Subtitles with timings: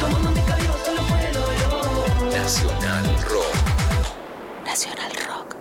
[0.00, 2.30] Tomando mi cabello solo puedo yo.
[2.30, 3.54] Nacional Rock.
[4.64, 5.56] Nacional Rock.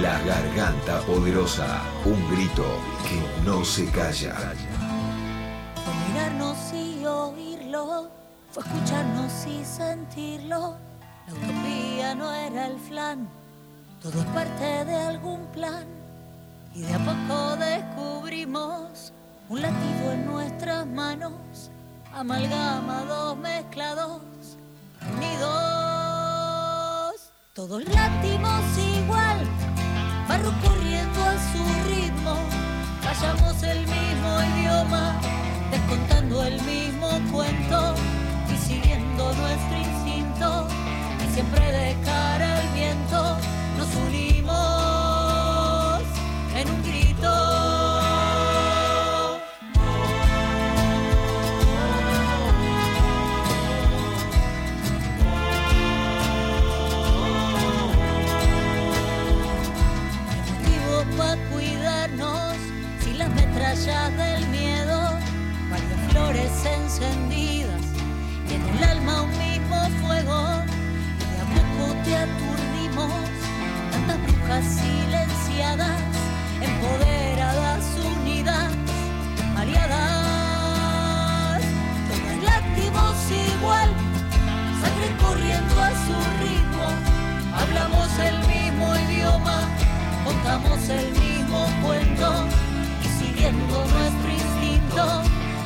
[0.00, 2.64] La garganta poderosa, un grito
[3.06, 4.34] que no se calla.
[5.84, 8.10] Fue mirarnos y oírlo,
[8.50, 10.76] fue escucharnos y sentirlo.
[11.28, 13.28] La utopía no era el flan,
[14.02, 16.01] todo es parte de algún plan.
[16.74, 19.12] Y de a poco descubrimos
[19.50, 21.70] un latido en nuestras manos,
[22.14, 24.22] amalgamados, mezclados,
[25.14, 25.42] unidos.
[27.52, 29.46] Todos latimos igual,
[30.26, 32.36] barro corriendo a su ritmo,
[33.02, 35.20] callamos el mismo idioma,
[35.70, 37.94] descontando el mismo cuento
[38.50, 40.66] y siguiendo nuestro instinto,
[41.22, 43.36] y siempre de cara al viento
[43.76, 44.31] nos unimos
[63.86, 65.18] las metrallas del miedo,
[65.70, 67.80] varias flores encendidas
[68.48, 69.76] y en el alma un mismo
[70.06, 70.62] fuego
[71.18, 73.12] y a poco te aturdimos
[73.90, 76.00] tantas brujas silenciadas
[76.60, 77.84] empoderadas
[78.18, 78.72] unidas
[79.56, 80.02] aliadas
[82.08, 83.16] todas láctimos
[83.56, 83.90] igual
[84.80, 86.86] sangre corriendo a su ritmo
[87.54, 89.58] hablamos el mismo idioma
[90.24, 92.61] contamos el mismo cuento
[93.42, 95.22] siguiendo nuestro instinto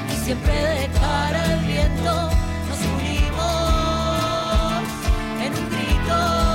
[0.08, 2.30] y siempre de cara al viento
[2.68, 3.52] nos unimos
[5.42, 6.45] en un grito.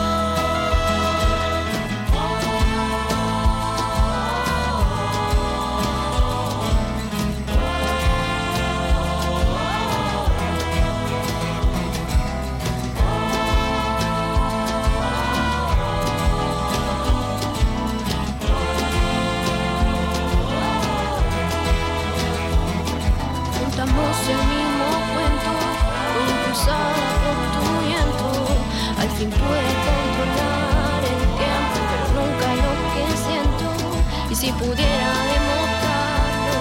[34.52, 36.58] Si pudiera demostrarlo,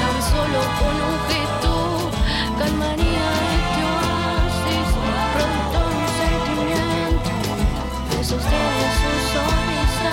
[0.00, 1.72] tan solo con un gesto,
[2.58, 3.26] calmaría
[3.56, 4.88] este oasis,
[5.34, 7.30] pronto un sentimiento.
[8.10, 10.12] Que sostiene su sonrisa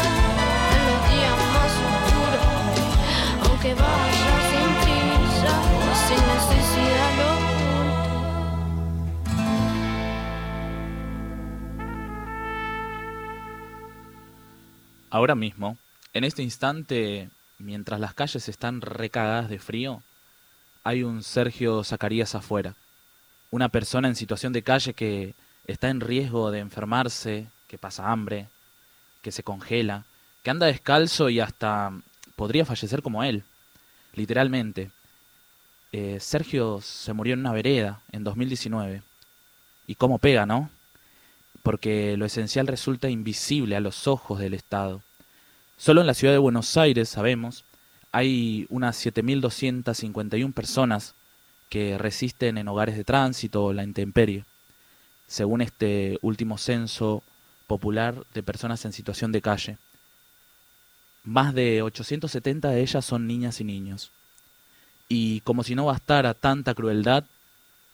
[0.73, 2.49] en los días más oscuros,
[3.45, 5.53] aunque vaya sin prisa
[6.07, 7.31] sin necesidad lo.
[15.09, 15.77] Ahora mismo,
[16.13, 20.03] en este instante, mientras las calles están recagadas de frío,
[20.83, 22.75] hay un Sergio Zacarías afuera.
[23.51, 25.33] Una persona en situación de calle que
[25.65, 28.47] está en riesgo de enfermarse, que pasa hambre,
[29.21, 30.05] que se congela,
[30.43, 31.91] que anda descalzo y hasta
[32.35, 33.43] podría fallecer como él.
[34.13, 34.91] Literalmente.
[35.91, 39.01] Eh, Sergio se murió en una vereda en 2019.
[39.87, 40.69] Y cómo pega, ¿no?
[41.61, 45.01] Porque lo esencial resulta invisible a los ojos del Estado.
[45.77, 47.65] Solo en la ciudad de Buenos Aires, sabemos,
[48.11, 51.15] hay unas 7.251 personas
[51.69, 54.45] que resisten en hogares de tránsito o la intemperie,
[55.27, 57.23] según este último censo
[57.67, 59.77] popular de personas en situación de calle.
[61.23, 64.11] Más de 870 de ellas son niñas y niños.
[65.09, 67.25] Y como si no bastara tanta crueldad,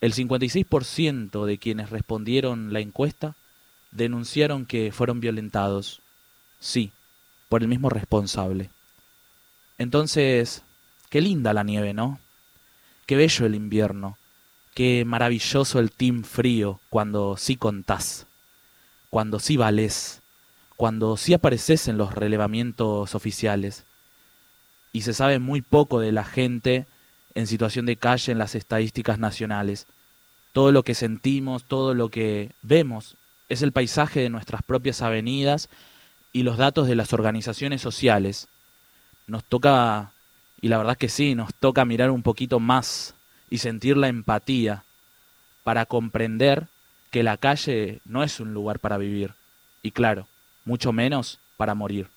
[0.01, 3.35] el 56% de quienes respondieron la encuesta
[3.91, 6.01] denunciaron que fueron violentados.
[6.59, 6.91] Sí,
[7.49, 8.69] por el mismo responsable.
[9.77, 10.63] Entonces,
[11.09, 12.19] qué linda la nieve, ¿no?
[13.05, 14.17] Qué bello el invierno.
[14.75, 18.27] Qué maravilloso el team frío cuando sí contás,
[19.09, 20.21] cuando sí valés,
[20.77, 23.83] cuando sí apareces en los relevamientos oficiales
[24.93, 26.85] y se sabe muy poco de la gente
[27.35, 29.87] en situación de calle en las estadísticas nacionales.
[30.53, 33.17] Todo lo que sentimos, todo lo que vemos
[33.49, 35.69] es el paisaje de nuestras propias avenidas
[36.31, 38.47] y los datos de las organizaciones sociales.
[39.27, 40.11] Nos toca,
[40.61, 43.15] y la verdad que sí, nos toca mirar un poquito más
[43.49, 44.83] y sentir la empatía
[45.63, 46.67] para comprender
[47.11, 49.33] que la calle no es un lugar para vivir
[49.81, 50.27] y claro,
[50.65, 52.07] mucho menos para morir.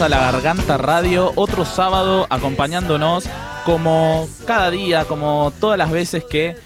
[0.00, 3.26] A La Garganta Radio, otro sábado acompañándonos
[3.64, 6.56] como cada día, como todas las veces que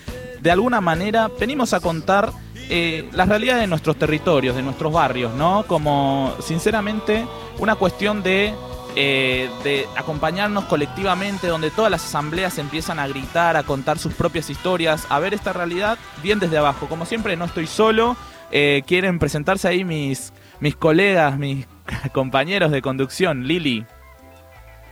[0.40, 2.32] de alguna manera venimos a contar
[2.70, 5.64] eh, las realidades de nuestros territorios, de nuestros barrios, ¿no?
[5.66, 7.26] Como sinceramente
[7.58, 8.54] una cuestión de,
[8.96, 15.06] eh, acompañarnos colectivamente, donde todas las asambleas empiezan a gritar, a contar sus propias historias,
[15.10, 16.86] a ver esta realidad bien desde abajo.
[16.88, 18.16] Como siempre no estoy solo,
[18.50, 21.66] eh, quieren presentarse ahí mis, mis colegas, mis
[22.12, 23.86] compañeros de conducción, Lili.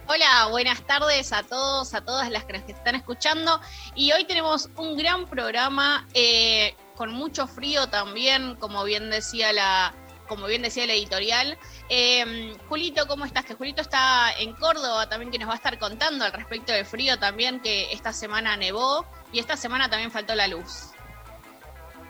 [0.08, 3.60] Hola, buenas tardes a todos, a todas las que nos están escuchando.
[3.94, 9.92] Y hoy tenemos un gran programa eh, con mucho frío también, como bien decía la,
[10.28, 11.58] como bien decía la editorial.
[11.88, 13.44] Eh, Julito, ¿cómo estás?
[13.44, 16.86] Que Julito está en Córdoba también, que nos va a estar contando al respecto del
[16.86, 20.92] frío también, que esta semana nevó y esta semana también faltó la luz.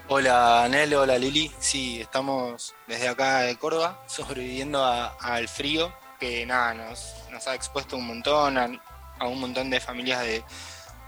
[0.08, 1.50] Hola Nelo, hola Lili.
[1.58, 7.96] Sí, estamos desde acá de Córdoba sobreviviendo al frío que nada, nos, nos ha expuesto
[7.96, 10.44] un montón a, un montón de familias de,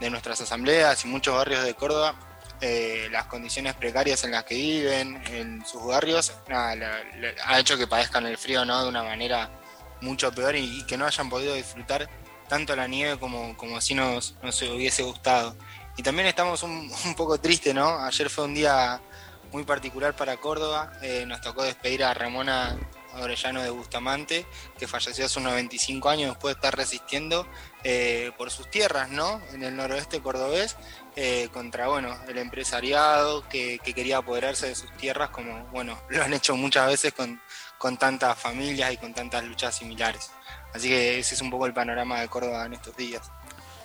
[0.01, 2.13] de nuestras asambleas y muchos barrios de Córdoba.
[2.59, 7.01] Eh, las condiciones precarias en las que viven en sus barrios nada,
[7.45, 8.83] ha hecho que padezcan el frío ¿no?
[8.83, 9.49] de una manera
[10.01, 12.09] mucho peor y, que no hayan podido disfrutar
[12.49, 15.55] tanto la nieve como, como así nos, nos hubiese gustado.
[15.97, 17.99] Y también estamos un, poco tristes, ¿no?
[17.99, 19.01] Ayer fue un día
[19.51, 20.93] muy particular para Córdoba.
[21.01, 22.77] Eh, nos tocó despedir a Ramona
[23.15, 24.45] Orellano de Bustamante,
[24.77, 27.47] que falleció hace unos 25 años después de estar resistiendo
[27.83, 29.41] eh, por sus tierras, ¿no?
[29.51, 30.77] En el noroeste cordobés,
[31.15, 36.23] eh, contra, bueno, el empresariado que, que quería apoderarse de sus tierras, como, bueno, lo
[36.23, 37.41] han hecho muchas veces con,
[37.77, 40.31] con tantas familias y con tantas luchas similares.
[40.73, 43.31] Así que ese es un poco el panorama de Córdoba en estos días.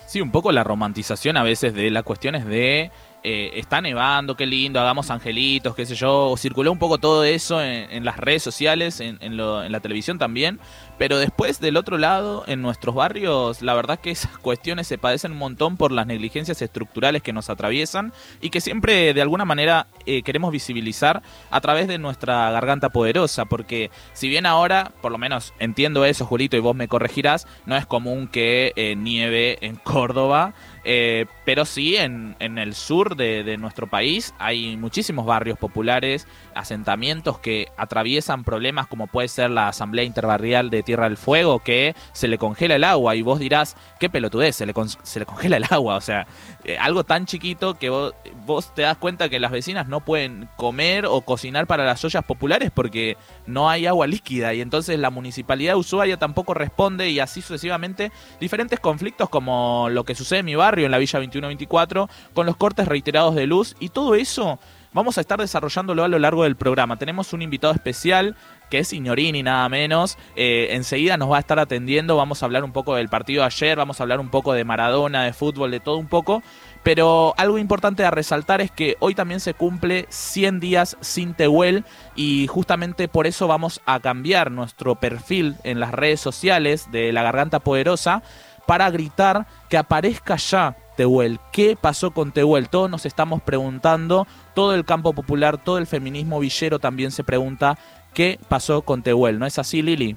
[0.06, 2.90] Sí, un poco la romantización a veces de las cuestiones de
[3.24, 6.34] eh, está nevando, qué lindo, hagamos angelitos, qué sé yo.
[6.36, 10.18] Circuló un poco todo eso en, las redes sociales, en, en lo- en la televisión
[10.18, 10.60] también.
[10.98, 15.32] Pero después, del otro lado, en nuestros barrios, la verdad que esas cuestiones se padecen
[15.32, 19.88] un montón por las negligencias estructurales que nos atraviesan y que siempre de alguna manera
[20.06, 23.46] eh, queremos visibilizar a través de nuestra garganta poderosa.
[23.46, 27.76] Porque si bien ahora, por lo menos entiendo eso, Julito, y vos me corregirás, no
[27.76, 30.54] es común que eh, nieve en Córdoba.
[30.84, 36.26] Eh, pero sí en, en el sur de, de nuestro país hay muchísimos barrios populares,
[36.54, 41.94] asentamientos que atraviesan problemas como puede ser la Asamblea Interbarrial de Tierra del Fuego, que
[42.12, 43.16] se le congela el agua.
[43.16, 46.26] Y vos dirás, qué pelotudez, se le, se le congela el agua, o sea,
[46.64, 48.14] eh, algo tan chiquito que vos,
[48.44, 52.24] vos te das cuenta que las vecinas no pueden comer o cocinar para las ollas
[52.24, 54.52] populares porque no hay agua líquida.
[54.54, 60.14] Y entonces la municipalidad usuaria tampoco responde y así sucesivamente diferentes conflictos como lo que
[60.14, 63.90] sucede en mi barrio en la Villa 2124 con los cortes reiterados de luz y
[63.90, 64.58] todo eso
[64.94, 66.96] vamos a estar desarrollándolo a lo largo del programa.
[66.96, 68.36] Tenemos un invitado especial
[68.70, 70.16] que es Signorini nada menos.
[70.36, 73.46] Eh, enseguida nos va a estar atendiendo, vamos a hablar un poco del partido de
[73.46, 76.42] ayer, vamos a hablar un poco de Maradona, de fútbol, de todo un poco.
[76.82, 81.84] Pero algo importante a resaltar es que hoy también se cumple 100 días sin Tehuel
[82.14, 87.22] y justamente por eso vamos a cambiar nuestro perfil en las redes sociales de La
[87.22, 88.22] Garganta Poderosa
[88.66, 91.40] para gritar que aparezca ya Tehuel.
[91.52, 92.68] ¿Qué pasó con Tehuel?
[92.68, 97.78] Todos nos estamos preguntando, todo el campo popular, todo el feminismo villero también se pregunta
[98.12, 99.38] qué pasó con Tehuel.
[99.38, 100.16] ¿No es así, Lili?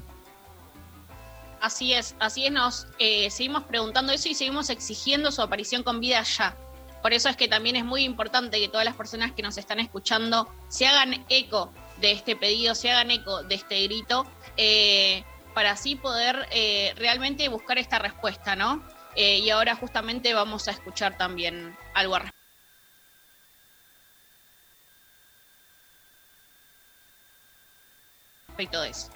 [1.59, 5.99] Así es, así es, nos eh, seguimos preguntando eso y seguimos exigiendo su aparición con
[5.99, 6.55] vida ya.
[7.01, 9.79] Por eso es que también es muy importante que todas las personas que nos están
[9.79, 14.25] escuchando se hagan eco de este pedido, se hagan eco de este grito,
[14.55, 15.23] eh,
[15.57, 18.83] para así poder eh, realmente buscar esta respuesta, ¿no?
[19.15, 22.31] Eh, y ahora justamente vamos a escuchar también algo al
[28.49, 29.09] respecto de eso.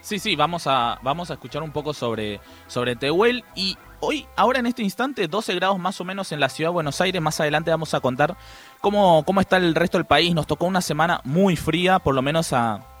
[0.00, 3.42] Sí, sí, vamos a, vamos a escuchar un poco sobre, sobre Tehuel.
[3.56, 6.74] Y hoy, ahora en este instante, 12 grados más o menos en la ciudad de
[6.74, 7.20] Buenos Aires.
[7.20, 8.36] Más adelante vamos a contar
[8.80, 10.36] cómo, cómo está el resto del país.
[10.36, 12.93] Nos tocó una semana muy fría, por lo menos a,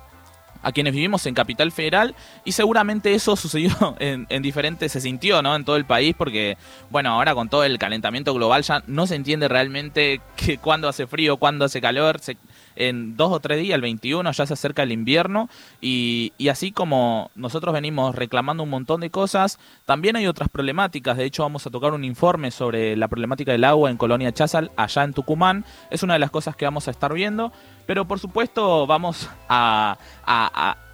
[0.64, 5.42] a quienes vivimos en Capital Federal y seguramente eso sucedió en, en diferentes, se sintió
[5.42, 5.54] ¿no?
[5.54, 6.56] en todo el país porque,
[6.90, 11.06] bueno, ahora con todo el calentamiento global ya no se entiende realmente que cuándo hace
[11.06, 12.36] frío, cuándo hace calor, se-
[12.76, 15.48] en dos o tres días, el 21, ya se acerca el invierno
[15.80, 21.16] y, y así como nosotros venimos reclamando un montón de cosas, también hay otras problemáticas,
[21.16, 24.70] de hecho vamos a tocar un informe sobre la problemática del agua en Colonia Chazal,
[24.76, 27.52] allá en Tucumán, es una de las cosas que vamos a estar viendo,
[27.86, 29.96] pero por supuesto vamos a,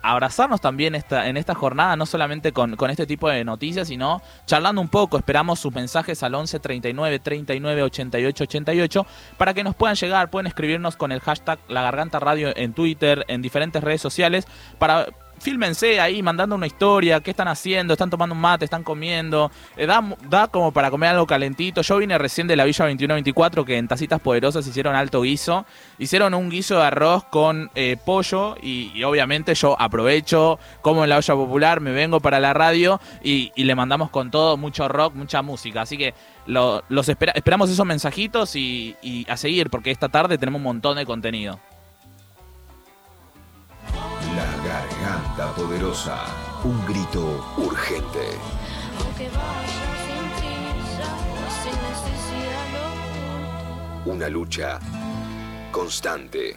[0.02, 4.23] abrazarnos también esta, en esta jornada, no solamente con, con este tipo de noticias, sino
[4.47, 5.16] charlando un poco.
[5.16, 10.47] Esperamos sus mensajes al 11 39 39 88 88 para que nos puedan llegar, pueden
[10.47, 14.47] escribirnos con el hashtag La Garganta Radio en Twitter, en diferentes redes sociales,
[14.78, 15.07] para
[15.40, 19.87] fílmense ahí mandando una historia, qué están haciendo, están tomando un mate, están comiendo, eh,
[19.87, 21.82] da, como para comer algo calentito.
[21.82, 25.64] Yo vine recién de la Villa 2124 que en Tacitas Poderosas hicieron alto guiso,
[25.99, 31.16] hicieron un guiso de arroz con eh, pollo y, obviamente yo aprovecho, como en la
[31.16, 35.42] olla popular, me vengo para la radio y, le mandamos con todo mucho rock, mucha
[35.42, 35.82] música.
[35.82, 36.12] Así que
[36.47, 40.97] lo- los espera- esperamos esos mensajitos y a seguir porque esta tarde tenemos un montón
[40.97, 41.59] de contenido.
[45.61, 46.17] Poderosa.
[46.64, 48.25] Un grito urgente.
[48.99, 51.09] Aunque vaya sin prisa,
[51.62, 54.11] sin necesidad lo oculto.
[54.11, 54.79] Una lucha
[55.71, 56.57] constante.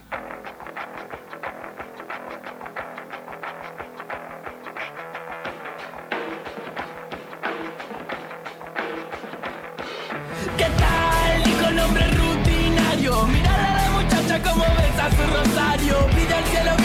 [10.57, 11.43] ¿Qué tal?
[11.43, 13.27] Dijo el hombre rutinario.
[13.27, 15.95] Mirala a la muchacha como besa su rosario.
[16.15, 16.82] Pide al cielo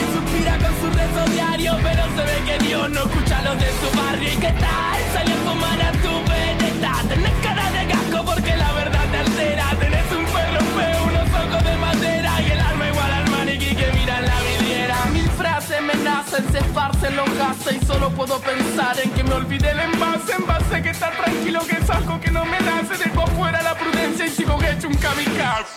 [0.81, 1.77] su rezo diario.
[1.83, 4.33] Pero se ve que Dios no escucha los de su barrio.
[4.33, 4.99] ¿Y qué tal?
[5.13, 6.93] Salió a fumar a tu veneta.
[7.09, 9.67] Tenés cara de gasco porque la verdad te altera.
[9.79, 12.43] Tenés un perro feo, unos ojos de madera.
[12.43, 14.97] Y el alma igual al maniquí que mira en la vidriera.
[15.13, 17.83] Mil frases me nacen, se esparcen los gases.
[17.83, 20.33] Y solo puedo pensar en que me olvidé el envase.
[20.33, 22.97] Envase que está tranquilo, que es algo que no me nace.
[23.03, 25.68] Dejo afuera la prudencia y sigo hecho un kamikaze.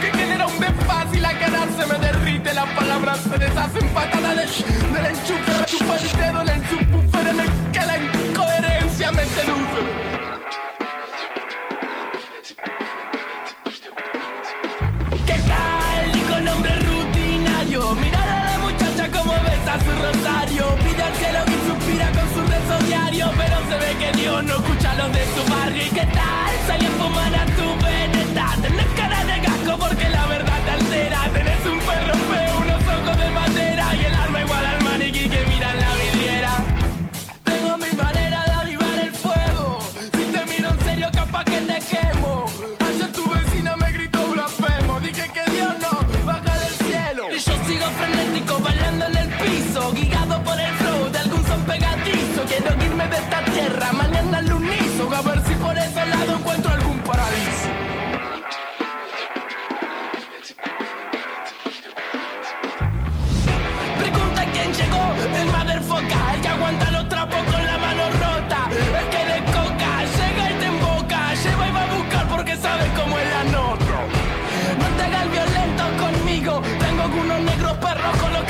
[0.00, 2.54] Que genera un desfase y la cara se me derrite.
[2.54, 5.64] Las palabras se deshacen patada de del enchufe.
[5.66, 10.12] Chupa el dedo en el subwoofer en el que la incoherencia me seduce.
[18.14, 20.64] A la muchacha como besa su rosario.
[20.84, 23.30] Pide al cielo que suspira con su rezo diario.
[23.36, 25.82] Pero se ve que Dios no escucha los de su barrio.
[25.86, 26.52] ¿Y qué tal?
[26.72, 28.21] A fumar a tu veneta.
[29.78, 31.22] Porque la verdad te altera.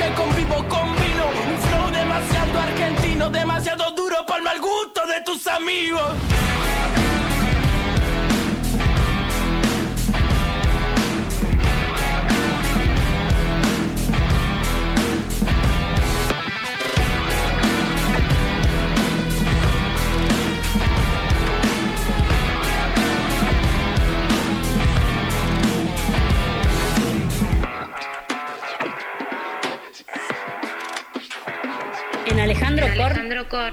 [0.03, 5.47] Que convivo, combino un flow demasiado argentino, demasiado duro para el mal gusto de tus
[5.47, 6.13] amigos.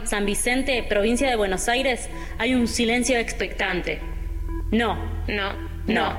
[0.04, 4.02] San Vicente, provincia de Buenos Aires, hay un silencio expectante.
[4.72, 4.96] No,
[5.28, 5.54] no,
[5.88, 6.18] no.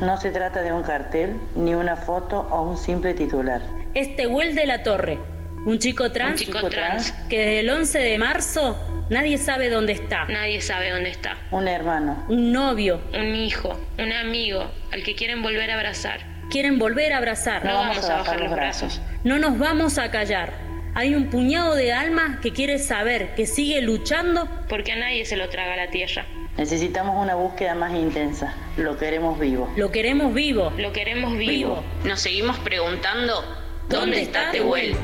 [0.00, 3.62] No se trata de un cartel, ni una foto o un simple titular.
[3.94, 5.18] Es Tehuel de la Torre,
[5.64, 7.12] un chico trans, Un chico trans.
[7.30, 10.26] que desde el 11 de marzo nadie sabe dónde está.
[10.26, 11.36] Nadie sabe dónde está.
[11.50, 12.24] Un hermano.
[12.28, 13.00] Un novio.
[13.14, 16.20] Un hijo, un amigo, al que quieren volver a abrazar.
[16.50, 17.64] Quieren volver a abrazar.
[17.64, 19.00] No vamos a bajar los brazos.
[19.24, 20.52] No nos vamos a callar.
[20.96, 24.48] Hay un puñado de almas que quiere saber, que sigue luchando.
[24.66, 26.24] Porque a nadie se lo traga la tierra.
[26.56, 28.54] Necesitamos una búsqueda más intensa.
[28.78, 29.70] Lo queremos vivo.
[29.76, 30.72] Lo queremos vivo.
[30.78, 31.50] Lo queremos vivo.
[31.50, 31.84] Vivo.
[32.04, 33.44] Nos seguimos preguntando,
[33.90, 34.96] ¿dónde está Tehuel?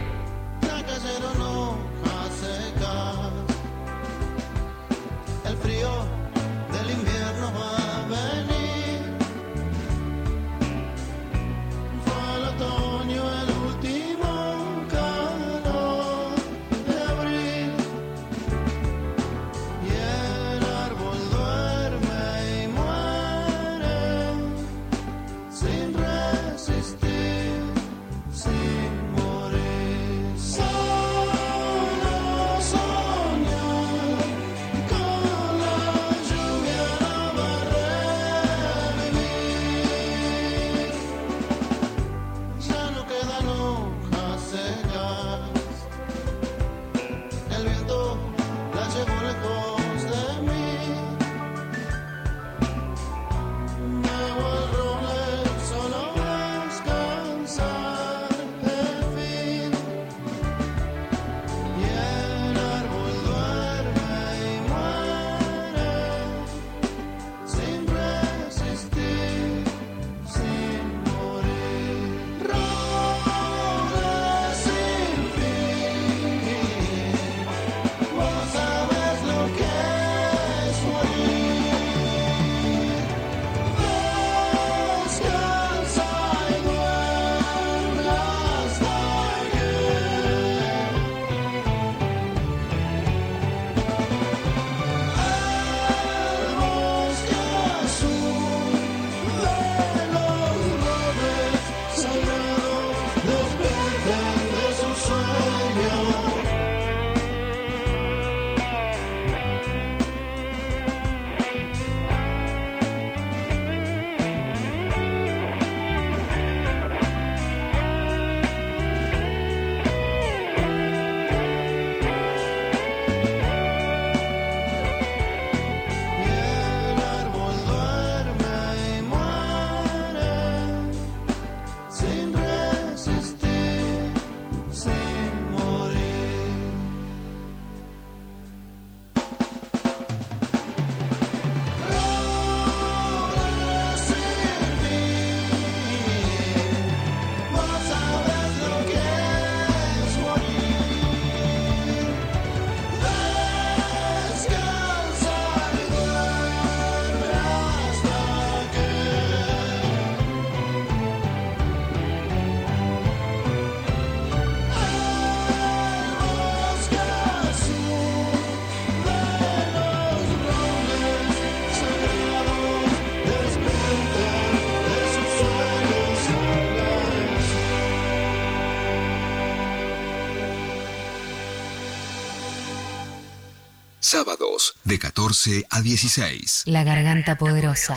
[185.33, 186.65] 14 a 16.
[186.67, 187.97] La garganta poderosa.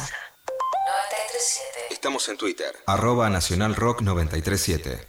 [1.92, 2.74] Estamos en Twitter.
[2.88, 5.06] Arroba Nacional Rock 937.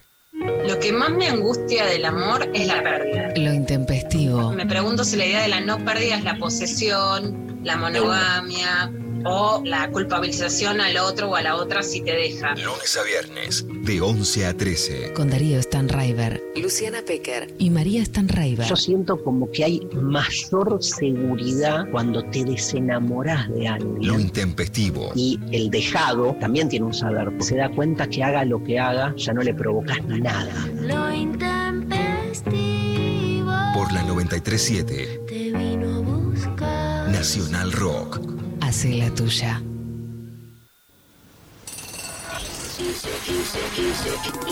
[0.67, 3.31] Lo que más me angustia del amor es la pérdida.
[3.37, 4.51] Lo intempestivo.
[4.51, 8.91] Me pregunto si la idea de la no pérdida es la posesión, la monogamia
[9.23, 12.55] o la culpabilización al otro o a la otra si te deja.
[12.55, 15.13] Lunes a viernes de 11 a 13.
[15.13, 18.67] Con Darío Stanraiver, Luciana Pecker y María Stanraiver.
[18.67, 24.05] Yo siento como que hay mayor seguridad cuando te desenamoras de alguien.
[24.05, 25.11] Lo intempestivo.
[25.15, 27.31] Y el dejado también tiene un saber.
[27.39, 30.67] Se da cuenta que haga lo que haga, ya no le provocas nada.
[30.81, 37.09] Lo intempestivo Por la 937 te vino a buscar.
[37.09, 38.19] Nacional Rock.
[38.59, 39.61] Hace la tuya.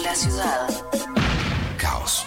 [0.03, 0.67] La ciudad.
[1.77, 2.25] Caos.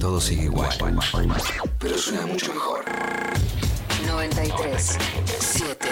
[0.00, 0.74] Todo sigue igual.
[1.78, 2.84] Pero suena mucho mejor.
[4.06, 4.98] 93
[5.38, 5.88] 7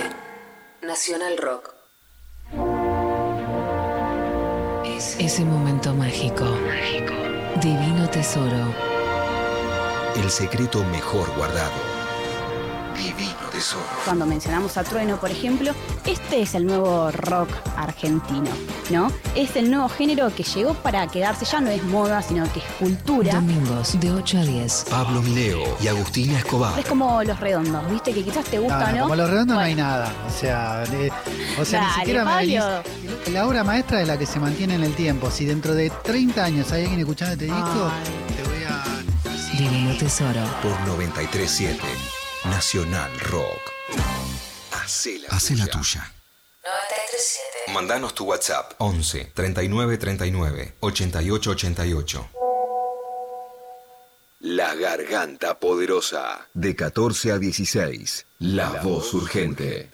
[0.83, 1.75] Nacional Rock.
[5.19, 6.47] Ese momento mágico.
[7.61, 8.75] Divino tesoro.
[10.17, 11.73] El secreto mejor guardado.
[12.97, 13.85] Divino tesoro.
[14.05, 15.73] Cuando mencionamos a Trueno, por ejemplo,
[16.07, 18.51] este es el nuevo rock argentino,
[18.91, 19.11] ¿no?
[19.35, 22.65] Es el nuevo género que llegó para quedarse, ya no es moda, sino que es
[22.79, 23.35] cultura.
[23.35, 24.87] Domingos de 8 a 10.
[24.91, 26.79] Pablo Mileo y Agustina Escobar.
[26.79, 28.13] Es como los redondos, ¿viste?
[28.13, 28.97] Que quizás te gusta, No, ¿no?
[28.97, 30.13] no, como los redondos no hay nada.
[30.27, 31.13] O sea, de-
[31.61, 32.47] o sea ni siquiera me Pablo.
[32.47, 35.31] venís- La obra maestra es la que se mantiene en el tiempo.
[35.31, 37.91] Si dentro de 30 años hay alguien escuchando este disco,
[38.37, 38.83] te voy a.
[39.57, 40.41] Divino tesoro.
[40.63, 41.79] Por 937
[42.45, 43.73] Nacional Rock.
[44.73, 46.13] Hacé la, Hacé la tuya.
[46.65, 47.73] 937.
[47.73, 52.31] Mandanos tu WhatsApp 11 39 39 88 88.
[54.41, 56.49] La Garganta Poderosa.
[56.53, 58.27] De 14 a 16.
[58.41, 59.89] La, voz urgente.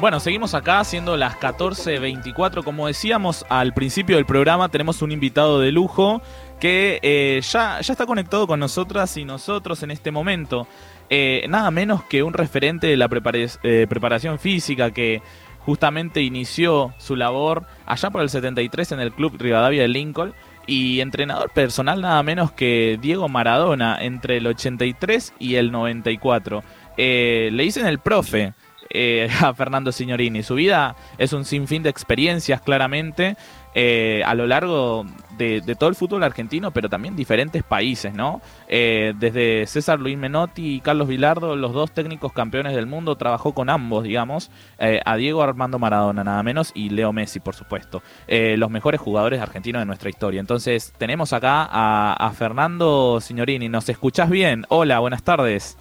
[0.00, 2.64] Bueno, seguimos acá siendo las 14.24.
[2.64, 6.22] Como decíamos al principio del programa, tenemos un invitado de lujo
[6.60, 10.68] que eh, ya, ya está conectado con nosotras y nosotros en este momento.
[11.12, 13.08] Eh, nada menos que un referente de la
[13.64, 15.22] eh, preparación física que
[15.58, 20.34] justamente inició su labor allá por el 73 en el Club Rivadavia de Lincoln
[20.68, 26.62] y entrenador personal nada menos que Diego Maradona entre el 83 y el 94.
[26.96, 28.54] Eh, le dicen el profe
[29.42, 30.44] a Fernando Signorini.
[30.44, 33.36] Su vida es un sinfín de experiencias, claramente,
[33.74, 35.06] eh, a lo largo
[35.38, 38.42] de, todo el fútbol argentino, pero también diferentes países, ¿no?
[38.68, 43.54] Eh, desde César Luis Menotti y Carlos Vilardo, los dos técnicos campeones del mundo, trabajó
[43.54, 48.02] con ambos, digamos, eh, a Diego Armando Maradona, nada menos, y Leo Messi, por supuesto,
[48.28, 50.40] los mejores jugadores argentinos de nuestra historia.
[50.40, 53.68] Entonces, tenemos acá a, Fernando Signorini.
[53.68, 54.66] ¿Nos escuchás bien?
[54.68, 55.76] Hola, buenas tardes.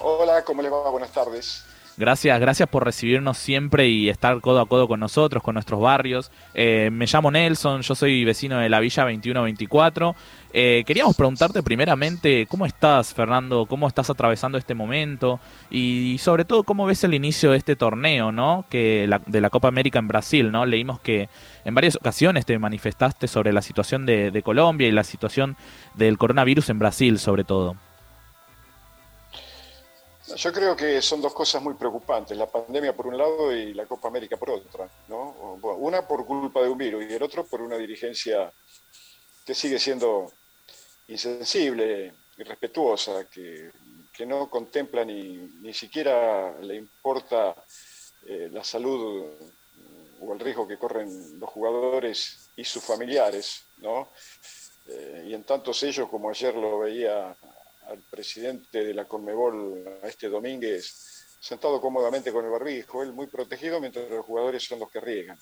[0.00, 0.90] Hola, ¿cómo le va?
[0.90, 1.64] Buenas tardes.
[2.00, 6.32] Gracias, gracias por recibirnos siempre y estar codo a codo con nosotros, con nuestros barrios.
[6.54, 10.16] Eh, me llamo Nelson, yo soy vecino de la Villa 2124.
[10.54, 13.66] Eh, queríamos preguntarte primeramente, ¿cómo estás, Fernando?
[13.66, 15.40] ¿Cómo estás atravesando este momento?
[15.70, 18.64] Y, sobre todo, ¿cómo ves el inicio de este torneo, ¿no?
[18.70, 20.64] Que la- de la Copa América en Brasil, ¿no?
[20.64, 21.28] Leímos que
[21.66, 25.54] en varias ocasiones te manifestaste sobre la situación de, de Colombia y la situación
[25.92, 27.76] del coronavirus en Brasil, sobre todo.
[30.36, 33.86] Yo creo que son dos cosas muy preocupantes, la pandemia por un lado y la
[33.86, 34.88] Copa América por otra.
[35.08, 35.58] ¿no?
[35.78, 38.52] Una por culpa de un virus y el otro por una dirigencia
[39.44, 40.32] que sigue siendo
[41.08, 43.70] insensible, irrespetuosa, que,
[44.12, 47.54] que no contempla ni, ni siquiera le importa
[48.26, 49.26] eh, la salud
[50.20, 53.64] o el riesgo que corren los jugadores y sus familiares.
[53.78, 54.08] ¿no?
[54.86, 57.34] Eh, y en tantos ellos, como ayer lo veía
[57.90, 63.26] al presidente de la Conmebol, a este Domínguez, sentado cómodamente con el barbijo, él muy
[63.26, 65.38] protegido, mientras los jugadores son los que riegan.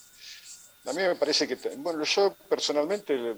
[0.86, 3.36] A mí me parece que, bueno, yo personalmente lo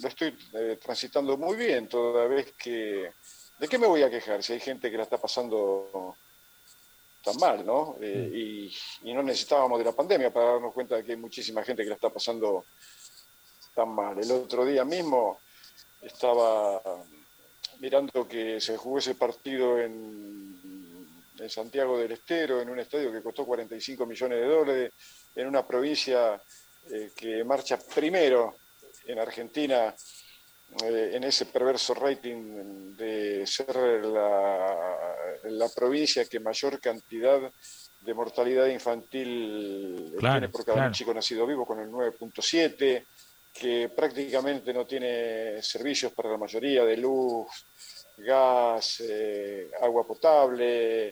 [0.00, 3.10] lo estoy eh, transitando muy bien, toda vez que,
[3.58, 6.16] ¿de qué me voy a quejar si hay gente que la está pasando
[7.22, 7.96] tan mal, ¿no?
[8.00, 11.62] Eh, y, y no necesitábamos de la pandemia para darnos cuenta de que hay muchísima
[11.62, 12.64] gente que la está pasando
[13.74, 14.18] tan mal.
[14.18, 15.40] El otro día mismo
[16.00, 16.80] estaba
[17.80, 23.22] mirando que se jugó ese partido en, en Santiago del Estero, en un estadio que
[23.22, 24.92] costó 45 millones de dólares,
[25.34, 26.40] en una provincia
[26.90, 28.56] eh, que marcha primero
[29.06, 29.94] en Argentina
[30.84, 34.76] eh, en ese perverso rating de ser la,
[35.44, 37.40] la provincia que mayor cantidad
[38.00, 40.92] de mortalidad infantil Claro, tiene por cada claro.
[40.92, 43.04] chico nacido vivo, con el 9.7,
[43.58, 47.46] que prácticamente no tiene servicios para la mayoría de luz,
[48.18, 51.08] gas, eh, agua potable,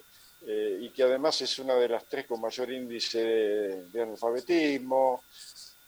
[0.46, 5.24] eh, y que además es una de las tres con mayor índice de, de analfabetismo,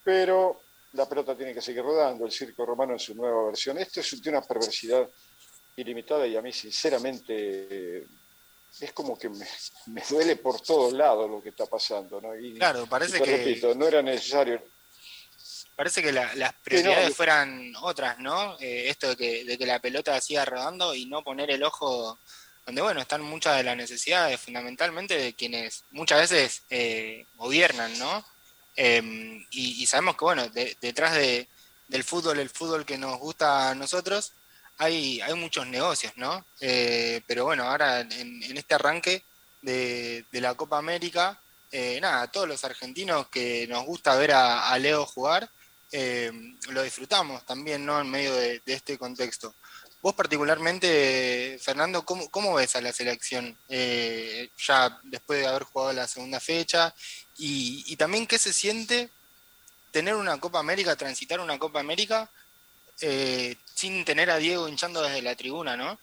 [0.02, 0.62] pero
[0.94, 3.78] la pelota tiene que seguir rodando, el circo romano en su nueva versión.
[3.78, 5.08] Esto es de una perversidad
[5.76, 7.34] ilimitada y a mí sinceramente
[7.98, 8.06] eh,
[8.80, 9.46] es como que me,
[9.86, 12.20] me duele por todos lados lo que está pasando.
[12.20, 12.36] ¿no?
[12.36, 14.60] Y, Claro, parece y que- repito, no era necesario.
[15.78, 18.58] Parece que la- las prioridades no, fueran otras, ¿no?
[18.58, 22.18] Eh, esto de que, de que la pelota siga rodando y no poner el ojo
[22.66, 28.24] donde, bueno, están muchas de las necesidades, fundamentalmente de quienes muchas veces eh, gobiernan, ¿no?
[28.74, 31.46] Em, y, y sabemos que, bueno, de- detrás de,
[31.86, 34.32] del fútbol, el fútbol que nos gusta a nosotros,
[34.78, 36.44] hay, hay muchos negocios, ¿no?
[36.60, 39.22] Eh, pero bueno, ahora en, en este arranque
[39.62, 44.70] de, de la Copa América, eh, nada, todos los argentinos que nos gusta ver a,
[44.70, 45.48] a Leo jugar,
[45.92, 46.30] eh,
[46.70, 48.00] lo disfrutamos también, ¿no?
[48.00, 49.54] En medio de, este contexto.
[50.00, 55.92] Vos particularmente, Fernando, ¿cómo, cómo ves a la selección eh, ya después de haber jugado
[55.92, 56.94] la segunda fecha?
[57.36, 59.10] Y, y también, ¿qué se siente
[59.90, 62.30] tener una Copa América, transitar una Copa América
[63.00, 65.98] eh, sin tener a Diego hinchando desde la tribuna, ¿no?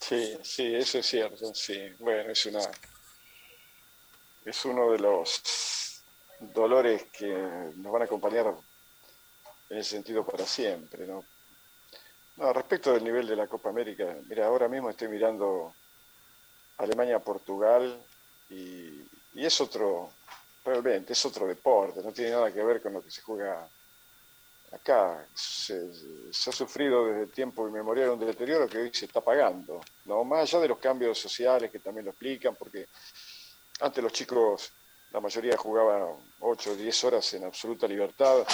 [0.00, 1.78] Sí, sí, eso es cierto, sí.
[1.98, 2.60] Bueno, es una
[4.44, 5.42] es uno de los
[6.40, 8.54] dolores que nos van a acompañar
[9.68, 11.24] en ese sentido para siempre, ¿no?
[12.52, 15.74] Respecto del nivel de la Copa América, mira, ahora mismo estoy mirando
[16.78, 18.02] Alemania-Portugal
[18.48, 19.02] y,
[19.34, 20.10] es otro,
[20.64, 23.68] realmente, es otro deporte, no tiene nada que ver con lo que se juega
[24.72, 25.26] acá.
[25.34, 25.92] Se,
[26.32, 30.24] se ha sufrido desde tiempo inmemorial un deterioro que hoy se está pagando, ¿no?
[30.24, 32.88] Más allá de los cambios sociales que también lo explican, porque
[33.80, 34.72] antes los chicos,
[35.12, 36.02] la mayoría jugaban
[36.40, 38.46] 8 o 10 horas en absoluta libertad.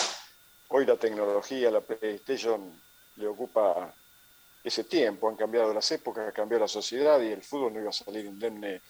[0.68, 2.80] Hoy la tecnología, la PlayStation
[3.16, 3.92] le ocupa
[4.64, 5.28] ese tiempo.
[5.28, 8.24] Han cambiado las épocas, ha cambiado la sociedad y el fútbol no iba a salir
[8.24, 8.80] indemne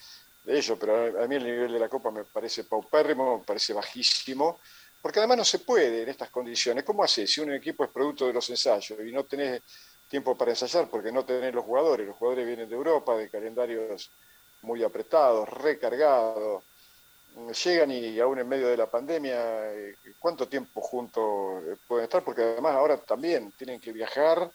[0.45, 0.79] de ello.
[0.79, 4.61] Pero a mí el nivel de la Copa me parece paupérrimo, me parece bajísimo.
[5.03, 6.85] Porque además no se puede en estas condiciones.
[6.85, 9.63] ¿Cómo haces si un equipo es producto de los ensayos y no tenés
[10.09, 12.07] tiempo para ensayar porque no tenés los jugadores?
[12.07, 14.11] Los jugadores vienen de Europa, de calendarios
[14.63, 16.65] muy apretados, recargados.
[17.37, 22.25] Llegan y aún en medio de la pandemia, eh, ¿cuánto tiempo juntos eh, pueden estar?
[22.25, 24.51] Porque además ahora también tienen que viajar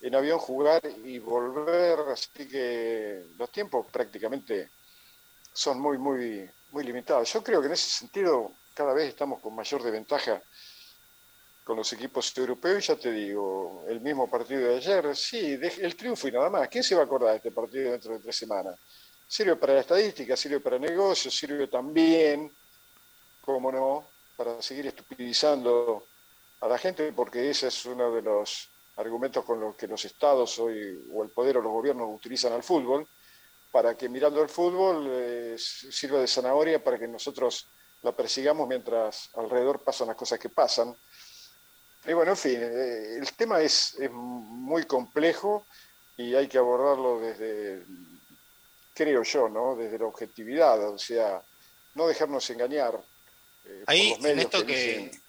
[0.00, 4.70] en avión, jugar y volver, así que los tiempos prácticamente
[5.52, 7.30] son muy, muy, muy limitados.
[7.32, 10.42] Yo creo que en ese sentido cada vez estamos con mayor desventaja
[11.64, 12.84] con los equipos europeos.
[12.84, 16.68] Y ya te digo, el mismo partido de ayer, sí, el triunfo y nada más.
[16.68, 18.78] ¿Quién se va a acordar de este partido dentro de tres semanas?
[19.28, 22.52] Sirve para la estadística, sirve para negocios, sirve también,
[23.44, 24.04] como no,
[24.36, 26.06] para seguir estupidizando
[26.60, 30.58] a la gente, porque ese es uno de los argumentos con los que los estados
[30.58, 33.06] hoy, o el poder o los gobiernos utilizan al fútbol,
[33.70, 37.66] para que mirando el fútbol eh, sirva de zanahoria para que nosotros
[38.02, 40.94] la persigamos mientras alrededor pasan las cosas que pasan.
[42.06, 45.66] Y bueno, en fin, eh, el tema es muy complejo
[46.16, 47.82] y hay que abordarlo desde,
[48.96, 49.76] creo yo, ¿no?
[49.76, 51.40] Desde la objetividad, o sea,
[51.94, 52.94] no dejarnos engañar.
[53.66, 55.22] eh, por Ahí, en esto que, dicen-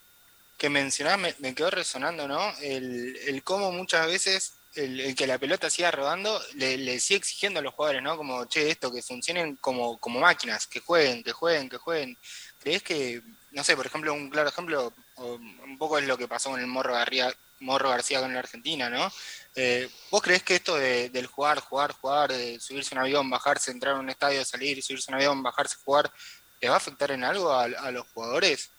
[0.58, 2.54] que mencionás, me, me quedó resonando, ¿no?
[2.62, 7.18] El, el cómo muchas veces el, el que la pelota siga rodando le, le sigue
[7.18, 8.16] exigiendo a los jugadores, ¿no?
[8.16, 12.18] Como, che, esto, que funcionen como, como máquinas, que jueguen, que jueguen, que jueguen.
[12.60, 16.28] ¿Crees que, no sé, por ejemplo, un claro ejemplo, o un poco es lo que
[16.28, 19.12] pasó con el Morro García, Morro García con la Argentina, ¿no?
[19.60, 23.72] Eh, ¿Vos crees que esto de- del jugar, jugar, jugar, de subirse un avión, bajarse,
[23.72, 26.12] entrar a un estadio, salir, subirse un avión, bajarse, jugar,
[26.62, 28.72] ¿le va a afectar en algo a, los jugadores?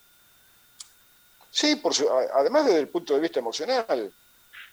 [1.51, 4.13] Sí, por su- además desde el punto de vista emocional,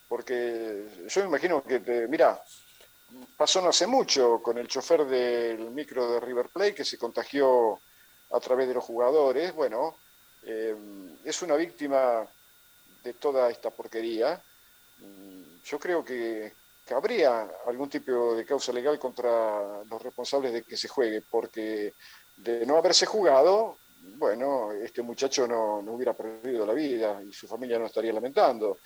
[0.06, 2.40] porque yo me imagino que, te, mira,
[3.36, 7.80] pasó no hace mucho con el chofer del micro de River Plate que se contagió
[8.30, 9.52] a través de los jugadores.
[9.56, 9.98] Bueno,
[10.44, 10.76] eh,
[11.24, 12.24] es una víctima
[13.02, 14.40] de toda esta porquería.
[15.66, 16.52] Yo creo que,
[16.86, 21.92] que habría algún tipo de causa legal contra los responsables de que se juegue, porque
[22.36, 23.76] de no haberse jugado,
[24.16, 28.78] bueno, este muchacho no, no hubiera perdido la vida y su familia no estaría lamentando.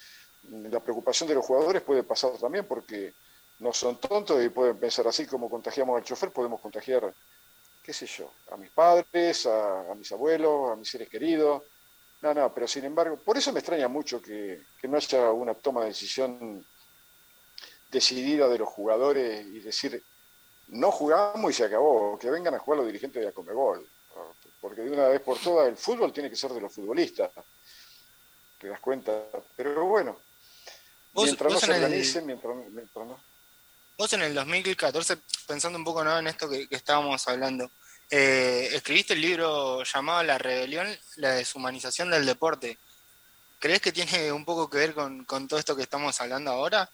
[0.50, 3.12] La preocupación de los jugadores puede pasar también porque
[3.58, 7.12] no son tontos y pueden pensar así como contagiamos al chofer, podemos contagiar,
[7.82, 11.62] qué sé yo, a mis padres, a mis abuelos, a mis seres queridos.
[12.22, 15.54] No, no, pero sin embargo, por eso me extraña mucho que, que no haya una
[15.54, 16.64] toma de decisión
[17.90, 20.02] decidida de los jugadores y decir,
[20.68, 23.86] no jugamos y se acabó, que vengan a jugar los dirigentes de la Comebol,
[24.60, 27.30] porque de una vez por todas el fútbol tiene que ser de los futbolistas.
[28.58, 29.24] ¿te das cuenta?
[29.56, 30.18] Pero bueno,
[31.14, 33.18] Vos- mientras vos no se el- organicen, mientras, mientras no...
[33.96, 36.18] Vos en el 2014, pensando un poco ¿no?
[36.18, 37.70] en esto que, que estábamos hablando,
[38.10, 42.78] eh, escribiste el libro llamado La rebelión, la deshumanización del deporte.
[43.58, 46.90] ¿Crees que tiene un poco que ver con, todo esto que estamos hablando ahora?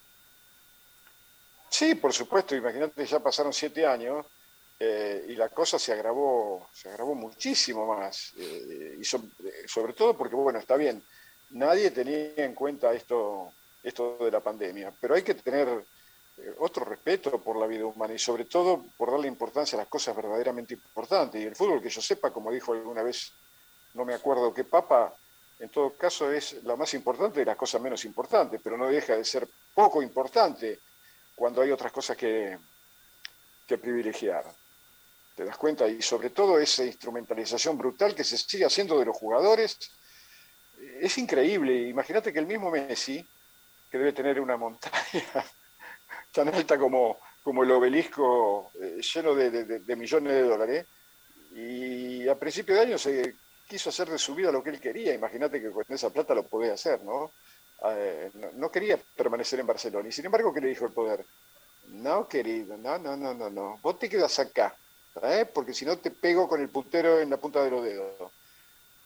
[1.70, 4.26] Sí, por supuesto, imagínate, ya pasaron siete años
[4.78, 8.32] eh, y la cosa se agravó, se agravó muchísimo más.
[8.38, 9.28] eh, y so-
[9.66, 11.02] sobre todo porque, bueno, está bien,
[11.50, 13.52] nadie tenía en cuenta esto,
[13.82, 15.86] esto de la pandemia, pero hay que tener
[16.58, 20.14] otro respeto por la vida humana y sobre todo por darle importancia a las cosas
[20.14, 21.40] verdaderamente importantes.
[21.40, 23.32] Y el fútbol, que yo sepa, como dijo alguna vez,
[23.94, 25.14] no me acuerdo qué papa,
[25.58, 29.16] en todo caso es la más importante de las cosas menos importantes, pero no deja
[29.16, 30.78] de ser poco importante
[31.34, 32.58] cuando hay otras cosas que,
[33.66, 34.44] que privilegiar.
[35.34, 35.86] ¿Te das cuenta?
[35.88, 39.78] Y sobre todo esa instrumentalización brutal que se sigue haciendo de los jugadores.
[41.00, 41.88] Es increíble.
[41.88, 43.26] Imagínate que el mismo Messi,
[43.90, 45.44] que debe tener una montaña
[46.36, 50.86] tan alta como, como el obelisco eh, lleno de, de- de- millones de dólares,
[51.50, 53.34] y a principio de año se
[53.66, 55.14] quiso hacer de su vida lo que él quería.
[55.14, 57.34] Imagínate que con esa plata lo podía hacer, ¿no?
[57.88, 60.08] Eh, no, no quería permanecer en Barcelona.
[60.08, 61.26] Y sin embargo, ¿qué le dijo el poder?
[62.06, 63.78] No, querido, no, no, no, no, no.
[63.82, 64.78] Vos te quedas acá,
[65.22, 65.46] ¿eh?
[65.54, 68.32] porque si no te pego con el puntero en la punta de los dedos.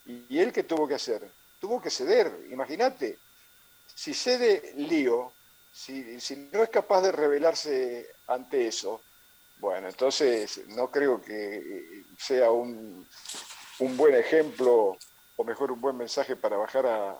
[0.04, 1.34] ¿Y, y él qué tuvo que hacer?
[1.58, 3.22] Tuvo que ceder, imagínate.
[3.94, 5.36] Si cede lío,
[5.70, 9.02] si, si no es capaz de rebelarse ante eso,
[9.59, 13.06] bueno, entonces no creo que sea un,
[13.80, 14.96] un buen ejemplo,
[15.37, 17.11] o mejor un buen mensaje para bajar a,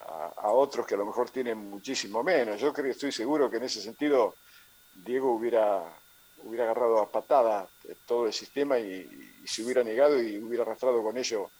[0.00, 2.60] a- otros que a lo mejor tienen muchísimo menos.
[2.60, 4.34] Yo creo, estoy seguro que en ese sentido
[4.92, 5.82] Diego hubiera,
[6.38, 9.08] hubiera agarrado a patada eh, todo el sistema y,
[9.46, 11.52] se hubiera negado y hubiera arrastrado con ello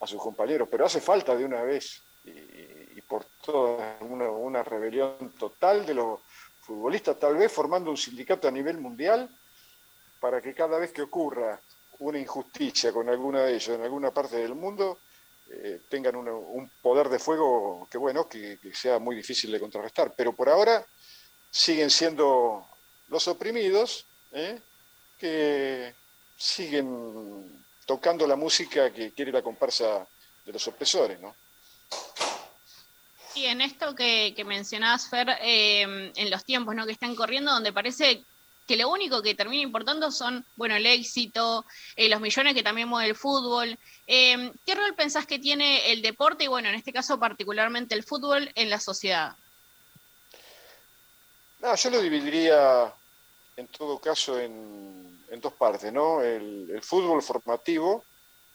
[0.00, 0.68] a sus compañeros.
[0.70, 2.02] Pero hace falta de una vez
[3.08, 6.20] por toda una, rebelión total de los
[6.60, 9.28] futbolistas, tal vez formando un sindicato a nivel mundial
[10.20, 11.60] para que cada vez que ocurra
[12.00, 14.98] una injusticia con alguna de ellos en alguna parte del mundo,
[15.50, 20.12] eh, tengan un poder de fuego que bueno, que, que sea muy difícil de contrarrestar.
[20.14, 20.84] Pero por ahora
[21.50, 22.66] siguen siendo
[23.08, 24.60] los oprimidos, ¿eh?
[25.18, 25.94] que
[26.36, 30.06] siguen tocando la música que quiere la comparsa
[30.44, 31.34] de los opresores, ¿no?
[33.34, 36.86] Y en esto que, que mencionabas, Fer, eh, en los tiempos ¿no?
[36.86, 38.24] que están corriendo, donde parece
[38.68, 41.64] que lo único que termina importando son, bueno, el éxito,
[41.96, 43.78] eh, los millones que también mueve el fútbol.
[44.06, 48.04] Eh, ¿Qué rol pensás que tiene el deporte y, bueno, en este caso particularmente el
[48.04, 49.34] fútbol en la sociedad?
[51.60, 52.92] No, yo lo dividiría
[53.56, 56.22] en todo caso en, en dos partes, ¿no?
[56.22, 58.04] El, el fútbol formativo,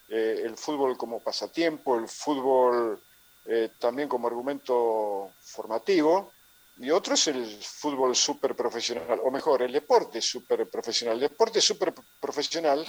[0.10, 3.02] eh, el fútbol como pasatiempo, el fútbol
[3.46, 6.32] eh, también como argumento formativo,
[6.78, 11.16] y otro es el fútbol súper profesional, o mejor, el deporte súper profesional.
[11.16, 12.86] El deporte súper profesional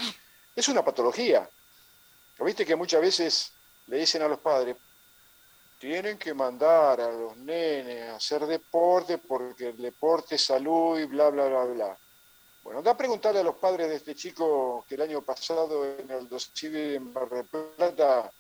[0.56, 1.48] es una patología.
[2.40, 3.52] Viste que muchas veces
[3.86, 4.76] le dicen a los padres,
[5.78, 11.04] tienen que mandar a los nenes a hacer deporte porque el deporte es salud y
[11.04, 11.98] bla, bla, bla, bla.
[12.62, 16.10] Bueno, anda a preguntarle a los padres de este chico que el año pasado en
[16.10, 17.44] el 2000 en del
[17.76, 18.32] Plata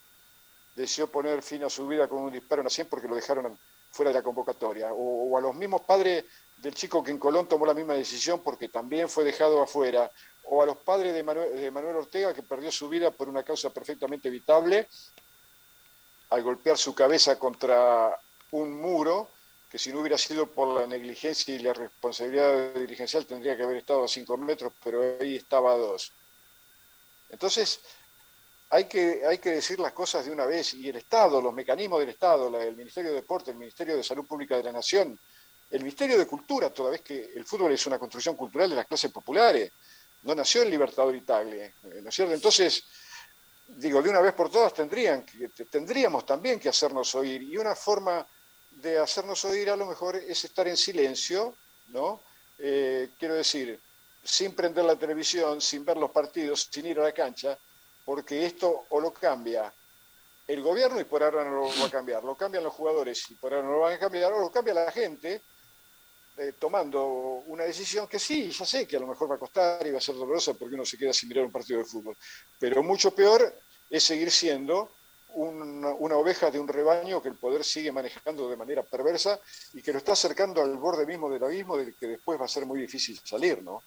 [0.74, 3.58] deseó poner fin a su vida con un disparo en la 100 porque lo dejaron
[3.90, 4.92] fuera de la convocatoria.
[4.92, 6.24] O, o a los mismos padres
[6.58, 10.10] del chico que en Colón tomó la misma decisión porque también fue dejado afuera.
[10.44, 13.42] O a los padres de Manuel, de Manuel Ortega que perdió su vida por una
[13.42, 14.88] causa perfectamente evitable
[16.30, 18.18] al golpear su cabeza contra
[18.50, 19.28] un muro
[19.70, 23.78] que si no hubiera sido por la negligencia y la responsabilidad dirigencial tendría que haber
[23.78, 26.12] estado a cinco metros, pero ahí estaba a dos.
[27.28, 27.80] Entonces,
[28.74, 32.00] hay que, hay que decir las cosas de una vez, y el Estado, los mecanismos
[32.00, 35.16] del Estado, el Ministerio de Deporte, el Ministerio de Salud Pública de la Nación,
[35.70, 38.86] el Ministerio de Cultura, toda vez que el fútbol es una construcción cultural de las
[38.86, 39.70] clases populares,
[40.24, 42.34] no nació en Libertador Tagle, eh, ¿no es cierto?
[42.34, 42.82] Entonces,
[43.68, 47.76] digo, de una vez por todas tendrían que, tendríamos también que hacernos oír, y una
[47.76, 48.26] forma
[48.72, 51.54] de hacernos oír a lo mejor es estar en silencio,
[51.90, 52.22] ¿no?
[52.58, 53.78] Eh, quiero decir,
[54.24, 57.56] sin prender la televisión, sin ver los partidos, sin ir a la cancha,
[58.04, 59.72] porque esto o lo cambia
[60.46, 63.34] el gobierno y por ahora no lo va a cambiar, lo cambian los jugadores y
[63.34, 65.40] por ahora no lo van a cambiar, o lo cambia la gente
[66.36, 67.06] eh, tomando
[67.46, 69.98] una decisión que sí, ya sé que a lo mejor va a costar y va
[69.98, 72.16] a ser dolorosa porque uno se queda sin mirar un partido de fútbol,
[72.58, 73.54] pero mucho peor
[73.88, 74.90] es seguir siendo
[75.34, 79.40] una, una oveja de un rebaño que el poder sigue manejando de manera perversa
[79.72, 82.48] y que lo está acercando al borde mismo del abismo del que después va a
[82.48, 83.82] ser muy difícil salir, ¿no?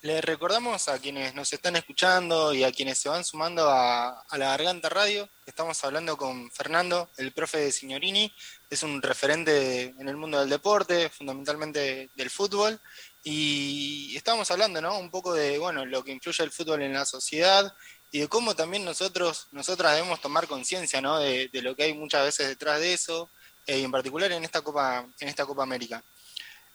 [0.00, 4.50] Le recordamos a quienes nos están escuchando y a quienes se van sumando a, la
[4.50, 8.32] Garganta Radio, estamos hablando con Fernando, el profe de Signorini,
[8.70, 12.80] es un referente en el mundo del deporte, fundamentalmente del fútbol,
[13.24, 14.98] y estamos hablando, ¿no?
[14.98, 17.74] Un poco de, bueno, lo que influye el fútbol en la sociedad
[18.12, 21.18] y de cómo también nosotros, nosotras debemos tomar conciencia, ¿no?
[21.18, 23.30] De, de lo que hay muchas veces detrás de eso,
[23.66, 26.02] eh, y en particular en esta Copa, en esta Copa América.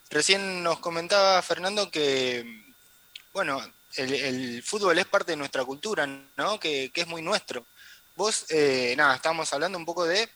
[0.10, 2.73] Recién nos comentaba Fernando que,
[3.34, 3.62] bueno,
[3.96, 6.06] el, el fútbol es parte de nuestra cultura,
[6.38, 6.60] ¿no?
[6.60, 7.66] Que, que es muy nuestro.
[8.16, 10.30] Vos, eh, nada, estábamos hablando un poco de,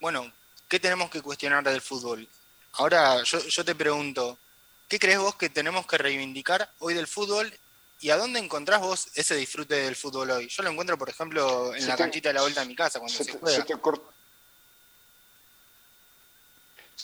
[0.00, 0.30] bueno,
[0.68, 2.28] ¿qué tenemos que cuestionar del fútbol?
[2.72, 4.38] Ahora yo, yo te pregunto,
[4.88, 7.52] ¿qué crees vos que tenemos que reivindicar hoy del fútbol
[8.00, 10.48] y a dónde encontrás vos ese disfrute del fútbol hoy?
[10.48, 12.74] Yo lo encuentro, por ejemplo, en Se la te- canchita de la vuelta de mi
[12.76, 13.56] casa cuando se, se te- juega.
[13.56, 14.02] se te cort-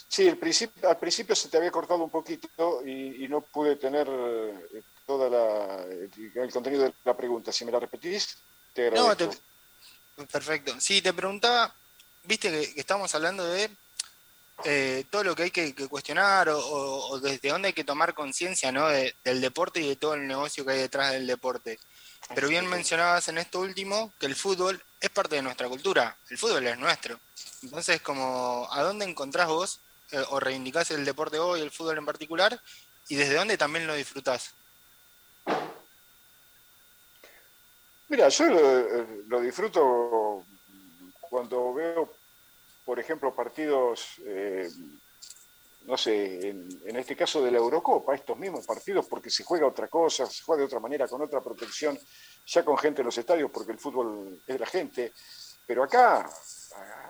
[0.07, 3.75] Sí, el principio, al principio se te había cortado un poquito y, y no pude
[3.75, 7.51] tener eh, toda la, el contenido de la pregunta.
[7.51, 8.37] Si me la repetís,
[8.75, 9.35] te No, agradezco.
[10.15, 10.79] te- perfecto.
[10.79, 11.73] Sí, te preguntaba,
[12.25, 13.71] viste que, que estamos hablando de
[14.65, 17.83] eh, todo lo que hay que, que cuestionar o, o- o desde dónde hay que
[17.83, 18.87] tomar conciencia ¿no?
[18.87, 21.79] de- del deporte y de todo el negocio que hay detrás del deporte.
[22.35, 26.37] Pero bien mencionabas en esto último que el fútbol es parte de nuestra cultura, el
[26.37, 27.19] fútbol es nuestro.
[27.63, 29.79] Entonces, como, ¿a dónde encontrás vos
[30.11, 32.61] eh, o reivindicás el deporte hoy, el fútbol en particular,
[33.07, 34.51] y desde dónde también lo disfrutás?
[38.09, 40.43] Mira, yo lo, lo disfruto
[41.29, 42.11] cuando veo,
[42.83, 44.67] por ejemplo, partidos, eh,
[45.85, 49.87] no sé, en, este caso de la Eurocopa, estos mismos partidos, porque se juega otra
[49.87, 51.97] cosa, se juega de otra manera, con otra protección,
[52.47, 55.13] ya con gente en los estadios, porque el fútbol es la gente.
[55.67, 56.27] Pero acá,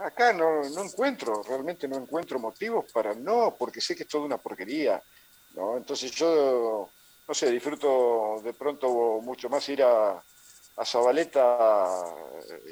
[0.01, 4.25] acá no, no encuentro, realmente no encuentro motivos para no, porque sé que es toda
[4.25, 5.01] una porquería.
[5.55, 5.77] ¿no?
[5.77, 6.89] Entonces yo,
[7.25, 10.21] no sé, disfruto de pronto mucho más ir a,
[10.79, 11.87] a Zabaleta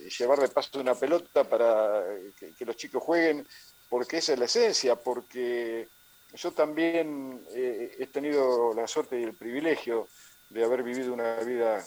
[0.06, 2.04] y llevar de paso una pelota para
[2.40, 3.46] que, que los chicos jueguen,
[3.90, 5.88] porque esa es la esencia, porque
[6.34, 10.08] yo también eh, he tenido la suerte y el privilegio
[10.50, 11.84] de haber vivido una vida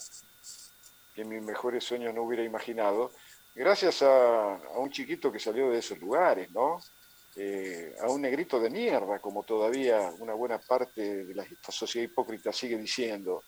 [1.15, 3.13] que mis mejores sueños no hubiera imaginado,
[3.55, 6.81] gracias a, un chiquito que salió de esos lugares, ¿no?
[7.37, 12.53] Eh, a un negrito de mierda, como todavía una buena parte de la, sociedad hipócrita
[12.53, 13.45] sigue diciendo.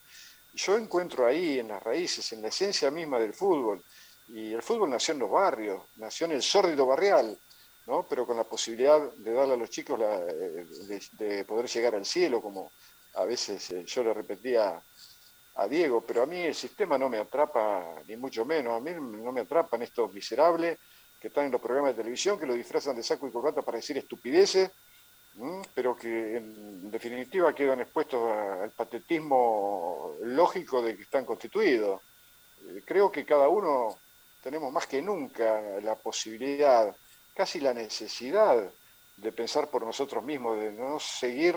[0.53, 3.83] Yo encuentro ahí en las raíces, en la esencia misma del fútbol,
[4.27, 7.37] y el fútbol nació en los barrios, nació en el sórdido barrial,
[7.87, 8.05] ¿no?
[8.07, 11.95] pero con la posibilidad de darle a los chicos la, eh, de, de poder llegar
[11.95, 12.71] al cielo, como
[13.15, 14.81] a veces eh, yo le repetía
[15.55, 18.91] a Diego, pero a mí el sistema no me atrapa, ni mucho menos, a mí
[18.91, 20.79] no me atrapan estos miserables
[21.19, 23.77] que están en los programas de televisión, que lo disfrazan de saco y corbata para
[23.77, 24.71] decir estupideces.
[25.73, 32.01] Pero que en definitiva quedan expuestos al patetismo lógico de que están constituidos.
[32.67, 33.97] Eh, Creo que cada uno
[34.41, 36.95] tenemos más que nunca la posibilidad,
[37.33, 38.71] casi la necesidad
[39.17, 41.55] de pensar por nosotros mismos, de no seguir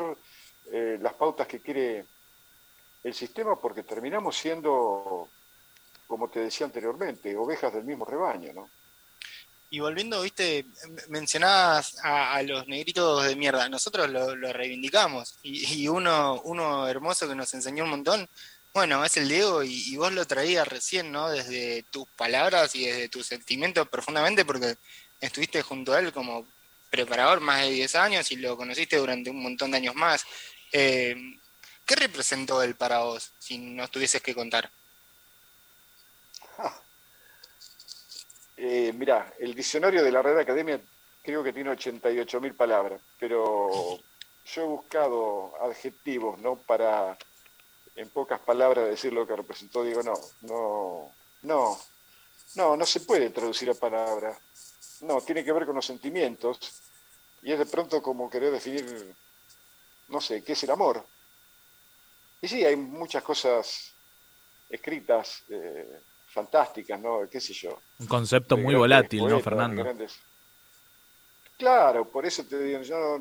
[0.70, 2.04] eh, las pautas que quiere
[3.02, 5.28] el sistema, porque terminamos siendo,
[6.06, 8.68] como te decía anteriormente, ovejas del mismo rebaño, ¿no?
[9.68, 10.64] Y volviendo, viste,
[11.08, 17.34] mencionabas a, los negritos de mierda, nosotros lo, lo reivindicamos, y, uno, uno hermoso que
[17.34, 18.28] nos enseñó un montón,
[18.72, 21.30] bueno, es el Diego, y, vos lo traías recién, ¿no?
[21.30, 24.76] Desde tus palabras y desde tus sentimientos profundamente, porque
[25.20, 26.46] estuviste junto a él como
[26.90, 30.24] preparador más de 10 años y lo conociste durante un montón de años más.
[30.72, 31.16] Eh,
[31.84, 34.70] ¿Qué representó él para vos, si nos tuvieses que contar?
[38.56, 40.80] Eh, mira, el diccionario de la Red Academia
[41.22, 43.98] creo que tiene 88.000 palabras, pero
[44.46, 46.56] yo he buscado adjetivos, ¿no?
[46.56, 47.18] Para,
[47.96, 49.82] en pocas palabras, decir lo que representó.
[49.82, 51.78] Digo, no, no, no,
[52.54, 54.38] no, no se puede traducir a palabras.
[55.00, 56.80] No, tiene que ver con los sentimientos.
[57.42, 59.14] Y es de pronto como querer definir,
[60.08, 61.04] no sé, qué es el amor.
[62.40, 63.92] Y sí, hay muchas cosas
[64.68, 66.00] escritas, eh,
[66.36, 67.20] fantásticas, ¿no?
[67.30, 67.78] ¿Qué sé yo?
[67.98, 69.82] Un concepto muy grandes volátil, ¿no, Fernando?
[69.84, 70.20] grandes-
[71.56, 73.18] Claro, por eso te digo, yo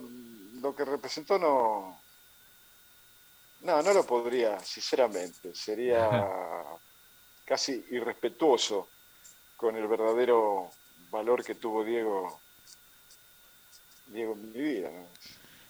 [0.61, 1.97] lo que representó no,
[3.61, 6.09] no, no lo podría, sinceramente, sería
[7.45, 8.89] casi irrespetuoso
[9.55, 10.69] con el verdadero
[11.09, 12.37] valor que tuvo Diego,
[14.07, 14.89] Diego en mi vida.
[14.91, 15.07] ¿no?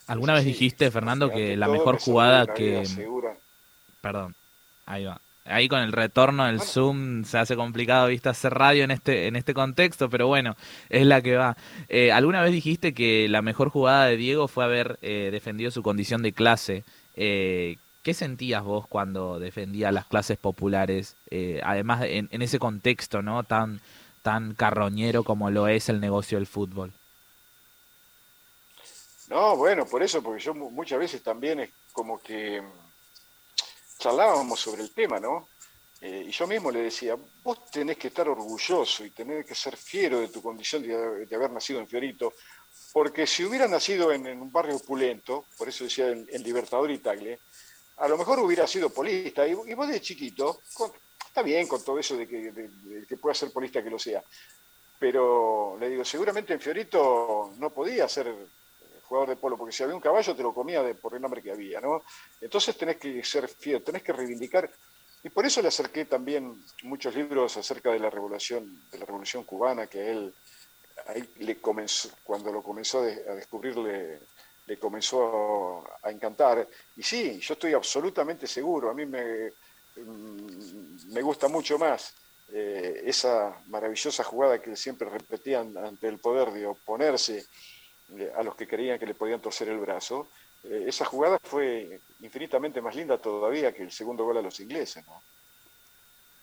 [0.08, 2.84] ¿Alguna vez dijiste, Fernando, que la mejor jugada que...
[2.88, 3.38] segura.
[4.02, 4.36] Perdón,
[4.88, 5.22] ahí va.
[5.46, 9.36] Ahí con el retorno del Zoom se hace complicado, viste, hacer radio en este, en
[9.36, 10.56] este contexto, pero bueno,
[10.90, 11.56] es la que va.
[11.88, 15.84] Eh, ¿Alguna vez dijiste que la mejor jugada de Diego fue haber eh, defendido su
[15.84, 16.84] condición de clase?
[17.16, 21.16] Eh, ¿Qué sentías vos cuando defendías las clases populares?
[21.64, 23.44] además, en, en ese contexto, ¿no?
[23.44, 23.82] Tan,
[24.24, 26.92] tan carroñero como lo es el negocio del fútbol.
[29.30, 32.62] No, bueno, por eso, porque yo mu- muchas veces también es como que
[34.06, 35.50] charlábamos sobre el tema, ¿no?
[36.00, 39.76] Eh, y yo mismo le decía, vos tenés que estar orgulloso y tenés que ser
[39.76, 42.34] fiero de tu condición de, haber nacido en Fiorito,
[42.94, 47.40] porque si hubiera nacido en, un barrio opulento, por eso decía en, Libertador y Tagle,
[47.98, 49.48] a lo mejor hubiera sido polista.
[49.48, 50.60] Y, vos de chiquito,
[51.26, 54.24] está bien con todo eso de que, de que pueda ser polista que lo sea,
[55.00, 58.32] pero le digo, seguramente en Fiorito no podía ser
[59.06, 61.42] jugador de polo, porque si había un caballo te lo comía de, por el nombre
[61.42, 62.04] que había, ¿no?
[62.42, 64.70] Entonces tenés que ser fiel, tenés que reivindicar,
[65.24, 69.44] y por eso le acerqué también muchos libros acerca de la revolución, de la revolución
[69.44, 70.36] cubana, que a él,
[71.08, 74.20] ahí le comenzó, cuando lo comenzó a de- a descubrir, le,
[74.66, 76.68] le comenzó a encantar.
[76.96, 79.52] Y sí, yo estoy absolutamente seguro, a mí me,
[79.96, 82.14] mm, me gusta mucho más
[82.48, 87.44] eh, esa maravillosa jugada que siempre repetían ante el poder de oponerse
[88.36, 90.30] a los que creían que le podían torcer el brazo.
[90.64, 95.06] Eh, esa jugada fue infinitamente más linda todavía que el segundo gol a los ingleses.
[95.06, 95.22] ¿no?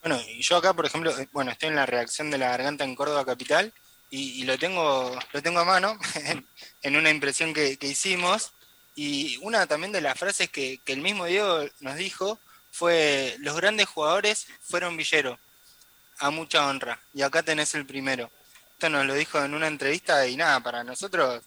[0.02, 2.84] Bueno, y yo acá, por ejemplo, eh, bueno, estoy en la reacción de la garganta
[2.84, 3.72] en Córdoba Capital
[4.10, 5.98] y, lo tengo lo tengo a mano
[6.82, 8.52] en, una impresión que, que hicimos.
[8.94, 12.38] Y una también de las frases que el mismo Diego nos dijo
[12.72, 15.38] fue, los grandes jugadores fueron Villero,
[16.18, 17.00] a mucha honra.
[17.14, 18.30] Y acá tenés el primero.
[18.72, 21.42] Esto nos lo dijo en una entrevista y nada, para nosotros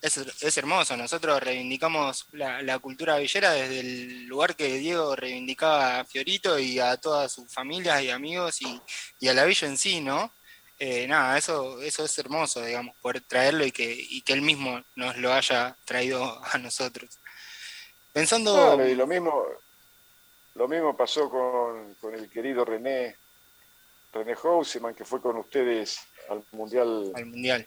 [0.00, 0.96] es, es hermoso.
[0.96, 6.78] Nosotros reivindicamos la, la cultura villera desde el lugar que Diego reivindicaba a Fiorito y
[6.78, 8.80] a todas sus familias y amigos y,
[9.20, 10.32] y a la villa en sí, ¿no?
[10.80, 14.80] Eh, nada, eso, eso es hermoso, digamos, poder traerlo y que, y que él mismo
[14.94, 17.18] nos lo haya traído a nosotros.
[18.12, 18.54] Pensando...
[18.54, 19.44] Claro, y lo mismo,
[20.54, 23.16] lo mismo pasó con, con el querido René,
[24.12, 25.98] René Houseman, que fue con ustedes
[26.30, 27.66] al Mundial, al mundial.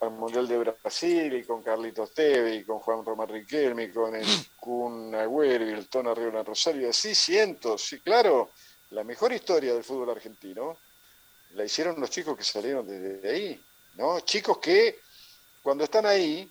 [0.00, 4.14] Al mundial de Brasil, y con Carlitos Teve, y con Juan Román Riquelme, y con
[4.14, 4.26] el
[4.60, 8.50] Kun Agüero y el Tono Arriola Rosario, así cientos, sí, claro,
[8.90, 10.78] la mejor historia del fútbol argentino
[11.54, 13.60] la hicieron los chicos que salieron desde ahí,
[13.96, 14.20] ¿no?
[14.20, 15.00] Chicos que
[15.62, 16.50] cuando están ahí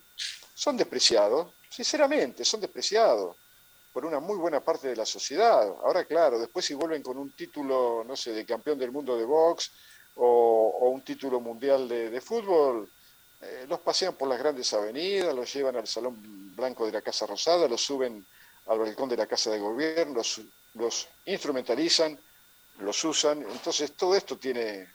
[0.54, 3.36] son despreciados, sinceramente, son despreciados
[3.92, 5.62] por una muy buena parte de la sociedad.
[5.82, 9.24] Ahora, claro, después si vuelven con un título, no sé, de campeón del mundo de
[9.24, 9.72] box
[10.16, 12.88] o, o un título mundial de, de fútbol,
[13.40, 17.26] eh, los pasean por las grandes avenidas, los llevan al Salón Blanco de la Casa
[17.26, 18.24] Rosada, los suben
[18.66, 20.20] al balcón de la Casa de Gobierno,
[20.74, 22.18] los, instrumentalizan,
[22.80, 23.44] los usan.
[23.50, 24.88] Entonces todo esto tiene,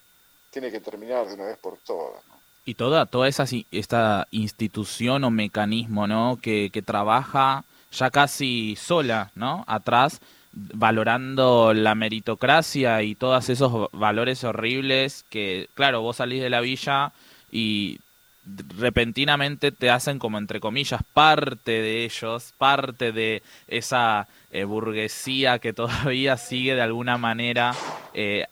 [0.52, 2.22] tiene que terminar de una vez por todas.
[2.66, 6.40] Y toda, toda esa, esta institución o mecanismo, ¿no?
[6.42, 9.64] Que, que trabaja ya casi sola, ¿no?
[9.68, 10.22] Atrás,
[10.54, 17.12] valorando la meritocracia y todos esos valores horribles que, claro, vos salís de la villa
[17.52, 18.00] y
[18.78, 25.74] repentinamente te hacen como entre comillas parte de ellos, parte de esa eh, burguesía que
[25.74, 27.74] todavía sigue de alguna manera
[28.14, 28.46] eh,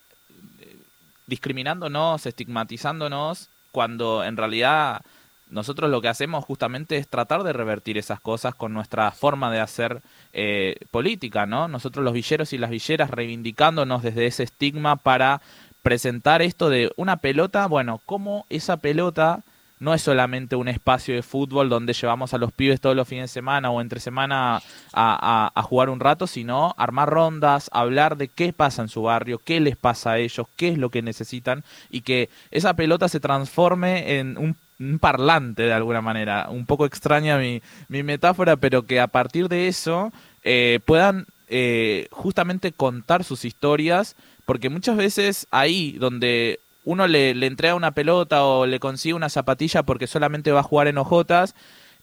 [1.28, 5.02] discriminándonos, estigmatizándonos, cuando en realidad
[5.50, 9.60] nosotros lo que hacemos justamente es tratar de revertir esas cosas con nuestra forma de
[9.60, 11.68] hacer eh, política, ¿no?
[11.68, 15.42] Nosotros los villeros y las villeras reivindicándonos desde ese estigma para
[15.82, 19.44] presentar esto de una pelota, bueno, cómo esa pelota
[19.82, 23.32] no es solamente un espacio de fútbol donde llevamos a los pibes todos los fines
[23.32, 24.62] de semana o entre semana
[24.94, 29.60] a, jugar un rato, sino armar rondas, hablar de qué pasa en su barrio, qué
[29.60, 34.20] les pasa a ellos, qué es lo que necesitan y que esa pelota se transforme
[34.20, 36.48] en un, un parlante de alguna manera.
[36.52, 40.14] Un poco extraña mi, mi metáfora, pero que a partir de eso
[40.44, 44.16] eh, puedan eh, justamente contar sus historias,
[44.46, 49.84] porque muchas veces ahí donde uno le, entrega una pelota o le consigue una zapatilla
[49.84, 51.56] porque solamente va a jugar en hojotas,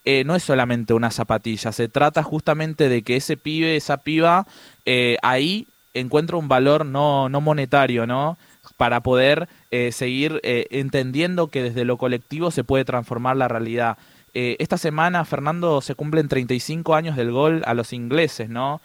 [0.04, 4.46] eh, no es solamente una zapatilla, se trata justamente de que ese pibe, esa piba,
[4.86, 8.38] eh, ahí encuentra un valor no, no monetario, ¿no?
[8.76, 13.96] Para poder eh, seguir entendiendo que desde lo colectivo se puede transformar la realidad.
[14.34, 18.80] Esta semana, Fernando, se cumplen 35 años del gol a los ingleses, ¿no?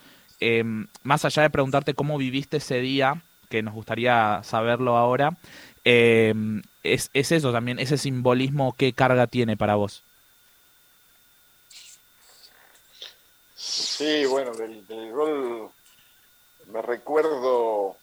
[0.46, 0.64] Eh,
[1.04, 5.38] más allá de preguntarte cómo viviste ese día, que nos gustaría saberlo ahora,
[5.86, 6.34] eh,
[6.84, 10.04] es, es eso también, ese simbolismo, ¿qué carga tiene para vos?
[13.56, 15.72] Sí, bueno, del, del gol
[16.68, 17.96] me recuerdo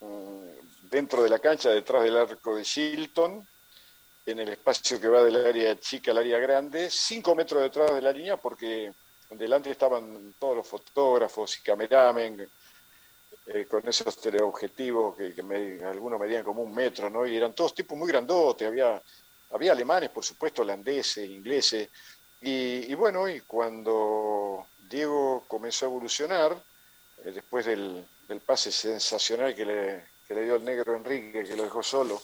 [0.00, 3.46] mm, dentro de la cancha, detrás del arco de Shilton,
[4.26, 8.02] en el espacio que va del área chica al área grande, cinco metros detrás de
[8.02, 8.92] la línea, porque
[9.30, 12.48] delante estaban todos los fotógrafos y cameramen
[13.52, 17.26] eh, con esos teleobjetivos que, que me- algunos medían como un metro, ¿no?
[17.26, 19.02] Y eran todos tipos muy grandotes, había,
[19.50, 21.88] había alemanes, por supuesto, holandeses, ingleses.
[22.40, 26.52] Y, y bueno, y cuando Diego comenzó a evolucionar,
[27.24, 28.06] eh, después del,
[28.46, 32.20] pase sensacional que le, que le dio el negro Enrique, que lo dejó solo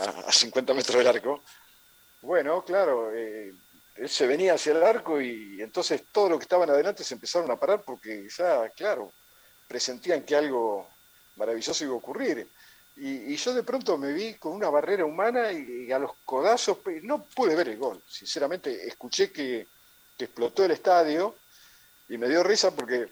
[0.00, 1.42] a, a 50 metros del arco,
[2.22, 3.52] bueno, claro, eh,
[3.96, 7.50] él se venía hacia el arco y entonces todos los que estaban adelante se empezaron
[7.50, 9.12] a parar porque ya, claro,
[9.66, 10.88] presentían que algo
[11.36, 12.48] maravilloso iba a ocurrir.
[12.96, 17.00] Y, yo de pronto me vi con una barrera humana y, a los codazos, pe-
[17.02, 18.02] no pude ver el gol.
[18.08, 19.66] Sinceramente, escuché que,
[20.16, 21.36] que explotó el estadio
[22.08, 23.08] y me dio risa porque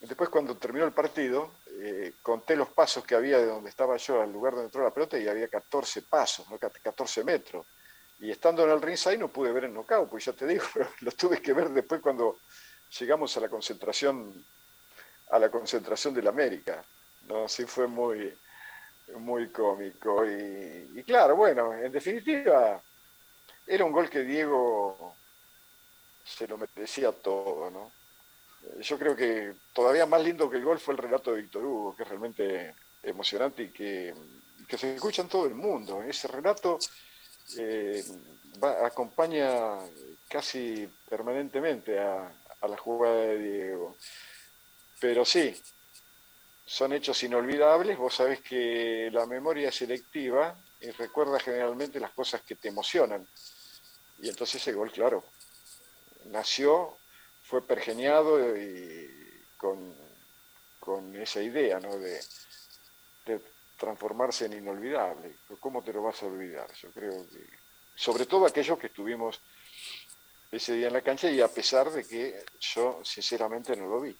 [0.00, 1.50] después cuando terminó el partido,
[1.80, 4.92] eh, conté los pasos que había de donde estaba yo al lugar donde entró la
[4.92, 6.58] pelota y había 14 pasos, ¿no?
[6.58, 7.66] 14 metros.
[8.20, 10.64] Y estando en el ringside no pude ver el knockout, pues ya te digo,
[11.00, 12.38] lo tuve que ver después cuando
[12.98, 14.44] llegamos a la concentración,
[15.32, 16.84] a la concentración del América.
[17.26, 18.32] No, sí fue muy,
[19.16, 20.24] muy cómico.
[20.26, 22.80] Y, claro, bueno, en definitiva,
[23.66, 25.16] era un gol que Diego
[26.24, 27.90] se lo merecía todo, ¿no?
[28.62, 31.64] Eh, Yo creo que todavía más lindo que el gol fue el relato de Víctor
[31.64, 34.14] Hugo, que es realmente emocionante y que,
[34.68, 36.02] que se escucha en todo el mundo.
[36.02, 36.78] Ese relato
[37.58, 38.04] eh,
[38.84, 39.78] acompaña
[40.28, 42.30] casi permanentemente a
[42.68, 43.96] la jugada de Diego.
[45.02, 45.52] Pero sí,
[46.64, 47.98] son hechos inolvidables.
[47.98, 53.26] Vos sabés que la memoria es selectiva y recuerda generalmente las cosas que te emocionan.
[54.20, 55.24] Y entonces ese gol, claro,
[56.26, 56.98] nació,
[57.42, 59.92] fue pergeniado y con,
[60.78, 61.98] con esa idea ¿no?
[61.98, 62.20] de,
[63.26, 63.40] de
[63.76, 65.34] transformarse en inolvidable.
[65.58, 66.72] ¿Cómo te lo vas a olvidar?
[66.74, 67.44] Yo creo que,
[67.96, 69.40] sobre todo aquellos que estuvimos
[70.52, 74.16] ese día en la cancha y a pesar de que yo sinceramente no lo vi.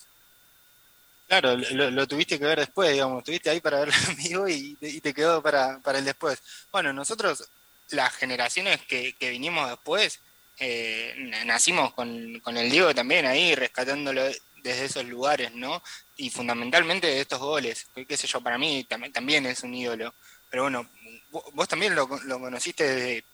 [1.32, 5.14] Claro, lo, tuviste que ver después, digamos, estuviste ahí para verlo en vivo y, te-
[5.14, 6.42] quedó para, para el después.
[6.70, 7.48] Bueno, nosotros,
[7.90, 10.20] las generaciones que, que vinimos después,
[10.58, 11.14] eh,
[11.46, 14.22] nacimos con, con el Diego también ahí, rescatándolo
[14.62, 15.82] desde esos lugares, ¿no?
[16.18, 19.72] Y fundamentalmente de estos goles, que qué sé yo, para mí tam- también es un
[19.74, 20.14] ídolo.
[20.50, 20.86] Pero bueno,
[21.30, 23.24] vo- vos también lo, lo conociste desde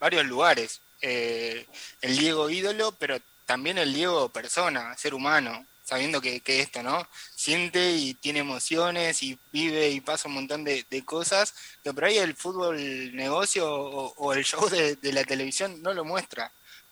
[0.00, 0.80] varios lugares.
[1.00, 1.66] Eh,
[2.00, 7.06] el Diego ídolo, pero también el Diego persona, ser humano, sabiendo que, que esto, ¿no?
[7.34, 12.06] Siente y tiene emociones y vive y pasa un montón de, de cosas que por
[12.06, 16.50] ahí el fútbol negocio o, o el show de, de la televisión no lo muestra.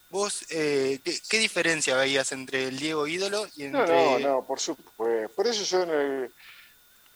[0.09, 3.95] ¿Vos eh, ¿qué, qué diferencia veías entre el Diego ídolo y No, entre...
[3.95, 5.33] no, no, por supuesto.
[5.35, 6.31] Por eso yo en, el-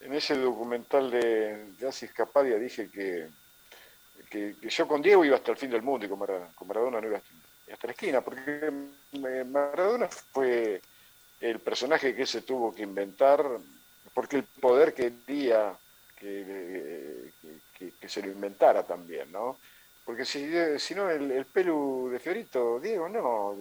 [0.02, 3.28] en ese documental de, de Asis Capadia dije que,
[4.32, 6.68] que, que yo con Diego iba hasta el fin del mundo y con, Mara- con
[6.68, 7.30] Maradona no iba hasta,
[7.74, 8.72] hasta la esquina, porque
[9.14, 10.82] eh, Maradona fue
[11.40, 13.46] el personaje que se tuvo que inventar,
[14.14, 15.80] porque el poder quería
[16.16, 17.34] que,
[17.74, 19.60] que- que- se lo inventara también, ¿no?
[20.04, 23.56] Porque si, si no, el, el pelu de Fiorito, Diego, no,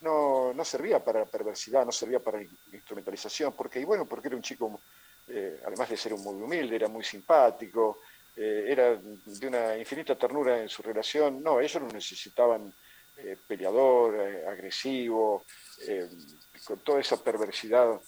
[0.00, 2.40] no, no servía para perversidad, no servía para
[2.72, 4.84] instrumentalización, porque, y bueno, porque era un chico,
[5.26, 8.00] eh, además de ser un muy humilde, era muy simpático,
[8.34, 11.42] eh, era de una infinita ternura en su relación.
[11.42, 12.72] No, ellos no necesitaban
[13.16, 14.18] eh, peleador,
[14.48, 15.46] agresivo,
[16.64, 18.00] con toda esa perversidad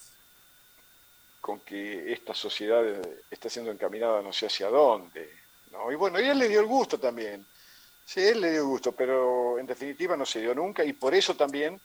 [1.41, 2.85] con que esta sociedad
[3.31, 5.31] está siendo encaminada no sé hacia dónde.
[5.73, 5.91] ¿no?
[5.91, 7.45] Y bueno, y él le dio el gusto también.
[8.05, 11.15] Sí, él le dio el gusto, pero en definitiva no se dio nunca y por
[11.15, 11.81] eso también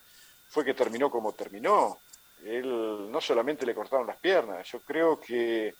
[0.49, 2.01] fue que terminó como terminó.
[2.43, 5.73] Él no solamente le cortaron las piernas, yo creo que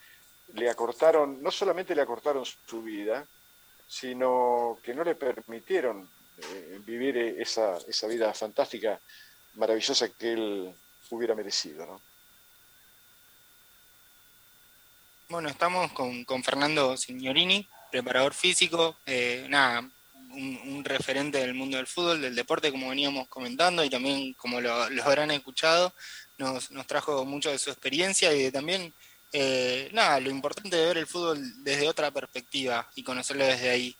[0.53, 3.25] le acortaron, no solamente le acortaron su vida,
[3.87, 8.99] sino que no le permitieron eh, vivir esa, esa vida fantástica,
[9.55, 10.75] maravillosa que él
[11.09, 11.85] hubiera merecido.
[11.85, 12.01] ¿no?
[15.29, 19.89] Bueno, estamos con, con Fernando Signorini, preparador físico, eh, nada,
[20.29, 24.71] un, referente del mundo del fútbol, del deporte, como veníamos comentando, y también, como lo
[24.73, 25.93] habrán escuchado,
[26.37, 28.93] nos, nos trajo mucho de su experiencia y de también,
[29.31, 33.95] eh, nada, lo importante de ver el fútbol desde otra perspectiva y conocerlo desde ahí.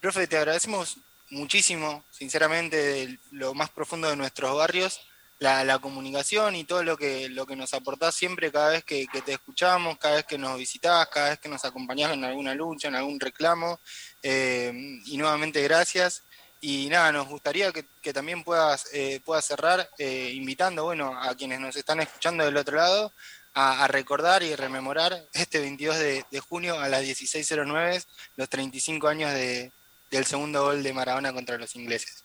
[0.00, 0.98] Profe, te agradecemos
[1.30, 5.00] muchísimo, sinceramente, de lo más profundo de nuestros barrios,
[5.38, 9.06] la, la comunicación y todo lo que, lo que nos aportás siempre cada vez que,
[9.06, 12.54] que te escuchamos, cada vez que nos visitás, cada vez que nos acompañás en alguna
[12.54, 13.80] lucha, en algún reclamo.
[14.22, 14.72] Eh,
[15.06, 16.24] y nuevamente gracias.
[16.60, 21.34] Y nada, nos gustaría que, que también puedas, eh, puedas cerrar eh, invitando bueno, a
[21.36, 23.12] quienes nos están escuchando del otro lado
[23.54, 28.04] a, a recordar y rememorar este 22 de, de junio a las 16.09
[28.36, 29.70] los 35 años de,
[30.10, 32.24] del segundo gol de Maradona contra los ingleses.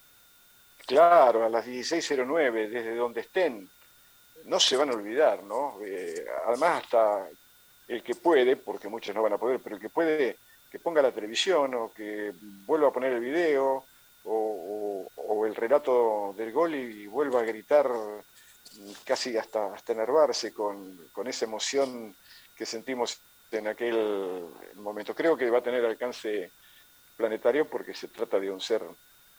[0.86, 3.70] Claro, a las 16.09, desde donde estén,
[4.46, 5.80] no se van a olvidar, ¿no?
[5.86, 7.28] Eh, además, hasta
[7.88, 10.38] el que puede, porque muchos no van a poder, pero el que puede,
[10.70, 12.34] que ponga la televisión o que
[12.66, 13.86] vuelva a poner el video
[14.26, 17.90] o, el relato del gol y vuelva a gritar
[19.04, 22.16] casi hasta, hasta enervarse con, con esa emoción
[22.56, 23.20] que sentimos
[23.52, 25.14] en aquel momento.
[25.14, 26.52] Creo que va a tener alcance
[27.16, 28.84] planetario porque se trata de un ser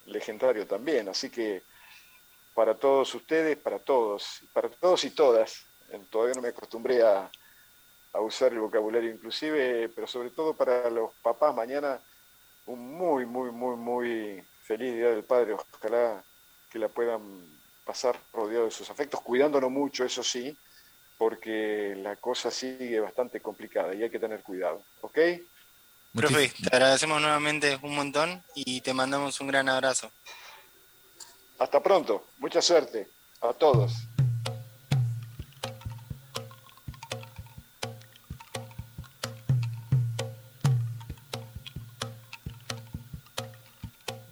[0.06, 1.62] legendario también, así que
[2.54, 7.30] para todos ustedes, para todos, para todos y todas, eh, todavía no me acostumbré a,
[8.12, 12.00] a usar el vocabulario inclusive, pero sobre todo para los papás mañana,
[12.66, 16.22] un muy, muy, muy, muy feliz Día del Padre, ojalá
[16.70, 17.20] que la puedan
[17.84, 20.56] pasar rodeado de sus afectos, cuidándonos mucho, eso sí,
[21.18, 25.18] porque la cosa sigue bastante complicada y hay que tener cuidado, ¿ok?
[26.14, 30.12] Profe, te agradecemos nuevamente un montón y te mandamos un gran abrazo.
[31.58, 33.08] Hasta pronto, mucha suerte
[33.40, 33.92] a todos.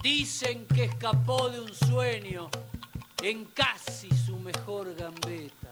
[0.01, 2.49] Dicen que escapó de un sueño
[3.23, 5.72] en casi su mejor gambeta.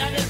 [0.00, 0.29] Cualquier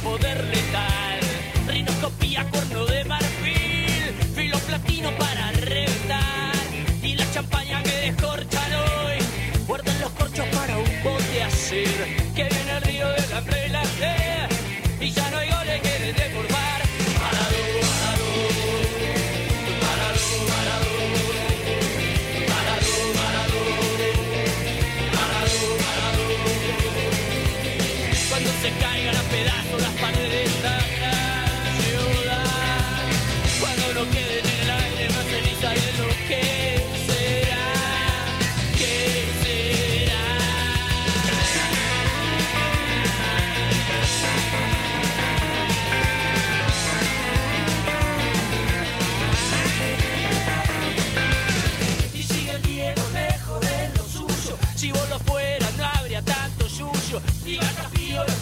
[57.10, 57.20] suyo.
[57.44, 58.32] Y Castillo el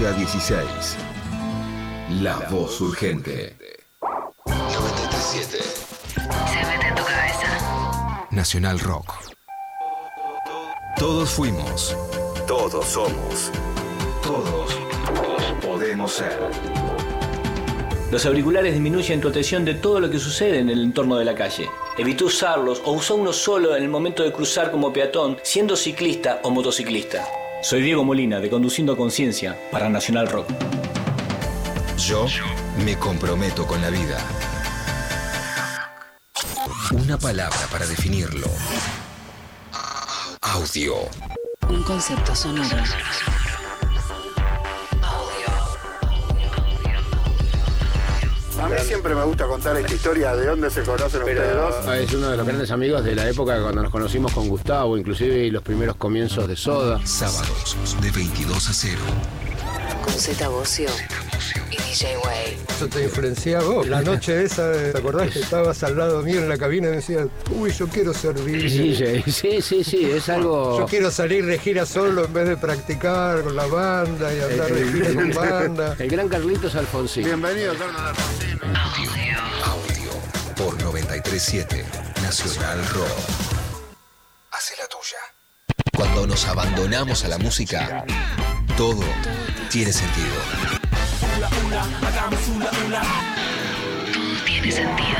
[0.00, 0.96] 14 a 16.
[2.22, 3.54] La voz urgente.
[4.46, 5.58] 937.
[5.58, 8.26] Se mete en tu cabeza.
[8.30, 9.12] Nacional Rock.
[10.96, 11.94] Todos fuimos.
[12.46, 13.50] Todos somos.
[14.22, 14.78] Todos
[15.60, 16.38] podemos ser.
[18.10, 21.34] Los auriculares disminuyen tu atención de todo lo que sucede en el entorno de la
[21.34, 21.68] calle.
[21.98, 26.40] Evita usarlos o usa uno solo en el momento de cruzar como peatón, siendo ciclista
[26.42, 27.28] o motociclista.
[27.62, 30.48] Soy Diego Molina, de Conduciendo a Conciencia, para Nacional Rock.
[31.98, 32.26] Yo
[32.84, 34.18] me comprometo con la vida.
[36.92, 38.46] Una palabra para definirlo.
[40.40, 40.94] Audio.
[41.68, 42.76] Un concepto sonoro.
[49.00, 51.74] Siempre me gusta contar esta historia de dónde se conocen ustedes dos.
[51.86, 54.98] Ah, Es uno de los grandes amigos de la época cuando nos conocimos con Gustavo,
[54.98, 57.00] inclusive los primeros comienzos de Soda.
[57.06, 58.98] Sábados de 22 a 0.
[60.04, 60.90] Con Z Bocio
[61.90, 62.58] DJ Way.
[62.78, 63.88] Yo te influencié a vos.
[63.88, 66.96] La noche esa, ¿te acordás que estabas al lado mío en la cabina y me
[66.98, 68.70] decías, uy, yo quiero servir.
[68.70, 70.78] Sí, sí, sí, sí, sí, es algo...
[70.78, 74.72] Yo quiero salir de gira solo en vez de practicar con la banda y andar
[74.72, 75.96] de gira con banda.
[75.98, 77.24] El gran Carlitos Alfonsín.
[77.24, 78.60] Bienvenido, Carlos Alfonsín.
[79.64, 80.10] Audio.
[80.54, 81.84] Por 937
[82.22, 83.08] Nacional Rock.
[84.52, 85.18] Hace la tuya.
[85.96, 88.04] Cuando nos abandonamos a la música,
[88.76, 89.02] todo
[89.70, 90.79] tiene sentido.
[91.70, 91.86] Todo
[94.44, 95.18] tiene sentido.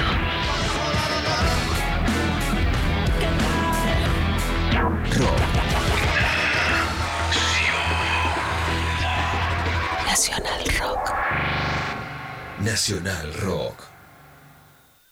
[5.17, 5.41] Rock.
[10.07, 11.13] Nacional Rock.
[12.59, 13.85] Nacional Rock.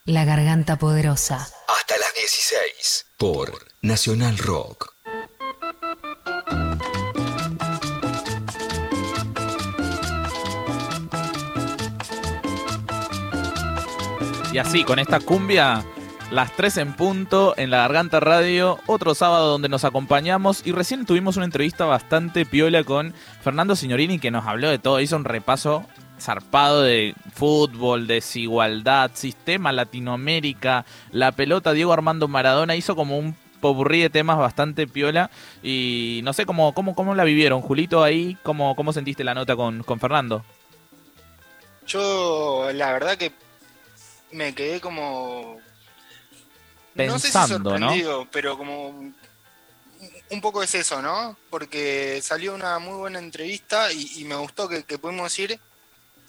[0.06, 1.36] La garganta poderosa.
[1.68, 3.06] Hasta las 16.
[3.16, 4.97] Por Nacional Rock.
[14.58, 15.84] Y así, con esta cumbia,
[16.32, 21.06] las 3 en punto en la Garganta Radio, otro sábado donde nos acompañamos y recién
[21.06, 25.22] tuvimos una entrevista bastante piola con Fernando Signorini que nos habló de todo, hizo un
[25.22, 25.84] repaso
[26.18, 34.00] zarpado de fútbol, desigualdad, sistema Latinoamérica, la pelota Diego Armando Maradona, hizo como un popurrí
[34.00, 35.30] de temas bastante piola
[35.62, 39.54] y no sé cómo, cómo, cómo la vivieron, Julito, ahí, cómo, cómo sentiste la nota
[39.54, 40.44] con, con Fernando.
[41.86, 43.30] Yo, la verdad que
[44.32, 45.60] me quedé como.
[46.94, 47.78] no sé si Pensando, ¿no?
[47.78, 49.12] sorprendido, pero como.
[50.30, 51.36] Un poco es eso, ¿no?
[51.50, 55.58] Porque salió una muy buena entrevista y, y me gustó que, que pudimos ir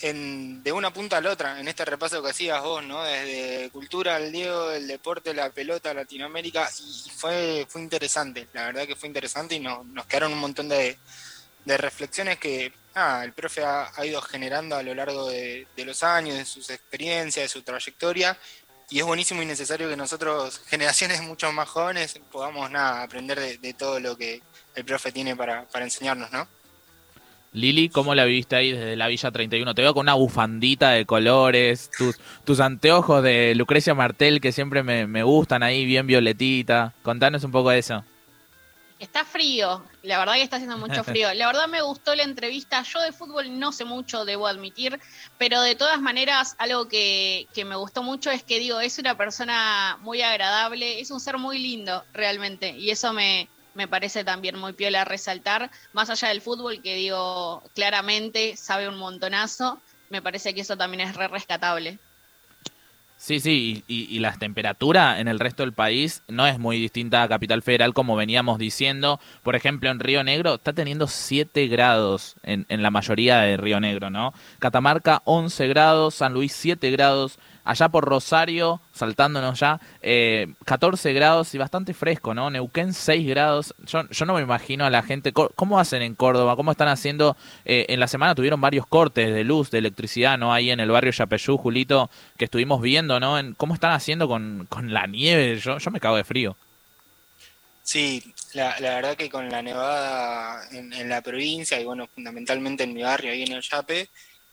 [0.01, 3.03] en, de una punta a la otra, en este repaso que hacías vos, ¿no?
[3.03, 6.69] Desde cultura al Diego, el deporte, la pelota, Latinoamérica,
[7.05, 10.69] y fue, fue interesante, la verdad que fue interesante y no- nos quedaron un montón
[10.69, 10.97] de,
[11.65, 16.35] de reflexiones que ah, el profe ha, ido generando a lo largo de, los años,
[16.35, 18.37] de sus experiencias, de su trayectoria,
[18.89, 23.73] y es buenísimo y necesario que nosotros, generaciones mucho más jóvenes, podamos nada, aprender de,
[23.73, 24.41] todo lo que
[24.75, 26.47] el profe tiene para, para enseñarnos, ¿no?
[27.51, 29.73] Lili, ¿cómo la viviste ahí desde la Villa 31?
[29.73, 34.83] Te veo con una bufandita de colores, tus, tus anteojos de Lucrecia Martel que siempre
[34.83, 36.93] me, me gustan ahí, bien violetita.
[37.01, 38.03] Contanos un poco de eso.
[38.99, 41.33] Está frío, la verdad que está haciendo mucho frío.
[41.33, 42.83] La verdad me gustó la entrevista.
[42.83, 44.99] Yo de fútbol no sé mucho, debo admitir,
[45.37, 49.15] pero de todas maneras algo que, que me gustó mucho es que digo, es una
[49.15, 54.57] persona muy agradable, es un ser muy lindo realmente, y eso me, me parece también
[54.59, 60.53] muy piola resaltar, más allá del fútbol que digo, claramente sabe un montonazo, me parece
[60.53, 61.99] que eso también es re rescatable.
[63.21, 67.21] Sí, sí, y, y- la temperatura en el resto del país no es muy distinta
[67.21, 69.19] a Capital Federal como veníamos diciendo.
[69.43, 73.81] Por ejemplo, en Río Negro está teniendo 7 grados en, en la mayoría de Río
[73.81, 74.33] Negro, ¿no?
[74.59, 81.53] Catamarca 11 grados, San Luis 7 grados, allá por Rosario, saltándonos ya, eh, 14 grados
[81.53, 82.49] y bastante fresco, ¿no?
[82.49, 83.75] Neuquén 6 grados.
[83.85, 86.55] Yo, yo no me imagino a la gente, ¿cómo hacen en Córdoba?
[86.55, 87.37] ¿Cómo están haciendo?
[87.65, 90.53] Eh, en la semana tuvieron varios cortes de luz, de electricidad, ¿no?
[90.53, 93.37] Ahí en el barrio Yapeyú, Julito, que estuvimos viendo, ¿no?
[93.37, 95.57] En cómo están haciendo con, con la nieve.
[95.59, 96.55] Yo, yo me cago de frío.
[97.83, 102.83] Sí, la, la verdad que con la nevada en, en la provincia y bueno, fundamentalmente
[102.83, 104.09] en mi barrio, ahí en el Yape,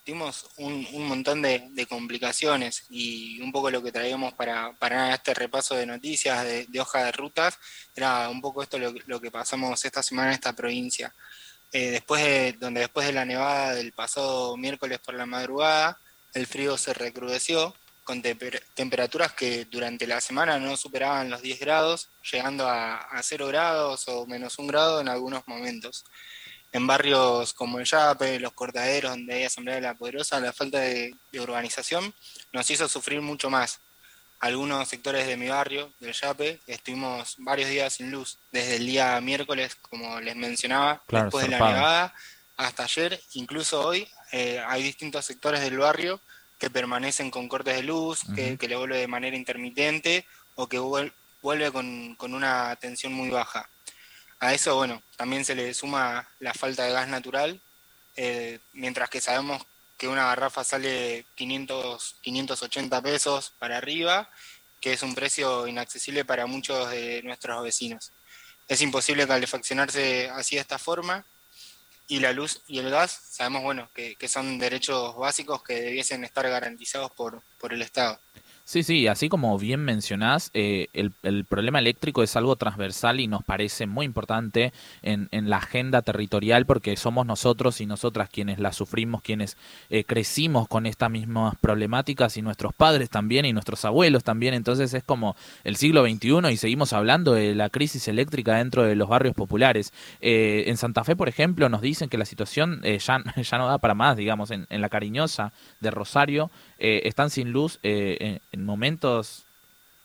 [0.07, 5.13] tuvimos un, un montón de, de complicaciones y un poco lo que traíamos para, para
[5.13, 7.59] este repaso de noticias, de, de hoja de rutas,
[7.95, 11.13] era un poco esto lo, lo que pasamos esta semana en esta provincia.
[11.73, 15.99] Eh, después de, donde después de la nevada del pasado miércoles por la madrugada,
[16.35, 21.59] el frío se recrudeció con temper- temperaturas que durante la semana no superaban los 10
[21.59, 26.05] grados, llegando a, a 0 grados o menos 1 grado en algunos momentos.
[26.73, 30.79] En barrios como el Yape, los cortaderos donde hay Asamblea de la Poderosa, la falta
[30.81, 32.13] de, de urbanización
[32.53, 33.81] nos hizo sufrir mucho más.
[34.41, 39.19] Algunos sectores de mi barrio, del Yape, estuvimos varios días sin luz, desde el día
[39.23, 42.15] miércoles, como les mencionaba, Claro, después de la nevada,
[42.59, 46.21] hasta ayer, incluso hoy, eh, hay distintos sectores del barrio
[46.59, 50.79] que permanecen con cortes de luz, que, que le vuelve de manera intermitente o que
[50.79, 53.69] vuel- vuelve con, con una tensión muy baja.
[54.39, 57.61] A eso, bueno, también se le suma la falta de gas natural,
[58.17, 59.67] eh, mientras que sabemos
[59.97, 64.31] que una garrafa sale 500, 580 pesos para arriba,
[64.81, 68.13] que es un precio inaccesible para muchos de nuestros vecinos.
[68.69, 71.25] Es imposible calefaccionarse así de esta forma
[72.09, 76.25] y la luz y el gas sabemos bueno que, que son derechos básicos que debiesen
[76.25, 78.21] estar garantizados por, por el Estado.
[78.69, 83.45] Sí, sí, así como bien mencionás, eh, el, problema eléctrico es algo transversal y nos
[83.45, 88.73] parece muy importante en, en la agenda territorial porque somos nosotros y nosotras quienes la
[88.73, 89.57] sufrimos, quienes
[89.89, 94.53] eh, crecimos con estas mismas problemáticas y nuestros padres también y nuestros abuelos también.
[94.53, 98.97] Entonces es como el siglo XXI y seguimos hablando de la crisis eléctrica dentro de
[98.97, 99.93] los barrios populares.
[100.21, 103.69] Eh, en Santa Fe, por ejemplo, nos dicen que la situación eh, ya, ya no
[103.69, 108.41] da para más, digamos, en, en la cariñosa de Rosario eh, están sin luz eh,
[108.57, 109.46] en, en momentos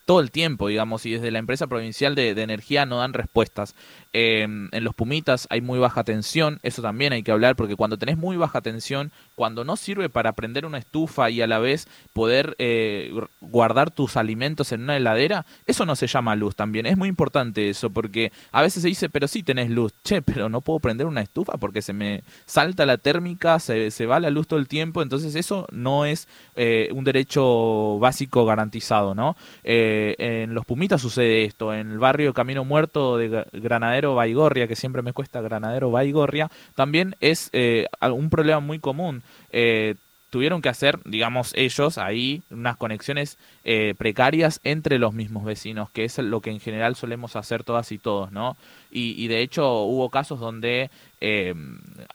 [0.05, 3.75] todo el tiempo, digamos, y desde la empresa provincial de, energía no dan respuestas.
[4.13, 7.97] Eh, en los Pumitas hay muy baja tensión, eso también hay que hablar, porque cuando
[7.97, 11.87] tenés muy baja tensión, cuando no sirve para prender una estufa y a la vez
[12.13, 16.85] poder eh, guardar tus alimentos en una heladera, eso no se llama luz también.
[16.85, 20.49] Es muy importante eso, porque a veces se dice, pero sí tenés luz, che, pero
[20.49, 24.29] no puedo prender una estufa porque se me salta la térmica, se, se va la
[24.29, 29.35] luz todo el tiempo, entonces eso no es eh, un derecho básico garantizado, ¿no?
[29.63, 34.67] Eh, en los Pumitas sucede esto, en el barrio Camino Muerto de Gra- Granadero Baigorria,
[34.67, 39.23] que siempre me cuesta Granadero Baigorria, también es eh, un problema muy común.
[39.51, 39.95] Eh,
[40.29, 46.05] tuvieron que hacer, digamos, ellos ahí unas conexiones eh, precarias entre los mismos vecinos, que
[46.05, 48.55] es lo que en general solemos hacer todas y todos, ¿no?
[48.89, 50.89] Y, y de hecho hubo casos donde
[51.19, 51.53] eh,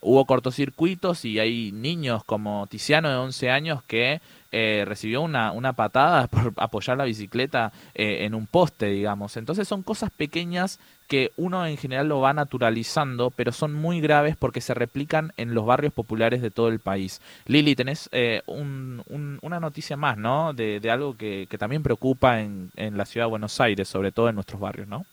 [0.00, 4.20] hubo cortocircuitos y hay niños como Tiziano de 11 años que
[4.52, 9.36] eh, recibió una, una patada por apoyar la bicicleta eh, en un poste, digamos.
[9.36, 10.78] Entonces son cosas pequeñas
[11.08, 15.54] que uno en general lo va naturalizando, pero son muy graves porque se replican en
[15.54, 17.20] los barrios populares de todo el país.
[17.46, 20.52] Lili, tenés eh, un- un- una noticia más, ¿no?
[20.52, 24.12] De, de algo que, que también preocupa en, en la ciudad de Buenos Aires, sobre
[24.12, 25.06] todo en nuestros barrios, ¿no?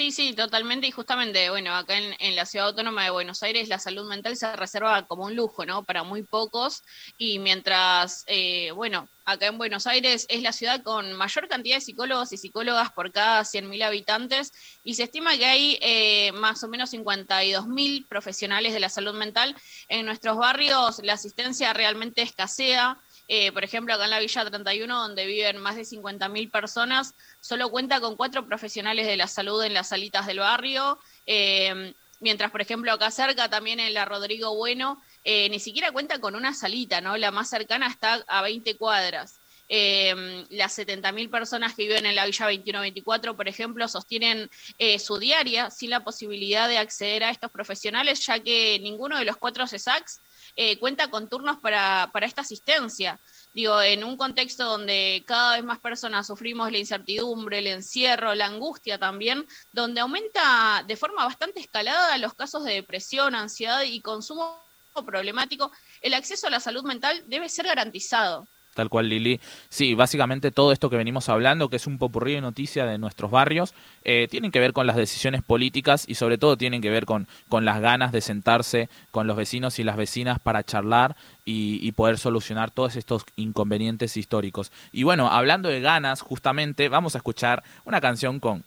[0.00, 0.86] Sí, sí, totalmente.
[0.86, 4.56] Y justamente, bueno, acá en, la ciudad autónoma de Buenos Aires la salud mental se
[4.56, 5.84] reserva como un lujo, ¿no?
[5.84, 6.82] Para muy pocos.
[7.18, 11.82] Y mientras, eh, bueno, acá en Buenos Aires es la ciudad con mayor cantidad de
[11.82, 16.68] psicólogos y psicólogas por cada 100.000 habitantes y se estima que hay eh, más o
[16.68, 19.54] menos 52.000 profesionales de la salud mental.
[19.88, 22.98] En nuestros barrios la asistencia realmente escasea.
[23.32, 27.70] Eh, por ejemplo, acá en la Villa 31, donde viven más de 50.000 personas, solo
[27.70, 30.98] cuenta con cuatro profesionales de la salud en las salitas del barrio.
[31.26, 36.18] Eh, mientras, por ejemplo, acá cerca, también en la Rodrigo Bueno, eh, ni siquiera cuenta
[36.18, 37.16] con una salita, ¿no?
[37.16, 39.38] La más cercana está a 20 cuadras.
[39.68, 44.50] Eh, las 70.000 personas que viven en la Villa 2124, por ejemplo, sostienen
[44.98, 49.36] su diaria sin la posibilidad de acceder a estos profesionales, ya que ninguno de los
[49.36, 50.20] cuatro CESACs
[50.56, 53.18] eh, cuenta con turnos para, para esta asistencia.
[53.52, 58.46] Digo, en un contexto donde cada vez más personas sufrimos la incertidumbre, el encierro, la
[58.46, 64.62] angustia también, donde aumenta de forma bastante escalada los casos de depresión, ansiedad y consumo
[65.04, 68.46] problemático, el acceso a la salud mental debe ser garantizado.
[68.80, 69.42] Tal cual, Lili.
[69.68, 73.30] Sí, básicamente todo esto que venimos hablando, que es un popurrí de noticias de nuestros
[73.30, 73.74] barrios,
[74.04, 77.28] eh, tienen que ver con las decisiones políticas y sobre todo tienen que ver con,
[77.50, 81.14] con las ganas de sentarse con los vecinos y las vecinas para charlar
[81.44, 84.72] y, poder solucionar todos estos inconvenientes históricos.
[84.92, 88.64] Y bueno, hablando de ganas, justamente vamos a escuchar una canción con-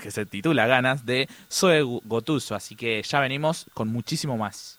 [0.00, 4.78] que se titula Ganas de Zoe Gotuso, así que ya venimos con muchísimo más.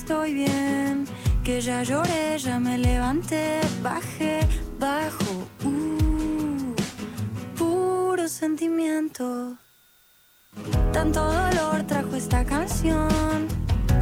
[0.00, 1.04] Estoy bien,
[1.44, 4.40] que ya lloré, ya me levanté, bajé,
[4.78, 5.32] bajo,
[5.64, 6.74] uh,
[7.58, 9.56] puro sentimiento.
[10.92, 13.46] Tanto dolor trajo esta canción,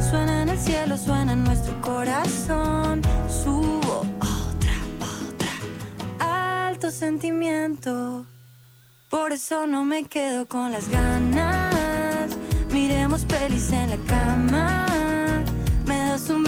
[0.09, 4.05] suena en el cielo, suena en nuestro corazón, subo
[4.37, 4.77] otra,
[5.15, 5.53] otra,
[6.69, 8.25] puro sentimiento.
[9.09, 12.37] Por eso no me quedo con las ganas.
[12.71, 14.98] Miremos pelis en la cama.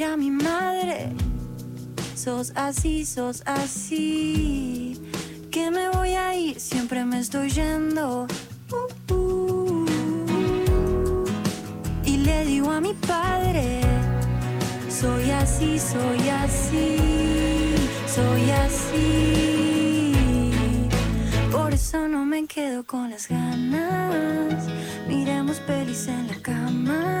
[0.00, 1.12] ¿Y qué dirá mi madre?
[2.14, 4.98] Sos así, sos así.
[5.50, 8.26] Que me voy a ir, siempre me estoy yendo.
[8.72, 9.84] Uh, uh.
[12.06, 13.82] Y le digo a mi padre,
[14.88, 16.96] soy así, soy así,
[18.06, 20.14] soy así.
[21.52, 24.66] Por eso no me quedo con las ganas.
[25.06, 27.20] Miremos pelis en la cama.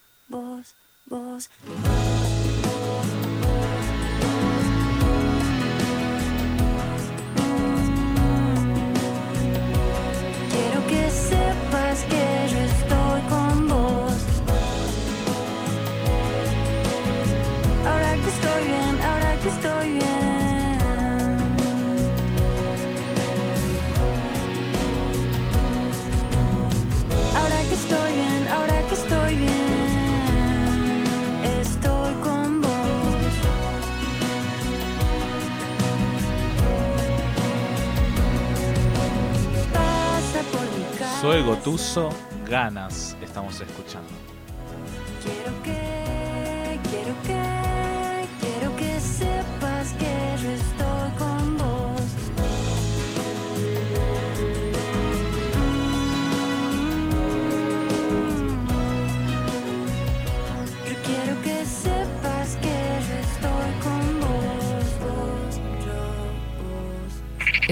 [0.31, 0.75] vos,
[1.07, 1.49] vos.
[10.51, 14.21] Quiero que sepas que yo estoy con vos.
[17.89, 20.10] Ahora que estoy bien, ahora que estoy bien.
[41.43, 42.09] Gotuso,
[42.47, 44.30] ganas estamos escuchando.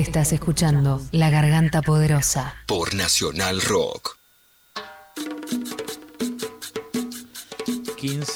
[0.09, 2.55] Estás escuchando La Garganta Poderosa.
[2.65, 4.08] Por Nacional Rock.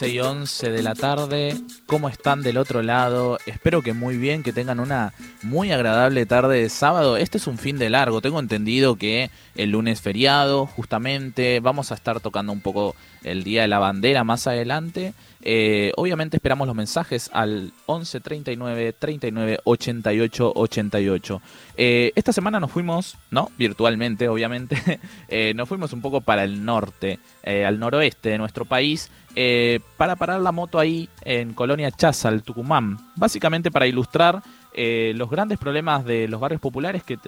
[0.03, 1.55] 15 y 11 de la tarde.
[1.85, 3.37] ¿Cómo están del otro lado?
[3.45, 5.13] Espero que muy bien, que tengan una
[5.43, 7.15] muy agradable tarde de sábado.
[7.15, 8.19] Este es un fin de largo.
[8.19, 11.59] Tengo entendido que el lunes feriado, justamente.
[11.61, 15.13] Vamos a estar tocando un poco el Día de la Bandera más adelante.
[15.41, 21.41] Eh, obviamente esperamos los mensajes al 11 39 39 88 88.
[21.75, 23.51] Eh, esta semana nos fuimos, ¿no?
[23.57, 24.77] Virtualmente, obviamente.
[25.27, 29.79] eh, nos fuimos un poco para el norte, eh, al noroeste de nuestro país, eh,
[29.97, 32.97] para parar la moto ahí en Colonia Chazal, Tucumán.
[33.15, 34.41] Básicamente para ilustrar
[34.75, 37.19] eh, los grandes problemas de los barrios populares que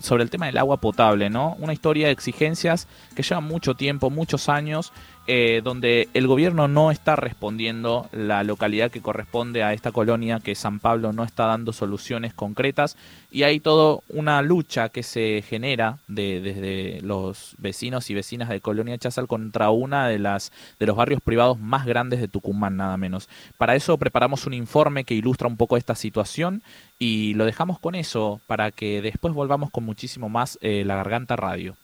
[0.00, 1.56] sobre el tema del agua potable, ¿no?
[1.60, 4.92] Una historia de exigencias que lleva mucho tiempo, muchos años,
[5.28, 10.54] eh, donde el gobierno no está respondiendo, la localidad que corresponde a esta colonia, que
[10.56, 12.96] San Pablo, no está dando soluciones concretas
[13.30, 18.60] y hay toda una lucha que se genera de- desde los vecinos y vecinas de
[18.60, 22.96] Colonia Chazal contra una de las de los barrios privados más grandes de Tucumán, nada
[22.96, 23.28] menos.
[23.58, 26.62] Para eso preparamos un informe que ilustra un poco esta situación
[26.98, 31.36] y lo dejamos con eso para que después volvamos con muchísimo más eh, La Garganta
[31.36, 31.76] Radio.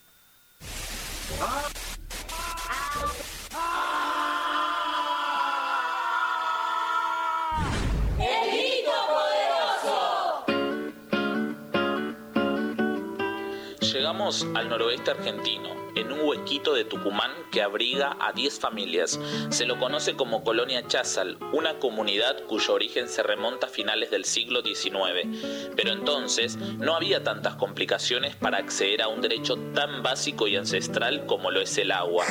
[14.08, 19.20] Llegamos al noroeste argentino, en un huequito de Tucumán que abriga a 10 familias.
[19.50, 24.24] Se lo conoce como Colonia Chazal, una comunidad cuyo origen se remonta a finales del
[24.24, 25.28] siglo XIX.
[25.76, 31.26] Pero entonces no había tantas complicaciones para acceder a un derecho tan básico y ancestral
[31.26, 32.24] como lo es el agua.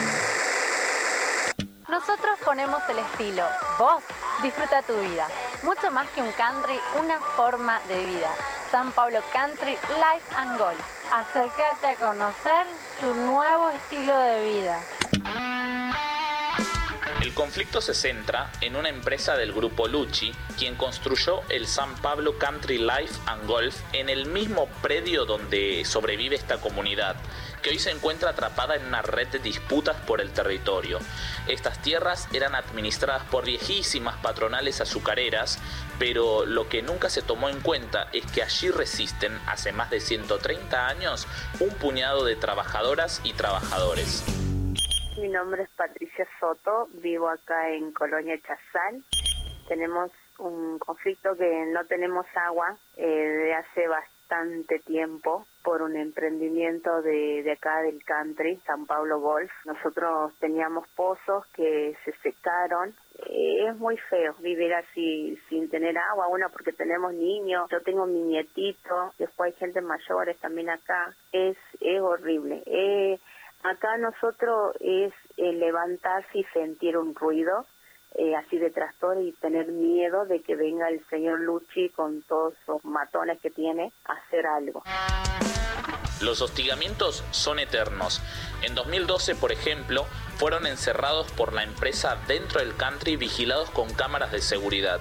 [1.88, 3.44] Nosotros ponemos el estilo.
[3.78, 4.02] Vos
[4.42, 5.28] disfruta tu vida.
[5.62, 8.34] Mucho más que un country, una forma de vida.
[8.72, 10.97] San Pablo Country Life and Golf.
[11.12, 12.68] Acércate a conocer
[13.00, 14.80] tu nuevo estilo de vida.
[17.20, 22.38] El conflicto se centra en una empresa del grupo Lucci, quien construyó el San Pablo
[22.38, 27.16] Country Life and Golf en el mismo predio donde sobrevive esta comunidad,
[27.64, 31.00] que hoy se encuentra atrapada en una red de disputas por el territorio.
[31.48, 35.58] Estas tierras eran administradas por viejísimas patronales azucareras,
[35.98, 40.02] pero lo que nunca se tomó en cuenta es que allí resisten hace más de
[40.02, 41.26] 130 años
[41.60, 44.24] un puñado de trabajadoras y trabajadores.
[45.20, 49.04] Mi nombre es Patricia Soto, vivo acá en Colonia Chazal.
[49.68, 57.02] Tenemos un conflicto que no tenemos agua eh, de hace bastante tiempo por un emprendimiento
[57.02, 59.52] de, de acá del country, San Pablo Golf.
[59.66, 62.94] Nosotros teníamos pozos que se secaron.
[63.26, 68.06] Eh, es muy feo vivir así sin tener agua, una porque tenemos niños, yo tengo
[68.06, 71.12] mi nietito, después hay gente mayores también acá.
[71.32, 72.62] Es, es horrible.
[72.68, 73.20] Eh,
[73.64, 77.66] Acá nosotros es eh, levantarse y sentir un ruido
[78.16, 82.54] eh, así de trastorno y tener miedo de que venga el señor Luchi con todos
[82.64, 84.84] esos matones que tiene a hacer algo.
[86.22, 88.22] Los hostigamientos son eternos.
[88.64, 90.06] En 2012, por ejemplo,
[90.38, 95.00] fueron encerrados por la empresa dentro del country vigilados con cámaras de seguridad.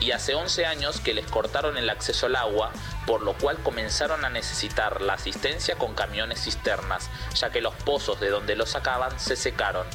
[0.00, 2.70] Y hace 11 años que les cortaron el acceso al agua,
[3.06, 8.20] por lo cual comenzaron a necesitar la asistencia con camiones cisternas, ya que los pozos
[8.20, 9.86] de donde los sacaban se secaron.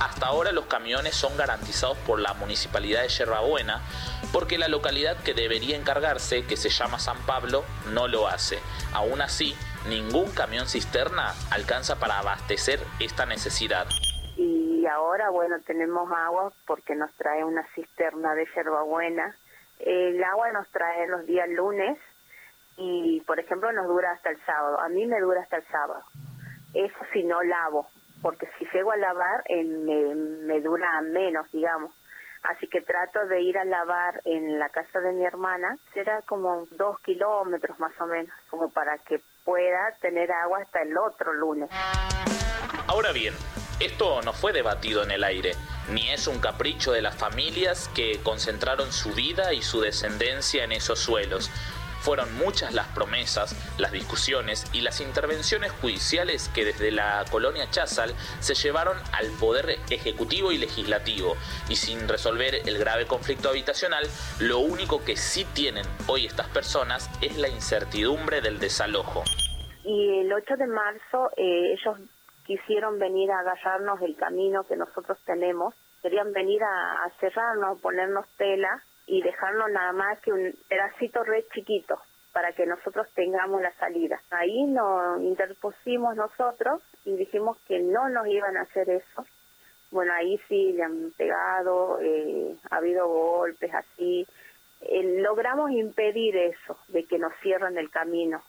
[0.00, 3.80] Hasta ahora los camiones son garantizados por la municipalidad de Yerbabuena,
[4.32, 8.58] porque la localidad que debería encargarse, que se llama San Pablo, no lo hace.
[8.92, 9.54] Aún así,
[9.88, 13.86] ningún camión cisterna alcanza para abastecer esta necesidad.
[14.36, 19.34] Y ahora, bueno, tenemos agua porque nos trae una cisterna de Yerbabuena.
[19.78, 21.98] El agua nos trae los días lunes
[22.76, 24.80] y, por ejemplo, nos dura hasta el sábado.
[24.80, 26.02] A mí me dura hasta el sábado.
[26.74, 27.88] Eso si no lavo,
[28.22, 31.92] porque si llego a lavar eh, me, me dura menos, digamos.
[32.42, 36.66] Así que trato de ir a lavar en la casa de mi hermana, será como
[36.72, 41.70] dos kilómetros más o menos, como para que pueda tener agua hasta el otro lunes.
[42.86, 43.34] Ahora bien,
[43.80, 45.52] esto no fue debatido en el aire,
[45.90, 50.72] ni es un capricho de las familias que concentraron su vida y su descendencia en
[50.72, 51.50] esos suelos.
[52.06, 58.10] Fueron muchas las promesas, las discusiones y las intervenciones judiciales que desde la colonia Chazal
[58.38, 61.34] se llevaron al poder ejecutivo y legislativo.
[61.68, 64.04] Y sin resolver el grave conflicto habitacional,
[64.38, 69.24] lo único que sí tienen hoy estas personas es la incertidumbre del desalojo.
[69.82, 71.98] Y el 8 de marzo eh, ellos
[72.46, 78.84] quisieron venir a agarrarnos del camino que nosotros tenemos, querían venir a cerrarnos, ponernos tela
[79.06, 81.98] y dejarnos nada más que un pedacito re chiquito
[82.32, 84.20] para que nosotros tengamos la salida.
[84.30, 89.24] Ahí nos interpusimos nosotros y dijimos que no nos iban a hacer eso.
[89.90, 94.26] Bueno, ahí sí le han pegado, eh, ha habido golpes así.
[94.82, 98.42] Eh, logramos impedir eso, de que nos cierren el camino,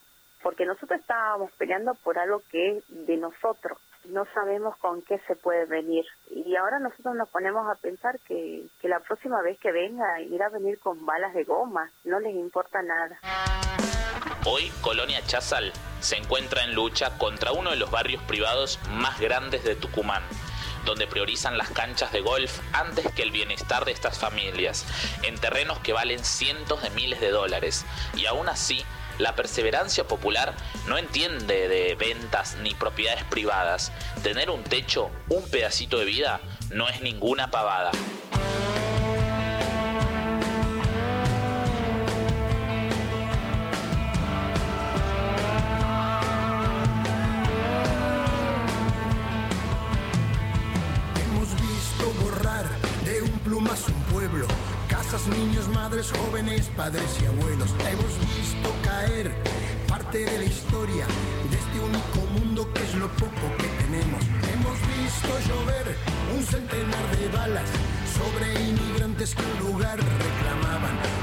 [0.44, 3.78] porque nosotros estábamos peleando por algo que es de nosotros
[4.08, 6.06] no sabemos con qué se puede venir.
[6.30, 10.48] Y ahora nosotros nos ponemos a pensar que, que la próxima vez que venga irá
[10.48, 13.20] a venir con balas de goma, no les importa nada.
[14.46, 19.64] Hoy Colonia Chazal se encuentra en lucha contra uno de los barrios privados más grandes
[19.64, 20.24] de Tucumán
[20.88, 24.86] donde priorizan las canchas de golf antes que el bienestar de estas familias,
[25.24, 27.86] en terrenos que valen cientos de miles de dólares.
[28.16, 28.86] Y aún así,
[29.20, 30.54] la perseverancia popular
[30.88, 33.92] no entiende de ventas ni propiedades privadas.
[34.24, 36.40] Tener un techo, un pedacito de vida,
[36.72, 37.92] no es ninguna pavada.
[51.16, 52.66] Hemos visto borrar
[53.06, 53.97] de un plumazo
[55.10, 57.70] casas, niños, madres, jóvenes, padres y abuelos.
[57.80, 59.32] Hemos visto caer
[59.88, 61.06] parte de la historia
[61.50, 64.22] de este único mundo que es lo poco que tenemos.
[64.54, 65.96] Hemos visto llover
[66.36, 67.70] un centenar de balas
[68.18, 71.17] sobre inmigrantes que un lugar reclamaban.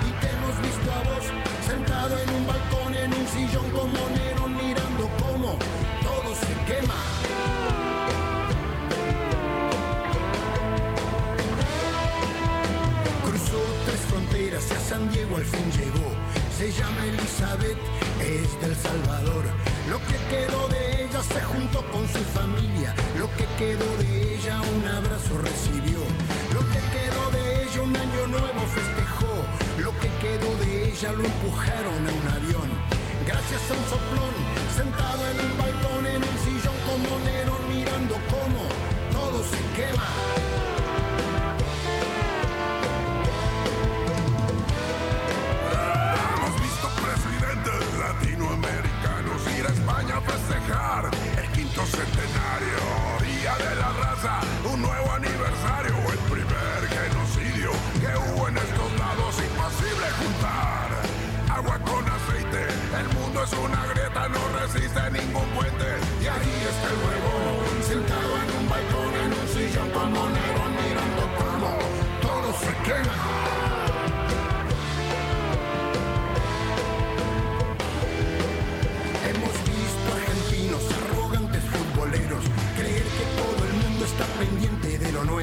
[16.78, 17.78] Llama Elizabeth,
[18.20, 19.44] es del Salvador.
[19.88, 22.94] Lo que quedó de ella se juntó con su familia.
[23.18, 26.00] Lo que quedó de ella un abrazo recibió.
[26.52, 29.34] Lo que quedó de ella un año nuevo festejó.
[29.78, 32.68] Lo que quedó de ella lo empujaron a un avión.
[33.26, 34.34] Gracias a un soplón,
[34.76, 37.53] sentado en un balcón, en un sillón como Nerón,
[50.66, 52.78] el quinto centenario,
[53.20, 54.40] Día de la Raza,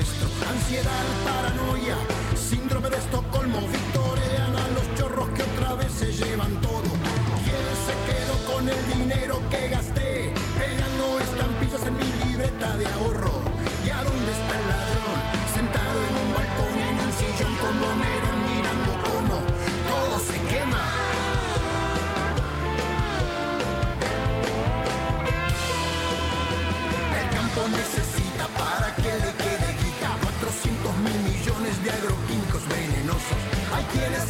[0.02, 1.96] Ansiedad, paranoia,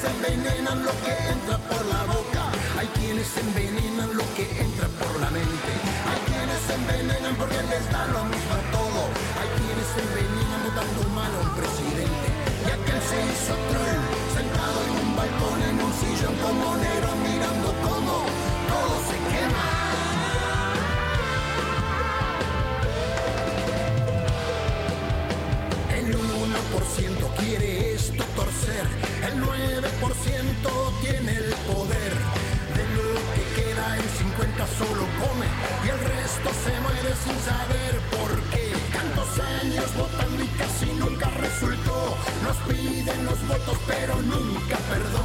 [0.02, 2.44] quienes envenenan lo que entra por la boca.
[2.80, 5.72] Hay quienes envenenan lo que entra por la mente.
[6.10, 9.02] Hay quienes envenenan porque les da lo mismo todo.
[9.38, 12.28] Hay quienes envenenan votando mal a un presidente.
[12.66, 14.02] Y aquel se hizo troll,
[14.34, 17.20] sentado en un balcón, en un sillón como Nerón,
[29.32, 32.14] el 9% tiene el poder.
[32.76, 35.48] De lo que queda el 50 solo come
[35.86, 38.74] y el resto se muere sin saber por qué.
[38.92, 42.18] Tantos años votando y casi nunca resultó.
[42.44, 45.21] Nos piden los votos pero nunca perdón.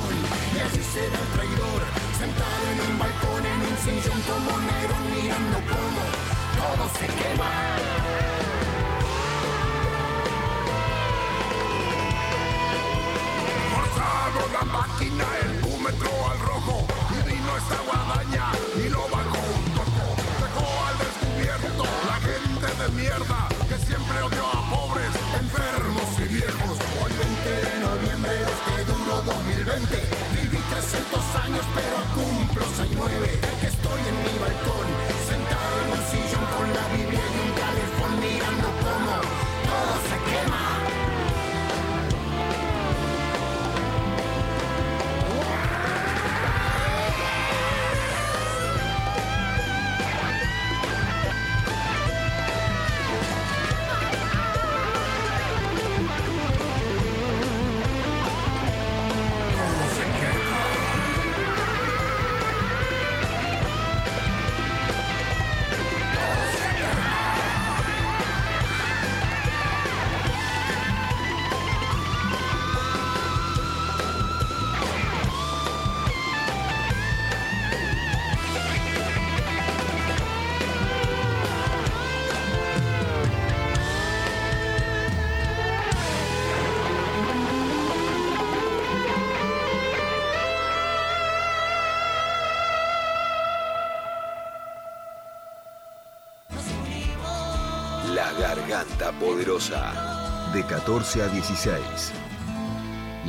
[99.56, 102.12] De 14 a 16.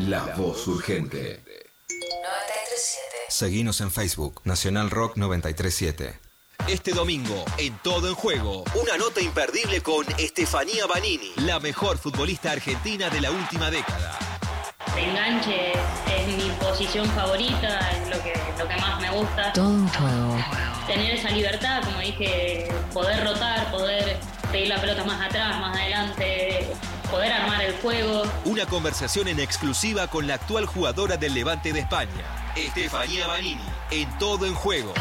[0.10, 1.42] La Voz Urgente.
[1.88, 3.02] 937.
[3.30, 6.20] Seguinos en Facebook, Nacional Rock 937.
[6.68, 12.52] Este domingo, en Todo en Juego, una nota imperdible con Estefanía Banini, la mejor futbolista
[12.52, 14.20] argentina de la última década.
[14.98, 19.54] El enganche es mi posición favorita, es lo que, lo que más me gusta.
[19.54, 20.36] Todo juego.
[20.88, 24.20] Tener esa libertad, como dije, poder rotar, poder
[24.58, 26.68] pedir la pelota más atrás, más adelante,
[27.12, 28.24] poder armar el juego.
[28.46, 33.62] Una conversación en exclusiva con la actual jugadora del Levante de España, Estefanía Banini,
[33.92, 34.96] en Todo en Juego.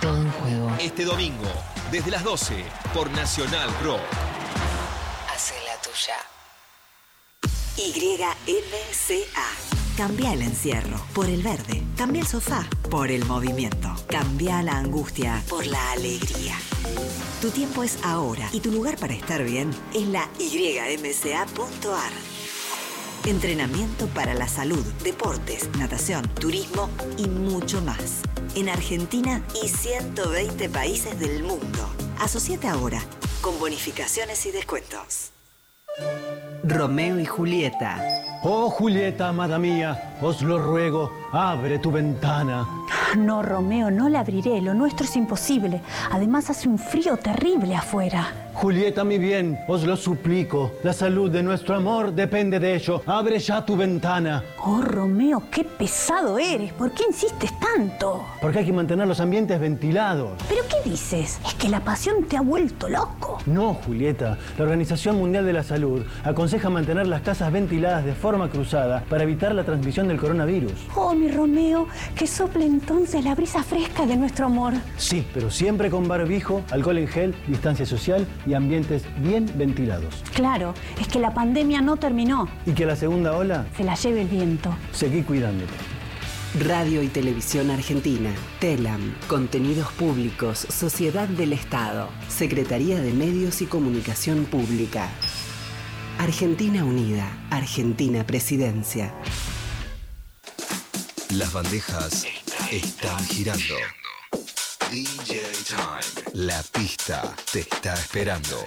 [0.00, 0.72] Todo un juego.
[0.80, 1.48] Este domingo,
[1.92, 4.00] desde las 12, por Nacional Rock.
[5.32, 6.16] Hace la tuya.
[7.76, 9.77] YMCA.
[9.98, 11.82] Cambia el encierro por el verde.
[11.96, 13.92] Cambia el sofá por el movimiento.
[14.06, 16.54] Cambia la angustia por la alegría.
[17.40, 22.12] Tu tiempo es ahora y tu lugar para estar bien es la ymca.ar.
[23.26, 28.22] Entrenamiento para la salud, deportes, natación, turismo y mucho más.
[28.54, 31.88] En Argentina y 120 países del mundo.
[32.20, 33.02] Asociate ahora
[33.40, 35.32] con bonificaciones y descuentos.
[36.62, 37.98] Romeo y Julieta.
[38.42, 42.66] Oh Julieta, amada mía, os lo ruego, abre tu ventana.
[43.16, 44.60] No, Romeo, no la abriré.
[44.60, 45.80] Lo nuestro es imposible.
[46.10, 48.32] Además hace un frío terrible afuera.
[48.52, 50.72] Julieta, mi bien, os lo suplico.
[50.82, 53.02] La salud de nuestro amor depende de ello.
[53.06, 54.42] Abre ya tu ventana.
[54.64, 56.72] Oh, Romeo, qué pesado eres.
[56.72, 58.24] ¿Por qué insistes tanto?
[58.40, 60.32] Porque hay que mantener los ambientes ventilados.
[60.48, 61.40] ¿Pero qué dices?
[61.46, 63.38] ¿Es que la pasión te ha vuelto loco?
[63.46, 64.36] No, Julieta.
[64.58, 69.22] La Organización Mundial de la Salud aconseja mantener las casas ventiladas de forma cruzada para
[69.22, 70.72] evitar la transmisión del coronavirus.
[70.96, 71.86] Oh, mi Romeo,
[72.16, 74.74] que sople entonces la brisa fresca de nuestro amor.
[74.96, 80.22] Sí, pero siempre con barbijo, alcohol en gel, distancia social y ambientes bien ventilados.
[80.34, 82.48] Claro, es que la pandemia no terminó.
[82.66, 84.74] Y que la segunda ola Se la lleve el viento.
[84.92, 85.72] seguí cuidándote.
[86.66, 88.30] Radio y Televisión Argentina.
[88.58, 89.14] TELAM.
[89.28, 90.58] Contenidos Públicos.
[90.70, 92.08] Sociedad del Estado.
[92.28, 95.10] Secretaría de Medios y Comunicación Pública.
[96.18, 97.28] Argentina Unida.
[97.50, 99.12] Argentina Presidencia.
[101.30, 102.26] Las bandejas
[102.70, 103.74] están girando.
[104.90, 106.46] DJ Time.
[106.46, 108.64] La pista te está esperando.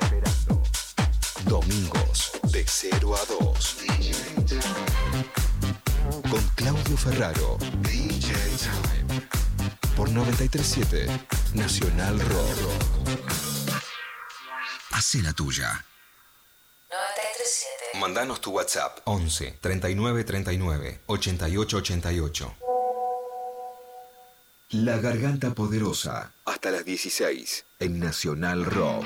[1.45, 3.77] Domingos de 0 a 2.
[6.29, 7.57] Con Claudio Ferraro.
[7.79, 9.27] DJ Time.
[9.95, 11.07] Por 937
[11.53, 13.21] Nacional Rock.
[14.91, 15.83] Hacé la tuya.
[17.41, 17.99] 937.
[17.99, 22.55] Mandanos tu WhatsApp 11 39 39 88 88.
[24.69, 29.05] La Garganta Poderosa hasta las 16 en Nacional Rock.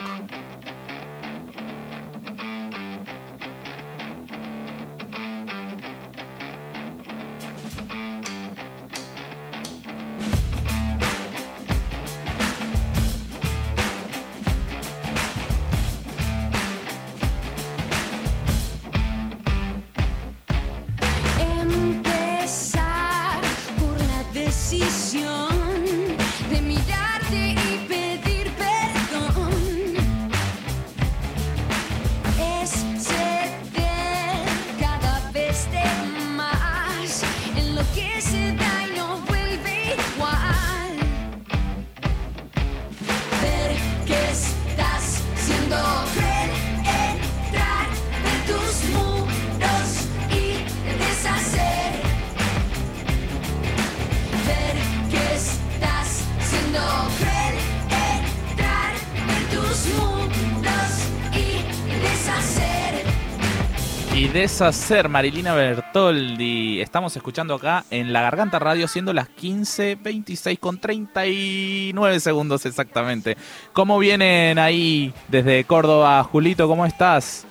[64.45, 66.79] Y deshacer Marilina Bertoldi.
[66.79, 73.37] Estamos escuchando acá en La Garganta Radio, siendo las 15.26 con 39 segundos exactamente.
[73.73, 76.23] ¿Cómo vienen ahí desde Córdoba?
[76.25, 77.47] Julito, ¿cómo estás?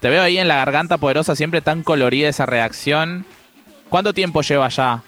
[0.00, 3.24] Te veo ahí en La Garganta Poderosa, siempre tan colorida esa reacción.
[3.88, 5.04] ¿Cuánto tiempo lleva ya?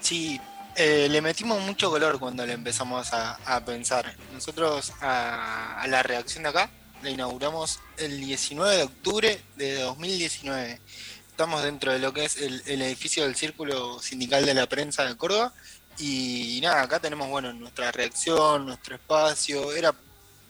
[0.00, 0.40] Sí,
[0.74, 4.14] eh, le metimos mucho color cuando le empezamos a, pensar.
[4.32, 6.70] Nosotros a la reacción de acá
[7.02, 10.80] la inauguramos el 19 de octubre de 2019.
[11.28, 15.16] Estamos dentro de lo que es el, edificio del Círculo Sindical de la Prensa de
[15.16, 15.54] Córdoba.
[15.98, 19.72] Y nada, acá tenemos bueno nuestra reacción, nuestro espacio.
[19.72, 19.94] Era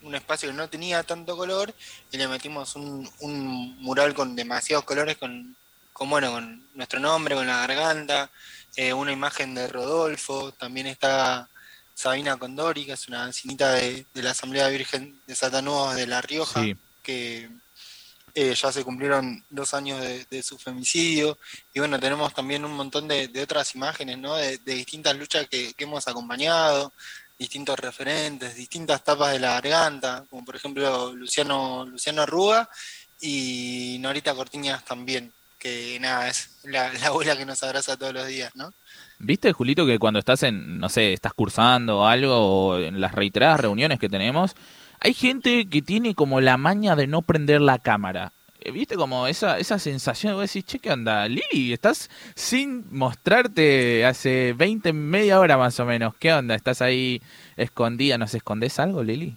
[0.03, 1.75] un espacio que no tenía tanto color
[2.11, 5.57] y le metimos un, un mural con demasiados colores, con,
[5.93, 8.31] con bueno, con nuestro nombre, con la garganta,
[8.77, 11.50] eh, una imagen de Rodolfo, también está
[12.01, 16.21] Sabina Condori, que es una vecinita de, de la Asamblea Virgen de Satanudos de La
[16.21, 16.75] Rioja, Sí.
[17.03, 17.51] que
[18.35, 21.37] eh, ya se cumplieron dos años de, de su femicidio.
[21.75, 24.37] Y bueno, tenemos también un montón de, de otras imágenes, ¿no?
[24.37, 26.93] De, de distintas luchas que, que hemos acompañado,
[27.39, 32.69] distintos referentes, distintas tapas de la garganta, como por ejemplo Luciano, Luciano Arruga
[33.21, 38.27] y Norita Cortiñas también, que nada, es la, la abuela que nos abraza todos los
[38.27, 38.73] días, ¿no?
[39.23, 43.61] ¿Viste, Julito, que cuando estás en, no sé, estás cursando algo, o en las reiteradas
[43.61, 44.57] reuniones que tenemos,
[44.99, 48.33] hay gente que tiene como la maña de no prender la cámara?
[48.61, 51.29] Eh, ¿Viste como esa, esa sensación vos decís, che, ¿qué onda?
[51.29, 56.15] Lili, estás sin mostrarte hace 20, media hora más o menos.
[56.15, 56.55] ¿Qué onda?
[56.55, 57.21] ¿Estás ahí
[57.59, 58.17] escondida?
[58.17, 59.37] ¿Nos escondés algo, Lili?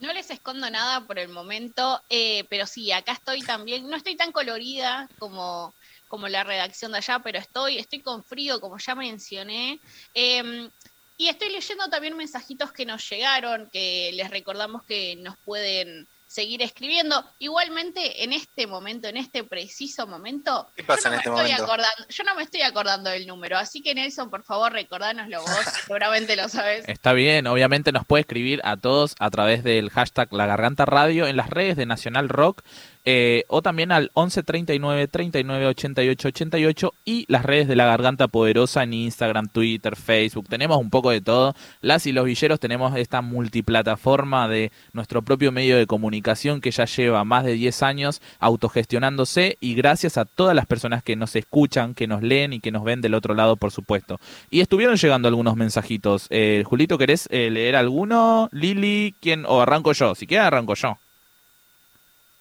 [0.00, 3.88] No les escondo nada por el momento, eh, pero sí, acá estoy también.
[3.88, 5.72] No estoy tan colorida como,
[6.08, 9.80] como la redacción de allá, pero estoy, estoy con frío, como ya mencioné.
[10.14, 10.70] Em,
[11.18, 16.60] y estoy leyendo también mensajitos que nos llegaron, que les recordamos que nos pueden seguir
[16.60, 17.24] escribiendo.
[17.38, 21.30] Igualmente, en este momento, en este preciso momento, ¿Qué pasa yo, no en me este
[21.30, 21.64] estoy momento?
[21.64, 25.64] acordando, yo no me estoy acordando del número, así que Nelson, por favor, recordánoslo vos,
[25.86, 26.84] seguramente lo sabes.
[26.88, 31.26] Está bien, obviamente nos puede escribir a todos a través del hashtag La Garganta Radio
[31.26, 32.62] en las redes de Nacional Rock
[33.08, 38.26] eh, o también al 11 39 39 88 88 y las redes de La Garganta
[38.26, 40.48] Poderosa en Instagram, Twitter, Facebook.
[40.48, 41.54] Tenemos un poco de todo.
[41.80, 46.84] Las y los villeros tenemos esta multiplataforma de nuestro propio medio de comunicación que ya
[46.84, 51.94] lleva más de 10 años autogestionándose y gracias a todas las personas que nos escuchan,
[51.94, 54.18] que nos leen y que nos ven del otro lado, por supuesto.
[54.50, 56.26] Y estuvieron llegando algunos mensajitos.
[56.30, 58.48] Eh, Julito, ¿querés eh, leer alguno?
[58.50, 59.44] Lili, ¿quién?
[59.46, 60.16] O arranco yo.
[60.16, 60.98] Si quieres, arranco yo.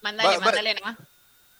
[0.05, 0.97] Mandale, mandale nomás.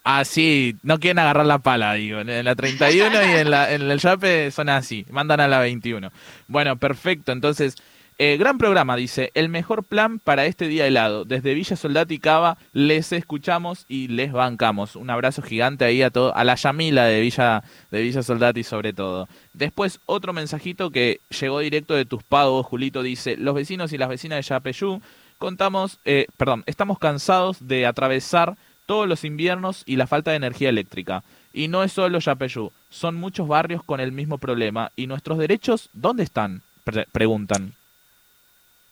[0.04, 2.20] Ah, sí, no quieren agarrar la pala, digo.
[2.20, 6.12] En la 31 y en, la, en el Yape son así, mandan a la 21.
[6.48, 7.32] Bueno, perfecto.
[7.32, 7.76] Entonces,
[8.20, 9.32] eh, gran programa, dice.
[9.34, 11.26] El mejor plan para este día helado.
[11.26, 14.96] Desde Villa Soldati y Cava les escuchamos y les bancamos.
[14.96, 18.94] Un abrazo gigante ahí a todo, a la Yamila de Villa, de Villa Soldati sobre
[18.94, 19.28] todo.
[19.54, 24.10] Después, otro mensajito que llegó directo de tus pagos, Julito, dice, los vecinos y las
[24.10, 25.02] vecinas de Yapeyú
[25.46, 28.58] contamos, eh, perdón, estamos cansados de atravesar
[28.88, 31.24] todos los inviernos y la falta de energía eléctrica.
[31.54, 34.92] Y no es solo Yapeyú, son muchos barrios con el mismo problema.
[34.96, 36.64] ¿Y nuestros derechos dónde están?
[36.84, 37.76] Pre- preguntan.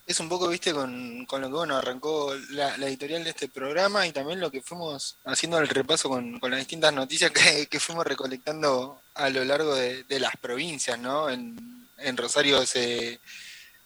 [0.06, 3.48] Es un poco, viste, con, con lo que bueno, arrancó la, la editorial de este
[3.48, 7.66] programa y también lo que fuimos haciendo el repaso con, con las distintas noticias que,
[7.72, 11.32] que fuimos recolectando a lo largo de, de las provincias, ¿no?
[11.32, 13.20] En, en Rosario se,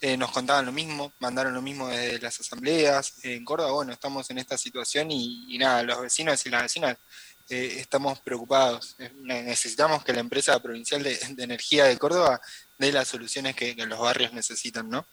[0.01, 3.13] eh, nos contaban lo mismo, mandaron lo mismo desde las asambleas.
[3.23, 6.97] En Córdoba, bueno, estamos en esta situación y, nada, los vecinos y las vecinas
[7.49, 8.95] eh, estamos preocupados.
[8.99, 12.39] Eh, ne- Necesitamos que la empresa provincial de, energía de Córdoba
[12.77, 15.05] dé las soluciones que los barrios necesitan, ¿no?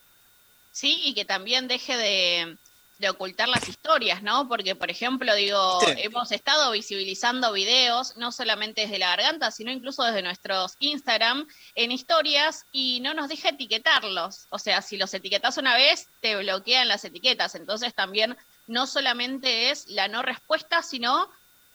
[0.73, 2.59] Sí, y que también deje de,
[2.99, 4.49] de ocultar las historias, ¿no?
[4.49, 10.05] Porque, por ejemplo, digo, hemos estado visibilizando videos, no solamente desde la garganta, sino incluso
[10.05, 14.47] desde nuestros Instagram, en historias, y no nos deja etiquetarlos.
[14.51, 17.55] O sea, si los etiquetas una vez, te bloquean las etiquetas.
[17.57, 21.29] Entonces también no solamente es la no respuesta, sino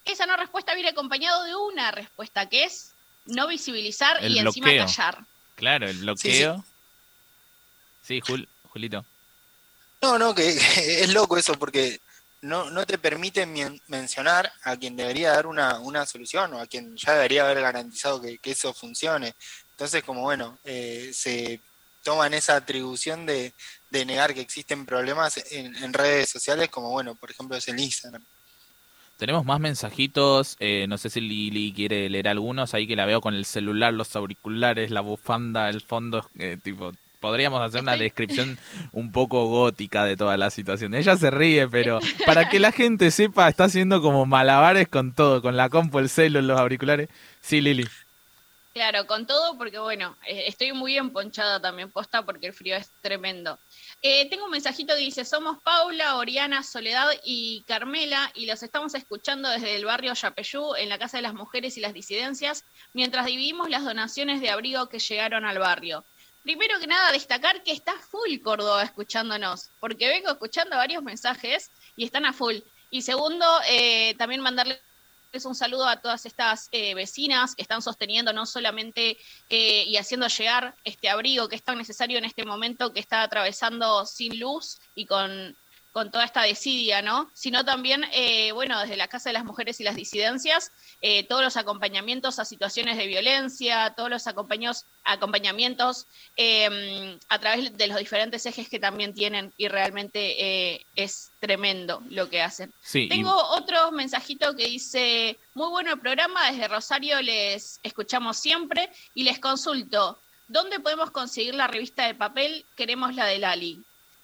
[0.05, 2.93] esa no respuesta viene acompañado de una respuesta, que es
[3.25, 5.25] no visibilizar El y encima callar.
[5.55, 6.63] Claro, el bloqueo.
[8.03, 9.05] Sí, Jul- Julito.
[10.01, 11.99] No, no, que, es loco eso porque
[12.41, 16.67] no, no te permite men- mencionar a quien debería dar una, una solución o a
[16.67, 19.33] quien ya debería haber garantizado que, que eso funcione.
[19.71, 21.61] Entonces, como bueno, eh, se
[22.03, 23.53] toman esa atribución de,
[23.89, 27.79] de negar que existen problemas en, en redes sociales, como bueno, por ejemplo, es el
[27.79, 28.23] Instagram.
[29.17, 30.55] Tenemos más mensajitos.
[30.59, 32.73] eh, no sé si Lili quiere leer algunos.
[32.73, 36.29] Ahí que la veo con el celular, los auriculares, la bufanda, el fondo.
[36.39, 38.57] eh, tipo, podríamos hacer una descripción
[38.91, 40.93] un poco gótica de toda la situación.
[40.93, 45.41] Ella se ríe, pero para que la gente sepa, está haciendo como malabares con todo,
[45.41, 47.09] con la compu, el celu, los auriculares.
[47.41, 47.87] Sí, Lili.
[48.71, 52.91] Claro, con todo, porque bueno, eh, estoy muy emponchada también posta porque el frío es
[53.01, 53.57] tremendo.
[54.01, 58.93] Eh, tengo un mensajito que dice, somos Paula, Oriana, Soledad y Carmela y los estamos
[58.93, 62.63] escuchando desde el barrio Yapeyú, en la Casa de las Mujeres y las Disidencias,
[62.93, 66.05] mientras dividimos las donaciones de abrigo que llegaron al barrio.
[66.43, 72.05] Primero que nada, destacar que está full Córdoba escuchándonos, porque vengo escuchando varios mensajes y
[72.05, 72.57] están a full.
[72.89, 74.79] Y segundo, eh, también mandarle
[75.31, 79.17] es un saludo a todas estas eh, vecinas que están sosteniendo no solamente
[79.49, 83.21] eh, y haciendo llegar este abrigo que es tan necesario en este momento que está
[83.21, 85.55] atravesando sin luz y con,
[85.91, 87.29] con toda esta desidia, ¿no?
[87.33, 90.71] Sino también, eh, bueno, desde la Casa de las Mujeres y las Disidencias,
[91.01, 96.05] eh, todos los acompañamientos a situaciones de violencia, todos los acompaños, acompañamientos
[96.37, 102.01] eh, a través de los diferentes ejes que también tienen y realmente eh, es tremendo
[102.09, 102.71] lo que hacen.
[102.81, 108.37] Sí, y- Tengo otro mensajito que dice, muy bueno el programa, desde Rosario les escuchamos
[108.37, 112.65] siempre y les consulto, ¿dónde podemos conseguir la revista de papel?
[112.75, 113.81] Queremos la de Lali.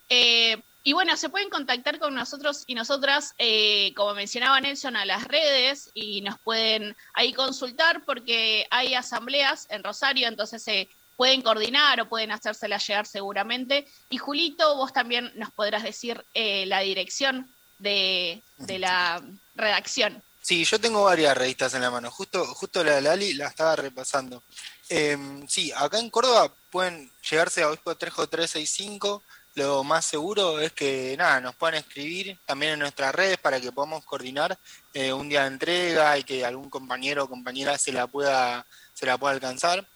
[0.09, 5.03] Eh, y bueno, se pueden contactar con nosotros y nosotras, eh, como mencionaba Nelson, a
[5.03, 10.87] las redes y nos pueden ahí consultar porque hay asambleas en Rosario, entonces se
[11.17, 13.87] pueden coordinar o pueden hacérsela llegar seguramente.
[14.11, 17.49] Y Julito, vos también nos podrás decir eh, la dirección
[17.79, 19.23] de, de la
[19.55, 20.21] redacción.
[20.39, 22.11] Sí, yo tengo varias revistas en la mano.
[22.11, 24.43] Justo, justo la de Lali la estaba repasando.
[24.89, 29.23] Em, sí, acá en Córdoba pueden llegarse a Obispo Trejo 365
[29.55, 33.71] lo más seguro es que nada, nos puedan escribir también en nuestras redes para que
[33.71, 34.57] podamos coordinar
[34.93, 39.05] eh, un día de entrega y que algún compañero o compañera se la pueda, se
[39.05, 39.87] la pueda alcanzar.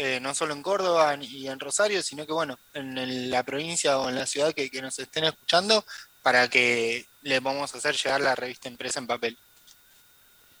[0.00, 4.08] Eh, no solo en Córdoba y en Rosario, sino que bueno, en la provincia o
[4.08, 5.84] en la ciudad que, que nos estén escuchando,
[6.22, 9.38] para que le podamos hacer llegar la revista impresa en papel.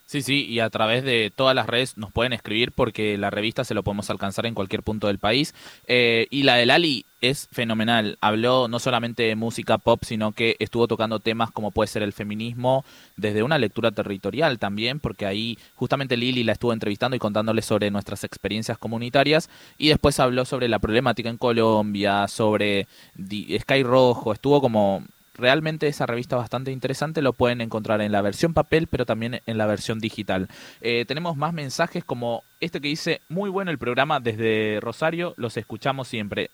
[0.06, 3.62] Sí, sí, y a través de todas las redes nos pueden escribir porque la revista
[3.62, 5.54] se lo podemos alcanzar en cualquier punto del país.
[5.86, 8.18] Eh, y la de Lali es fenomenal.
[8.20, 12.12] Habló no solamente de música pop, sino que estuvo tocando temas como puede ser el
[12.12, 12.84] feminismo
[13.16, 17.90] desde una lectura territorial también, porque ahí justamente Lili la estuvo entrevistando y contándole sobre
[17.90, 19.50] nuestras experiencias comunitarias.
[19.76, 22.86] Y después habló sobre la problemática en Colombia, sobre
[23.16, 24.32] Sky Rojo.
[24.32, 25.02] Estuvo como
[25.38, 29.56] realmente esa revista bastante interesante lo pueden encontrar en la versión papel pero también en
[29.56, 30.48] la versión digital
[30.80, 35.56] Eh, tenemos más mensajes como este que dice muy bueno el programa desde Rosario los
[35.56, 36.50] escuchamos siempre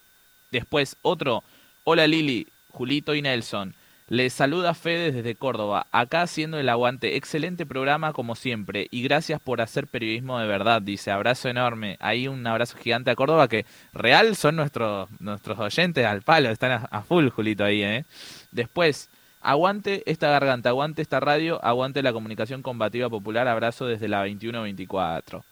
[0.54, 1.44] después otro
[1.84, 3.74] hola Lili Julito y Nelson
[4.08, 7.16] les saluda Fede desde Córdoba, acá haciendo el aguante.
[7.16, 11.10] Excelente programa como siempre y gracias por hacer periodismo de verdad, dice.
[11.10, 11.96] Abrazo enorme.
[12.00, 13.64] Ahí un abrazo gigante a Córdoba que
[13.94, 18.04] real son nuestros, nuestros oyentes al palo, están a, a full Julito ahí, ¿eh?
[18.50, 19.08] Después,
[19.40, 23.48] aguante esta garganta, aguante esta radio, aguante la comunicación combativa popular.
[23.48, 25.42] Abrazo desde la 2124.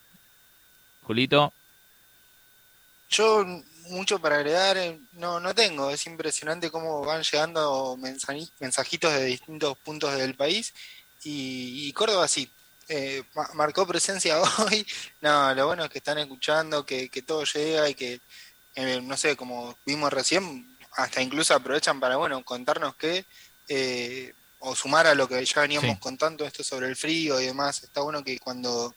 [1.05, 1.53] Julito,
[3.09, 3.45] Yo
[3.91, 9.25] mucho para agregar eh, no, no tengo, es impresionante cómo van llegando mensaji- mensajitos de
[9.27, 10.73] distintos puntos del país.
[11.23, 12.53] Y, y Córdoba sí,
[12.89, 14.87] eh, ma- marcó presencia hoy,
[15.21, 18.21] no, lo bueno es que están escuchando, que, que todo llega y que,
[18.75, 23.27] eh, no sé, como vimos recién, hasta incluso aprovechan para, bueno, contarnos que,
[23.69, 26.01] eh, o sumar a lo que ya veníamos Sí.
[26.01, 28.97] contando esto sobre el frío y demás, está bueno que cuando,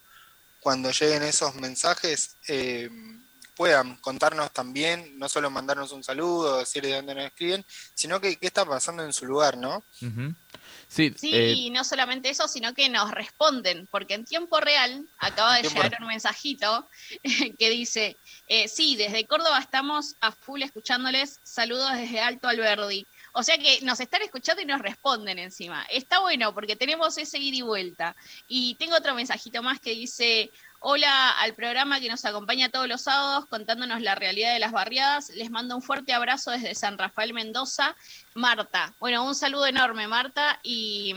[0.60, 2.90] cuando lleguen esos mensajes, eh,
[3.56, 8.36] puedan contarnos también, no solo mandarnos un saludo, decir de dónde nos escriben, sino que
[8.36, 9.84] qué está pasando en su lugar, ¿no?
[10.88, 15.08] sí, Sí, eh, y no solamente eso, sino que nos responden, porque en tiempo real
[15.18, 16.88] acaba de tiempo llegar un mensajito
[17.60, 18.18] que dice,
[18.48, 23.08] eh, sí, desde Córdoba estamos a full escuchándoles, saludos desde Alto Alberdi.
[23.38, 25.86] O sea que nos están escuchando y nos responden encima.
[25.90, 28.16] Está bueno porque tenemos ese ida y vuelta.
[28.48, 33.02] Y tengo otro mensajito más que dice, hola al programa que nos acompaña todos los
[33.02, 35.30] sábados contándonos la realidad de las barriadas.
[35.30, 37.96] Les mando un fuerte abrazo desde San Rafael Mendoza.
[38.36, 38.94] Marta.
[39.00, 41.16] Bueno, un saludo enorme, Marta, y,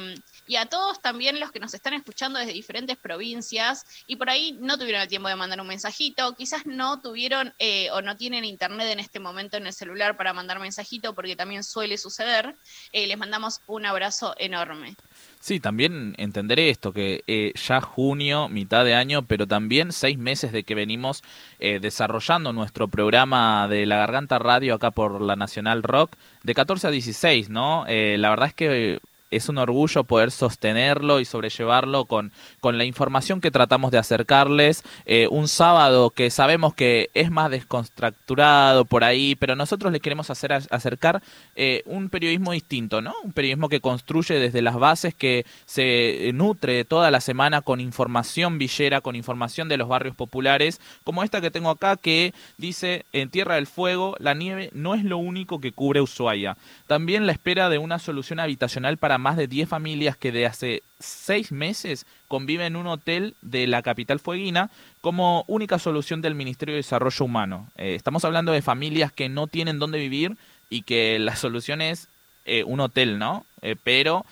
[0.56, 4.78] a todos también los que nos están escuchando desde diferentes provincias y por ahí no
[4.78, 8.86] tuvieron el tiempo de mandar un mensajito, quizás no tuvieron eh, o no tienen internet
[8.92, 12.54] en este momento en el celular para mandar mensajito, porque también suele suceder.
[12.92, 14.96] Eh, les mandamos un abrazo enorme.
[15.40, 20.52] Sí, también entenderé esto, que eh, ya junio, mitad de año, pero también seis meses
[20.52, 21.22] de que venimos
[21.60, 26.88] eh, desarrollando nuestro programa de La Garganta Radio acá por la Nacional Rock, de 14
[26.88, 27.84] a 16, ¿no?
[27.86, 29.00] Eh, la verdad es que
[29.30, 34.84] es un orgullo poder sostenerlo y sobrellevarlo con, con la información que tratamos de acercarles.
[35.06, 40.30] Eh, un sábado que sabemos que es más descontracturado por ahí, pero nosotros le queremos
[40.30, 41.22] hacer acercar
[41.56, 43.14] eh, un periodismo distinto, ¿no?
[43.22, 48.58] Un periodismo que construye desde las bases, que se nutre toda la semana con información
[48.58, 53.30] villera, con información de los barrios populares, como esta que tengo acá que dice, en
[53.30, 56.56] Tierra del Fuego, la nieve no es lo único que cubre Ushuaia.
[56.86, 60.82] También la espera de una solución habitacional para más de 10 familias que de hace
[60.98, 64.70] seis meses conviven en un hotel de la capital fueguina
[65.00, 67.68] como única solución del Ministerio de Desarrollo Humano.
[67.76, 70.36] Eh, estamos hablando de familias que no tienen dónde vivir
[70.70, 72.08] y que la solución es
[72.46, 73.44] eh, un hotel, ¿no?
[73.62, 74.24] Eh, pero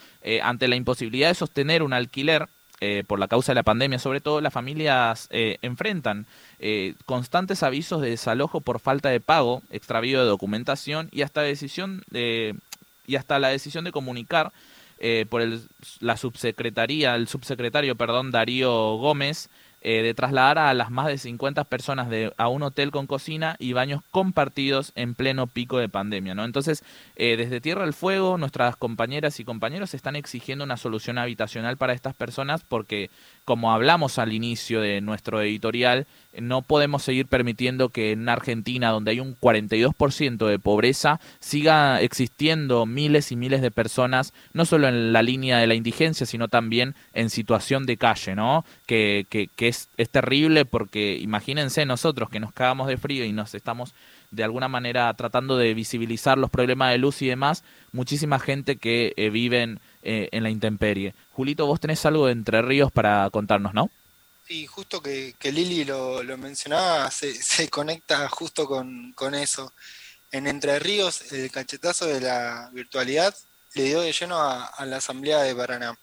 [0.43, 2.49] ante la imposibilidad de sostener un alquiler,
[2.83, 6.27] eh, por la causa de la pandemia, sobre todo las familias eh, enfrentan
[7.07, 12.55] constantes avisos de desalojo por falta de pago, extravío de documentación y hasta decisión de,
[13.07, 14.53] y hasta la decisión de comunicar
[14.99, 15.63] eh, por el,
[16.01, 19.51] la subsecretaría, el subsecretario, perdón, Darío Gómez,
[19.89, 23.55] eh, de trasladar a las más de 50 personas de, a un hotel con cocina
[23.61, 26.35] y baños compartidos en pleno pico de pandemia.
[26.35, 26.45] ¿no?
[26.45, 26.83] Entonces,
[27.15, 31.93] eh, desde Tierra del Fuego, nuestras compañeras y compañeros están exigiendo una solución habitacional para
[31.93, 33.11] estas personas porque,
[33.47, 39.13] como hablamos al inicio de nuestro editorial, no podemos seguir permitiendo que en Argentina, donde
[39.13, 45.13] hay un 42% de pobreza, siga existiendo miles y miles de personas, no solo en
[45.13, 48.65] la línea de la indigencia, sino también en situación de calle, ¿no?
[48.85, 53.33] Que, que, que es, es terrible porque imagínense nosotros que nos cagamos de frío y
[53.33, 53.95] nos estamos
[54.31, 59.15] de alguna manera tratando de visibilizar los problemas de luz y demás, muchísima gente que
[59.17, 61.15] eh, viven eh, en la intemperie.
[61.33, 63.91] Julito, vos tenés algo de Entre Ríos para contarnos, ¿no?
[64.49, 69.73] Y justo que, Lili lo, mencionaba, se, se conecta justo con, eso.
[70.31, 73.35] En Entre Ríos, el cachetazo de la virtualidad
[73.75, 75.99] le dio de lleno a, a la Asamblea de Paraná.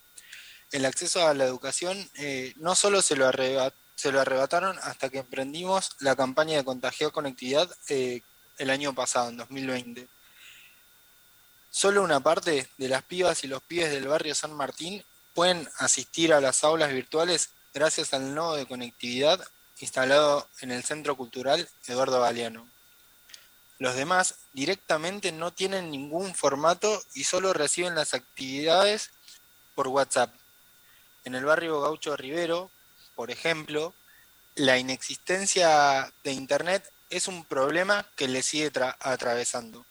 [0.71, 5.09] El acceso a la educación eh, no solo se lo, arrebat- se lo arrebataron hasta
[5.09, 8.21] que emprendimos la campaña de contagio conectividad eh,
[8.57, 10.07] el año pasado, en 2020.
[11.75, 16.31] Solo una parte de las pibas y los pibes del barrio San Martín pueden asistir
[16.31, 19.43] a las aulas virtuales gracias al nodo de conectividad
[19.79, 22.69] instalado en el Centro Cultural Eduardo Galeano.
[23.79, 29.09] Los demás directamente no tienen ningún formato y solo reciben las actividades
[29.73, 30.31] por WhatsApp.
[31.25, 32.69] En el barrio Gaucho Rivero,
[33.15, 33.95] por ejemplo,
[34.53, 39.83] la inexistencia de Internet es un problema que le sigue tra- atravesando.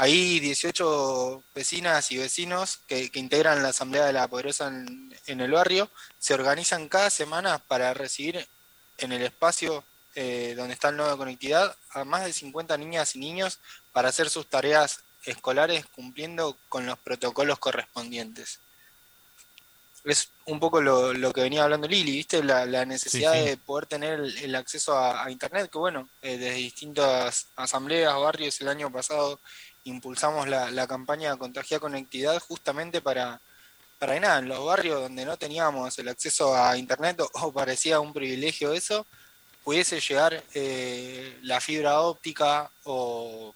[0.00, 5.40] Hay 18 vecinas y vecinos que, que integran la Asamblea de la Pobreza en, en
[5.40, 8.46] el barrio, se organizan cada semana para recibir
[8.98, 9.84] en el espacio
[10.14, 13.58] eh, donde está el nodo de conectividad a más de 50 niñas y niños
[13.92, 18.60] para hacer sus tareas escolares cumpliendo con los protocolos correspondientes.
[20.04, 22.42] Es un poco lo, lo que venía hablando Lili, ¿viste?
[22.42, 23.44] La, la necesidad Sí, sí.
[23.46, 28.14] de poder tener el, el acceso a, a Internet, que bueno, eh, desde distintas asambleas,
[28.18, 29.40] barrios, el año pasado
[29.88, 33.40] impulsamos la, la campaña Contagia Conectividad justamente para,
[33.98, 38.00] para nada, en los barrios donde no teníamos el acceso a Internet o, o parecía
[38.00, 39.06] un privilegio eso,
[39.64, 43.52] pudiese llegar eh, la fibra óptica o,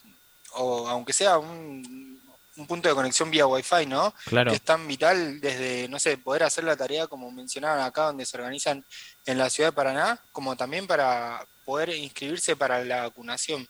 [0.54, 2.20] o aunque sea un,
[2.56, 4.14] un punto de conexión vía Wi-Fi, ¿no?
[4.26, 4.50] Claro.
[4.50, 8.26] Que es tan vital desde, no sé, poder hacer la tarea como mencionaban acá, donde
[8.26, 8.84] se organizan
[9.24, 13.66] en la ciudad de Paraná, como también para poder inscribirse para la vacunación,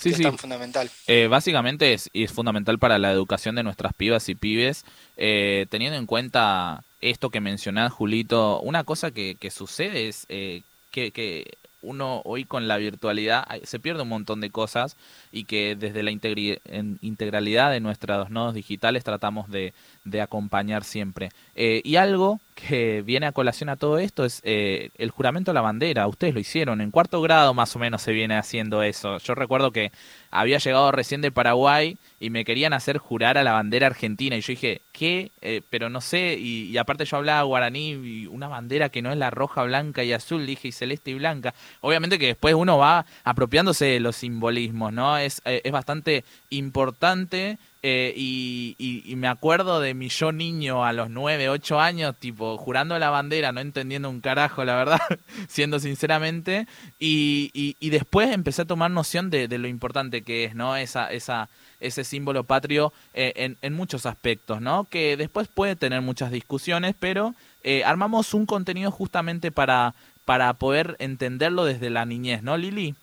[0.00, 0.22] Sí, que sí.
[0.22, 0.90] es tan fundamental.
[1.06, 4.84] Eh, básicamente es, y es fundamental para la educación de nuestras pibas y pibes,
[5.16, 10.62] eh, teniendo en cuenta esto que mencionás, Julito, una cosa que, que sucede es eh,
[10.90, 14.96] que, que uno hoy con la virtualidad se pierde un montón de cosas
[15.32, 19.72] y que desde la integralidad de nuestros nodos digitales tratamos de,
[20.04, 21.30] de acompañar siempre.
[21.54, 25.54] Eh, y algo que viene a colación a todo esto es eh, el juramento a
[25.54, 26.06] la bandera.
[26.06, 29.18] Ustedes lo hicieron, en cuarto grado más o menos se viene haciendo eso.
[29.18, 29.92] Yo recuerdo que
[30.30, 34.40] había llegado recién de Paraguay y me querían hacer jurar a la bandera argentina y
[34.40, 35.32] yo dije, ¿qué?
[35.40, 39.10] Eh, pero no sé, y, y aparte yo hablaba guaraní y una bandera que no
[39.10, 41.54] es la roja, blanca y azul, dije, y celeste y blanca.
[41.80, 45.18] Obviamente que después uno va apropiándose de los simbolismos, ¿no?
[45.18, 50.84] Es, eh, es bastante importante eh, y, y- y me acuerdo de mi yo niño
[50.84, 55.00] a los 9, 8 años, tipo, jurando la bandera, no entendiendo un carajo, la verdad,
[55.48, 56.66] siendo sinceramente,
[56.98, 57.50] y,
[57.80, 60.76] y- después empecé a tomar noción de, de lo importante que es, ¿no?
[60.76, 61.48] Esa, esa,
[61.80, 64.84] ese símbolo patrio eh, en, en muchos aspectos, ¿no?
[64.84, 69.94] Que después puede tener muchas discusiones, pero eh, armamos un contenido justamente para,
[70.24, 72.94] para poder entenderlo desde la niñez, ¿no, Lili?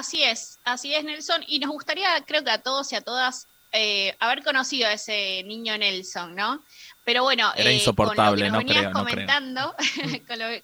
[0.00, 1.44] Así es, así es, Nelson.
[1.46, 5.42] Y nos gustaría, creo que a todos y a todas, eh, haber conocido a ese
[5.44, 6.62] niño Nelson, ¿no?
[7.04, 9.14] Pero bueno, Era eh, insoportable, con lo que nos no venías creo, no creo.
[9.14, 9.74] comentando,
[10.26, 10.62] con lo-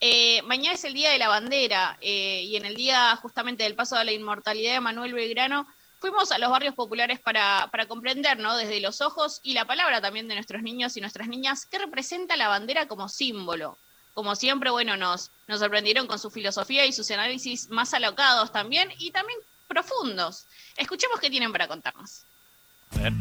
[0.00, 3.74] eh, mañana es el Día de la Bandera eh, y en el día justamente del
[3.76, 5.66] paso a la inmortalidad de Manuel Belgrano,
[6.00, 8.56] fuimos a los barrios populares para, para comprender, ¿no?
[8.56, 12.36] Desde los ojos y la palabra también de nuestros niños y nuestras niñas, qué representa
[12.36, 13.76] la bandera como símbolo.
[14.14, 18.92] Como siempre, bueno, nos, nos sorprendieron con su filosofía y sus análisis más alocados también
[18.98, 20.46] y también profundos.
[20.76, 22.24] Escuchemos qué tienen para contarnos.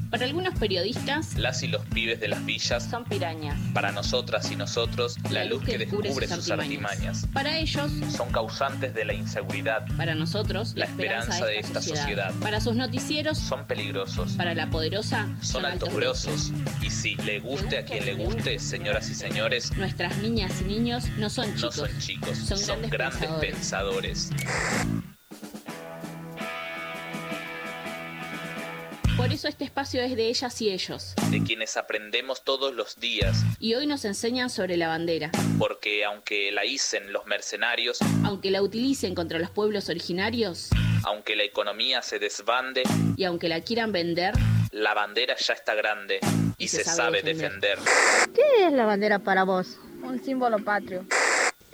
[0.10, 3.58] Para algunos periodistas, Las y los pibes de las villas son pirañas.
[3.74, 7.28] Para nosotras y nosotros, la luz que descubre sus artimañas.
[7.34, 12.34] Para ellos, Son causantes de la inseguridad, para nosotros, la esperanza de esta sociedad.
[12.42, 16.52] Para sus noticieros, Son peligrosos, para la poderosa, son altos grosos.
[16.82, 21.06] Y si le guste a quien le guste, señoras y señores, Nuestras niñas y niños
[21.18, 21.76] no son no chicos.
[21.76, 24.30] son chicos, son son grandes grandes pensadores.
[29.18, 31.14] Por eso este espacio es de ellas y ellos.
[31.30, 35.32] De quienes aprendemos todos los días, Y hoy nos enseñan sobre la bandera.
[35.60, 40.70] porque aunque la hicen los mercenarios, Aunque la utilicen contra los pueblos originarios
[41.04, 42.84] aunque la economía se desbande,
[43.16, 44.34] y aunque la quieran vender,
[44.72, 46.20] la bandera ya está grande
[46.58, 47.80] y, se, sabe defender.
[48.34, 49.78] ¿Qué es la bandera para vos?
[50.04, 51.06] Un símbolo patrio.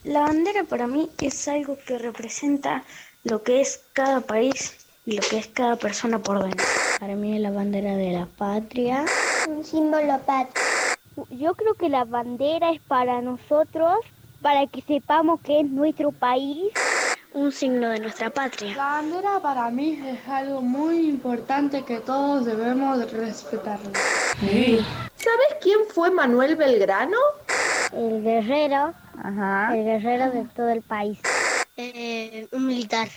[0.04, 2.84] La bandera para mí es algo que representa
[3.24, 6.66] lo que es cada país y lo que es cada persona por dentro.
[7.00, 9.06] Para mí es la bandera de la patria.
[9.48, 10.64] Un símbolo patrio.
[11.30, 13.98] Yo creo que la bandera es para nosotros,
[14.42, 16.74] para que sepamos que es nuestro país.
[17.34, 18.76] Un signo de nuestra patria.
[18.76, 23.92] La bandera para mí es algo muy importante que todos debemos respetarlo.
[24.42, 27.18] ¿Sabes quién fue Manuel Belgrano?
[27.94, 28.96] El guerrero.
[29.72, 31.20] El guerrero de todo el país.
[31.76, 33.08] Eh, un militar.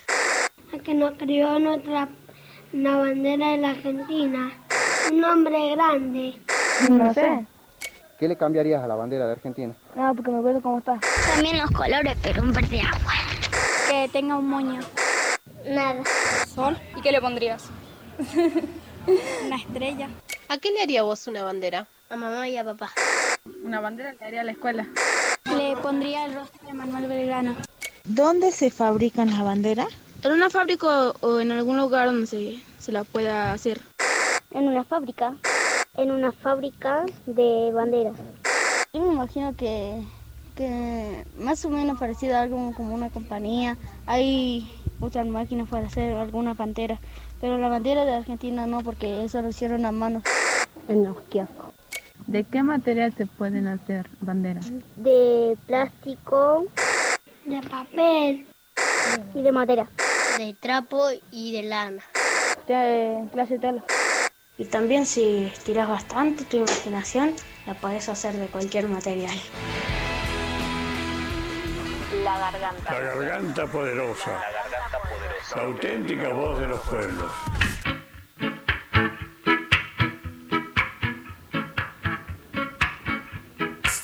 [0.74, 2.08] a que nos crió nuestra
[2.72, 4.52] la bandera de la Argentina.
[5.12, 6.40] Un hombre grande.
[6.88, 7.46] No sé.
[8.18, 9.74] ¿Qué le cambiarías a la bandera de Argentina?
[9.94, 11.00] No, porque me acuerdo cómo está.
[11.34, 13.12] También los colores, pero un verde agua.
[13.88, 14.80] Que tenga un moño.
[15.66, 16.02] Nada.
[16.54, 16.76] Sol.
[16.96, 17.68] ¿Y qué le pondrías?
[19.46, 20.08] Una estrella.
[20.48, 21.86] ¿A qué le haría vos una bandera?
[22.10, 22.90] A mamá y a papá.
[23.64, 24.86] Una bandera le haría a la escuela.
[25.56, 27.56] Le pondría el rostro de Manuel Belgrano.
[28.04, 29.88] ¿Dónde se fabrican las banderas?
[30.22, 33.80] En una fábrica o en algún lugar donde se, se la pueda hacer.
[34.50, 35.34] En una fábrica.
[35.96, 38.16] En una fábrica de banderas.
[38.92, 40.02] Yo me imagino que,
[40.56, 43.78] que más o menos parecido a algo como una compañía.
[44.04, 44.70] Hay
[45.00, 46.98] otras máquinas para hacer alguna bandera.
[47.40, 50.22] Pero la bandera de Argentina no, porque eso lo hicieron a mano.
[50.88, 51.72] En los kioscos.
[52.26, 54.70] ¿De qué material se pueden hacer banderas?
[54.96, 56.66] De plástico.
[57.46, 58.46] De papel.
[59.34, 59.88] Y de madera.
[60.40, 62.02] De trapo y de lana.
[62.66, 63.84] De clase tela.
[64.56, 67.34] Y también si estiras bastante tu imaginación,
[67.66, 69.38] la podés hacer de cualquier material.
[72.24, 72.90] La garganta.
[72.90, 74.30] La garganta poderosa.
[74.30, 75.56] La garganta poderosa.
[75.56, 77.32] La auténtica voz de los pueblos.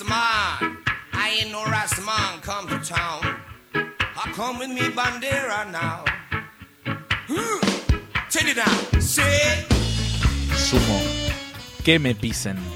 [0.07, 0.77] man.
[1.15, 3.23] I ain't no Rasta man come to town.
[3.75, 6.05] I come with me bandera now.
[10.57, 11.01] Sumo.
[11.85, 12.76] Que me pisen.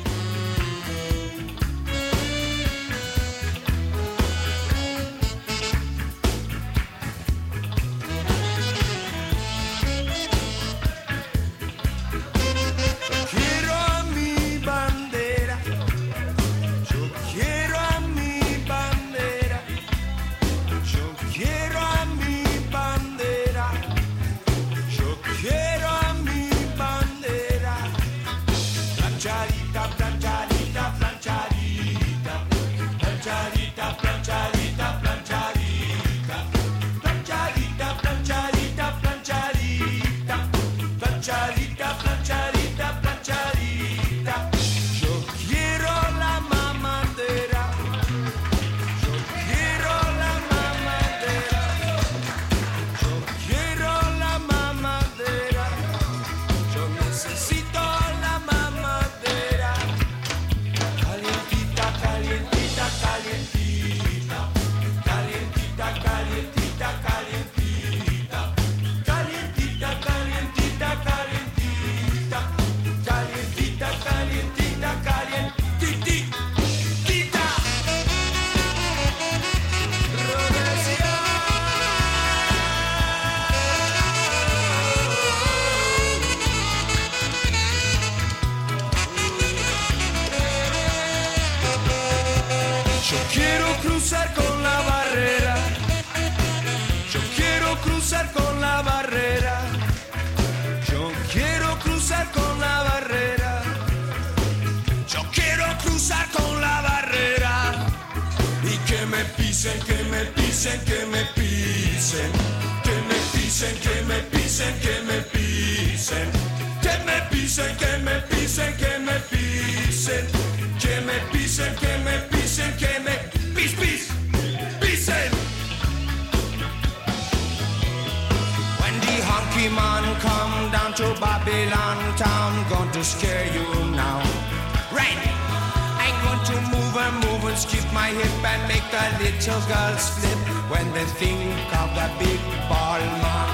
[139.41, 140.39] Little girls flip
[140.69, 143.49] when they think of the big ball man.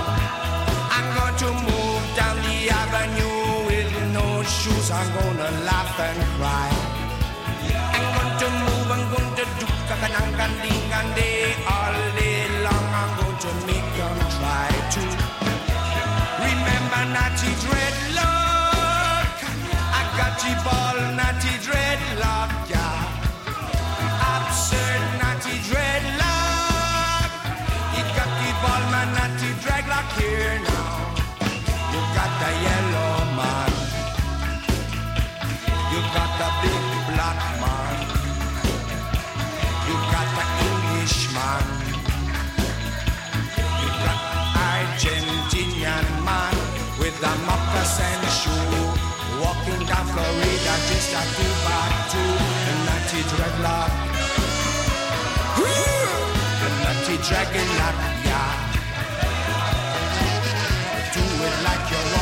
[0.91, 4.91] I'm going to move down the avenue with no shoes.
[4.91, 6.71] I'm gonna laugh and cry.
[7.95, 11.31] I'm going to move, I'm going to do kakanangandingande
[11.71, 12.87] all day long.
[13.01, 15.03] I'm going to make them try to
[16.43, 17.76] remember Natty Dreadlock.
[50.89, 52.23] just I go back to
[52.67, 53.93] the nutty dreadlock.
[56.61, 57.97] The nutty dragon lock,
[58.29, 58.53] yeah.
[61.15, 62.16] Do it like you're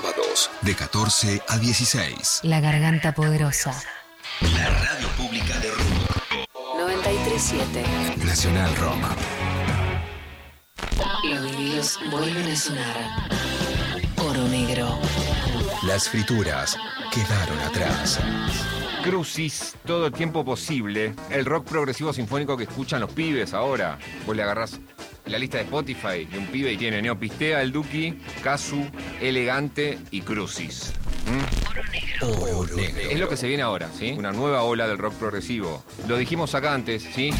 [0.00, 2.40] Sábados de 14 a 16.
[2.44, 3.78] La garganta poderosa.
[4.40, 6.48] La radio pública de Rock.
[6.78, 7.84] 937.
[8.24, 8.96] Nacional Rock.
[11.24, 12.96] Los vinilos vuelven a sonar.
[14.16, 14.98] Oro negro.
[15.86, 16.78] Las frituras
[17.12, 18.20] quedaron atrás.
[19.04, 21.14] Crucis, todo el tiempo posible.
[21.28, 23.98] El rock progresivo sinfónico que escuchan los pibes ahora.
[24.26, 24.80] Vos le agarrás
[25.26, 28.84] la lista de Spotify de un pibe y tiene Neopistea, El Duki, Casu,
[29.20, 30.92] Elegante y Crucis.
[31.26, 31.70] ¿Mm?
[32.24, 33.10] Oro negro.
[33.10, 34.14] Es lo que se viene ahora, ¿sí?
[34.16, 35.84] Una nueva ola del rock progresivo.
[36.08, 37.30] Lo dijimos acá antes, ¿sí?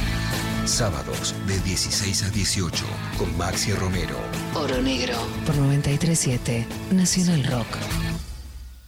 [0.65, 2.85] Sábados de 16 a 18
[3.19, 4.16] con Maxi Romero.
[4.55, 5.15] Oro negro.
[5.47, 6.66] Por 937.
[6.93, 7.66] Nacional Rock.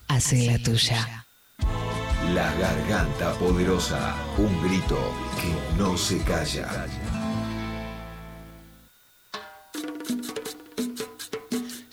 [0.08, 1.26] Hace la tuya.
[2.34, 4.14] La garganta poderosa.
[4.38, 4.98] Un grito
[5.40, 6.86] que no se calla.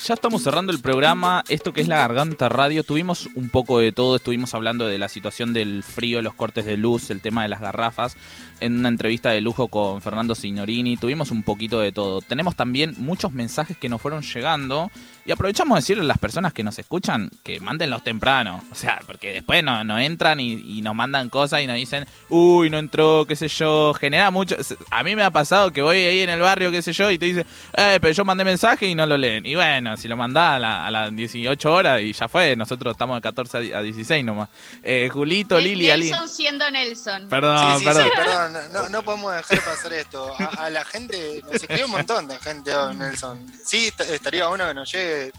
[0.10, 3.92] Ya estamos cerrando el programa, esto que es la Garganta Radio, tuvimos un poco de
[3.92, 7.50] todo, estuvimos hablando de la situación del frío, los cortes de luz, el tema de
[7.50, 8.18] las garrafas,
[8.60, 12.22] en una entrevista de lujo con Fernando Signorini, tuvimos un poquito de todo.
[12.22, 14.90] Tenemos también muchos mensajes que nos fueron llegando
[15.26, 19.02] y aprovechamos de decirle a las personas que nos escuchan que mándenlos temprano, o sea,
[19.06, 23.26] porque después no, no entran y, nos mandan cosas y nos dicen, uy, no entró,
[23.28, 24.56] qué sé yo, genera mucho...
[24.90, 27.20] A mí me ha pasado que voy ahí en el barrio, qué sé yo, y
[27.20, 27.46] te dicen,
[27.78, 29.46] eh, pero yo mandé mensaje y no lo leen.
[29.46, 32.94] Y bueno, si lo mandás a, la- a las 18 horas y ya fue, nosotros
[32.94, 34.50] estamos de 14 a di- a 16 nomás.
[34.82, 36.10] Eh, Julito, Lili, Ali.
[36.10, 37.28] Nelson siendo Nelson.
[37.30, 38.04] Perdón, Sí, sí, perdón.
[38.06, 38.54] sí, perdón.
[38.74, 40.34] No, no podemos dejar pasar esto.
[40.40, 43.46] A, a la gente, nos escribe un montón de gente, oh, Nelson.
[43.64, 45.32] Sí, est- estaría bueno que nos llegue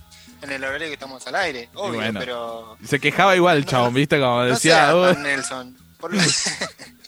[0.43, 2.19] en el horario que estamos al aire, obvio, bueno.
[2.21, 4.19] pero Se quejaba igual el chabón, ¿viste?
[4.19, 5.77] Como no decía, tan Nelson.
[5.99, 6.13] Por-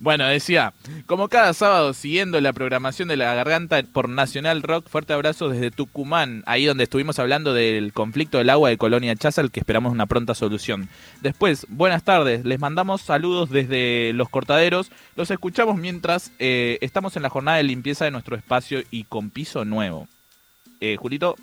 [0.00, 0.72] Bueno, decía,
[1.06, 5.70] como cada sábado siguiendo la programación de la garganta por Nacional Rock, fuerte abrazo desde
[5.70, 10.06] Tucumán, ahí donde estuvimos hablando del conflicto del agua de Colonia Chazal, que esperamos una
[10.06, 10.88] pronta solución.
[11.22, 17.22] Después, buenas tardes, les mandamos saludos desde los cortaderos, los escuchamos mientras eh, estamos en
[17.22, 20.08] la jornada de limpieza de nuestro espacio y con piso nuevo.
[20.80, 21.36] Eh, Julito,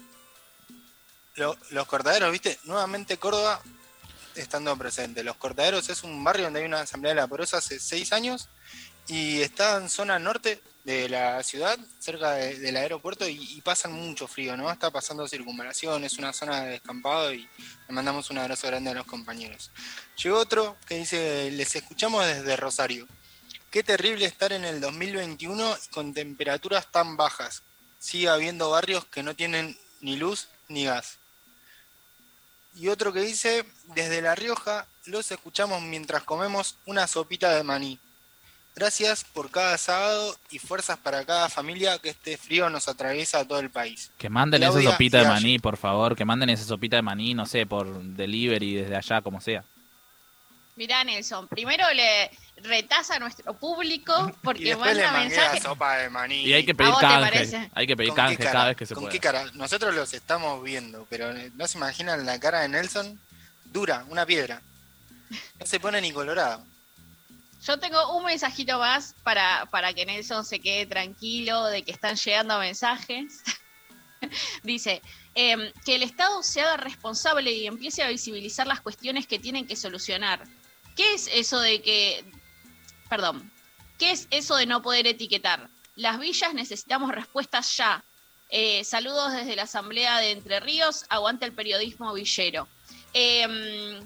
[1.35, 3.59] Lo- los cortaderos, viste, nuevamente Córdoba
[4.35, 5.23] estando presente.
[5.23, 8.49] Los cortaderos es un barrio donde hay una asamblea de la pobreza hace seis años
[9.07, 13.93] y está en zona norte de la ciudad, cerca de- del aeropuerto, y, y pasan
[13.93, 14.69] mucho frío, ¿no?
[14.69, 17.47] Está pasando circunvalación, es una zona de descampado y
[17.87, 19.71] le mandamos un abrazo grande a los compañeros.
[20.21, 23.07] Llegó otro que dice, les escuchamos desde Rosario.
[23.71, 27.63] Qué terrible estar en el 2021 y con temperaturas tan bajas.
[27.99, 31.17] Sigue habiendo barrios que no tienen ni luz ni gas.
[32.75, 37.99] Y otro que dice, desde La Rioja los escuchamos mientras comemos una sopita de maní.
[38.75, 43.45] Gracias por cada sábado y fuerzas para cada familia que este frío nos atraviesa a
[43.45, 44.11] todo el país.
[44.17, 47.35] que manden Claudia esa sopita de maní, por favor, que manden esa sopita de maní,
[47.35, 49.63] no sé, por delivery desde allá, como sea.
[50.75, 55.63] Mirá, Nelson, primero le retasa a nuestro público Y porque después le manda mangué mensajes.
[55.63, 56.41] sopa de maní.
[56.41, 58.93] Y hay que pedir canje, hay que pedir ¿Con qué canje cada vez que se
[58.93, 59.11] ¿Con pueda.
[59.11, 59.45] qué cara?
[59.53, 63.19] Nosotros los estamos viendo, pero no se imaginan la cara de Nelson
[63.65, 64.61] dura, una piedra.
[65.59, 66.63] No se pone ni colorado.
[67.65, 72.15] Yo tengo un mensajito más para, para que Nelson se quede tranquilo de que están
[72.15, 73.41] llegando mensajes.
[74.63, 75.01] Dice,
[75.33, 79.65] em, que el Estado se haga responsable y empiece a visibilizar las cuestiones que tienen
[79.65, 80.43] que solucionar.
[80.95, 82.23] ¿Qué es eso de que,
[83.09, 83.51] perdón,
[83.97, 85.69] qué es eso de no poder etiquetar?
[85.95, 88.03] Las villas necesitamos respuestas ya.
[88.49, 92.67] Eh, saludos desde la Asamblea de Entre Ríos, aguante el periodismo villero.
[93.13, 93.99] Em,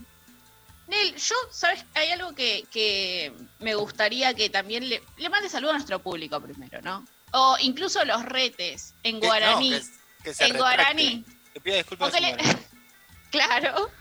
[0.88, 1.84] Nel, yo, ¿sabes?
[1.96, 6.40] Hay algo que, que me gustaría que también le, le mande saludo a nuestro público
[6.40, 7.06] primero, ¿no?
[7.34, 9.70] O incluso los retes en Que- no, guaraní.
[9.72, 9.82] que-
[10.24, 10.58] que se en retracte.
[10.60, 11.26] guaraní.
[11.54, 12.14] Que pida disculpas.
[12.22, 12.38] Le-.
[13.32, 13.92] Claro.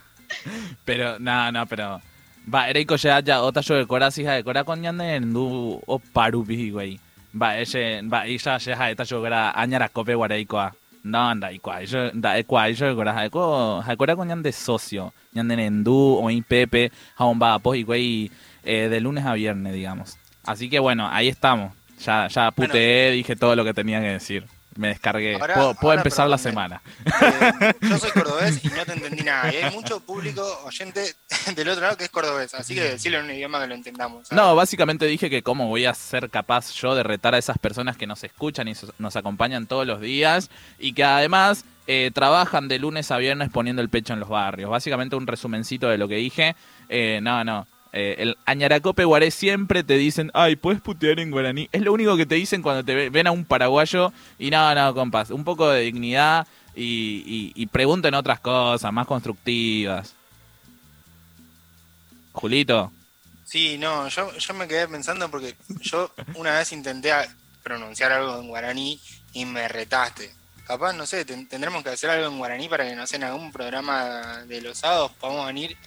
[0.85, 2.01] Pero, no, no, pero...
[2.47, 6.93] Ba, ereiko ya, ya, ota jo ekora zija, ekora konjanen du o parupi, güey.
[7.33, 10.71] Ba, ese, ba, isa, seja, eta jo gara añara kope guareikoa.
[11.03, 15.13] No, da, ikua, iso, da, ekua, iso ekora, eko, ekora konjan de socio.
[15.35, 18.31] Ñanden en du, o pepe, jaun ba, pues, güey,
[18.63, 20.17] eh, de lunes a viernes, digamos.
[20.45, 21.73] Así que bueno, ahí estamos.
[21.99, 24.45] Ya, ya puteé, dije todo lo que tenía que decir.
[24.77, 25.35] Me descargué.
[25.35, 26.81] Ahora- puedo puedo ahora, empezar la semana.
[27.05, 29.51] Eh, yo soy cordobés y no te entendí nada.
[29.53, 31.15] Y hay mucho público oyente
[31.55, 32.53] del otro lado que es cordobés.
[32.53, 34.27] Así que decirlo en un idioma que lo entendamos.
[34.27, 34.43] ¿sabes?
[34.43, 37.97] No, básicamente dije que cómo voy a ser capaz yo de retar a esas personas
[37.97, 40.49] que nos escuchan y nos acompañan todos los días
[40.79, 44.69] y que además eh, trabajan de lunes a viernes poniendo el pecho en los barrios.
[44.69, 46.55] Básicamente un resumencito de lo que dije.
[46.89, 47.65] Eh, no, no.
[47.99, 51.67] Eh, el Añaracope Guaré siempre te dicen, ay, puedes putear en guaraní.
[51.71, 54.75] Es lo único que te dicen cuando te ve- ven a un paraguayo y no,
[54.75, 56.45] no, compas, un poco de dignidad.
[56.75, 60.13] y, y- pregunten otras cosas más constructivas.
[62.33, 62.91] Julito,
[63.45, 67.11] Sí, no, yo, yo me quedé pensando porque yo una vez intenté
[67.63, 68.99] pronunciar algo en guaraní
[69.33, 70.35] y me retaste.
[70.67, 73.23] Capaz, no sé, ten- tendremos que hacer algo en guaraní para que, no sé, en
[73.23, 75.77] algún programa de los sábados podamos venir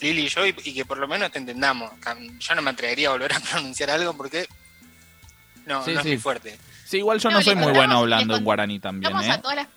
[0.00, 1.90] Lili y yo y, y que por lo menos te entendamos.
[2.38, 4.46] Yo no me atrevería a volver a pronunciar algo porque
[5.66, 6.08] no, Sí, no sí.
[6.08, 6.58] es muy fuerte.
[6.86, 9.30] sí, igual yo No, no soy muy bueno hablando en guaraní también, ¿eh?
[9.30, 9.68] a todas las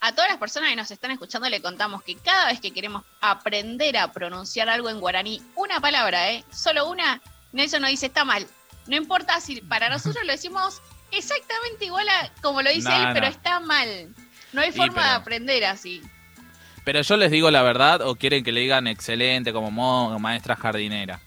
[0.00, 3.04] a todas las personas que nos están escuchando le contamos que cada vez que queremos
[3.22, 6.44] aprender a pronunciar algo en guaraní, una palabra, ¿eh?
[6.52, 8.46] Solo una, Nelson nos dice está mal.
[8.86, 13.08] No importa si para nosotros lo decimos exactamente igual a como lo dice No, él,
[13.14, 14.14] pero está mal.
[14.52, 16.02] No hay Sí, forma de aprender así.
[16.84, 20.54] Pero yo les digo la verdad o quieren que le digan excelente como mo- maestra
[20.56, 21.20] jardinera.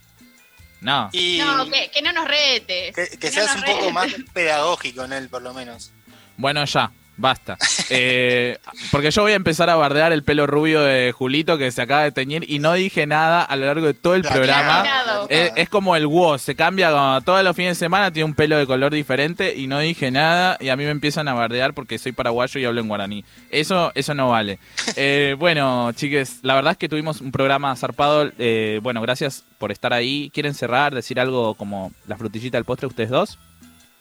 [0.81, 1.09] No.
[1.11, 2.95] Y No, que, que no nos retes.
[2.95, 5.91] que, que seas nos un poco más pedagógico en él, por lo menos.
[6.37, 7.57] Bueno, ya, basta.
[7.89, 8.57] Eh,
[8.91, 12.03] porque yo voy a empezar a bardear el pelo rubio de Julito que se acaba
[12.03, 14.83] de teñir y no dije nada a lo largo de todo el programa.
[15.29, 18.35] Es, es como el WoW, se cambia como todos los fines de semana, tiene un
[18.35, 21.73] pelo de color diferente y no dije nada y a mí me empiezan a bardear
[21.73, 23.25] porque soy paraguayo y hablo en guaraní.
[23.49, 24.59] Eso, eso no vale.
[24.99, 28.31] Eh, bueno, chiques, la verdad es que tuvimos un programa zarpado.
[28.39, 30.31] Eh, bueno, gracias por estar ahí.
[30.33, 33.37] ¿Quieren cerrar, decir algo como la frutillita del postre ustedes dos?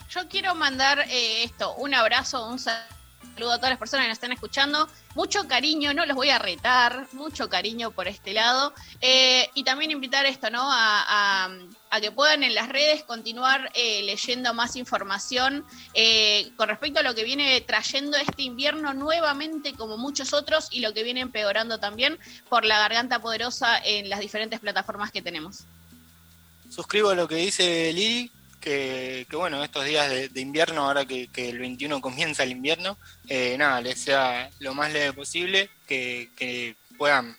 [0.09, 2.96] Yo quiero mandar eh, esto, un abrazo, un saludo
[3.45, 4.89] a todas las personas que nos están escuchando.
[5.15, 8.73] Mucho cariño, no los voy a retar, mucho cariño por este lado.
[9.01, 10.63] Eh, y también invitar esto, ¿no?
[10.73, 11.05] A,
[11.47, 11.51] a-
[11.91, 15.65] a que puedan en las redes continuar eh, leyendo más información
[15.95, 20.81] eh, con respecto a lo que viene trayendo este invierno nuevamente, como muchos otros, y
[20.81, 22.19] lo que viene empeorando también
[22.49, 25.61] por la garganta poderosa en las diferentes plataformas que tenemos.
[26.69, 28.31] Suscribo lo que dice Lili,
[28.61, 32.53] que, que bueno, estos días de, de invierno, ahora que, que el 21 comienza el
[32.53, 37.37] invierno, eh, nada, les sea lo más leve posible, que, que puedan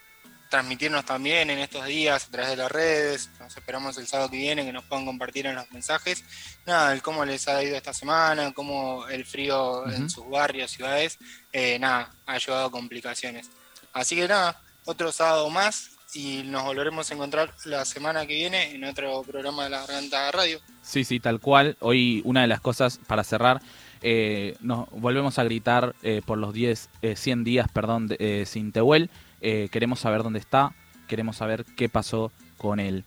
[0.50, 4.38] transmitirnos también en estos días a través de las redes, nos esperamos el sábado que
[4.38, 6.24] viene, que nos puedan compartir en los mensajes,
[6.66, 11.18] nada, el cómo les ha ido esta semana, cómo el frío en sus barrios, ciudades,
[11.52, 13.50] eh, nada, ha llevado a complicaciones.
[13.92, 18.72] Así que nada, otro sábado más y nos volveremos a encontrar la semana que viene
[18.74, 20.60] en otro programa de la Garganta Radio.
[20.82, 21.76] Sí, sí, tal cual.
[21.80, 23.62] Hoy una de las cosas para cerrar,
[24.02, 28.46] eh, nos volvemos a gritar eh, por los 10, eh, 100 días, perdón, de- eh,
[28.46, 29.10] sin Tehuel.
[29.42, 30.74] Eh, queremos saber dónde está,
[31.08, 33.04] queremos saber qué pasó con él.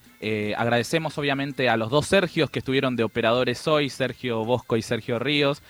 [0.56, 5.18] Agradecemos obviamente a los dos Sergios que estuvieron de operadores hoy, Sergio Bosco y Sergio
[5.18, 5.60] Ríos.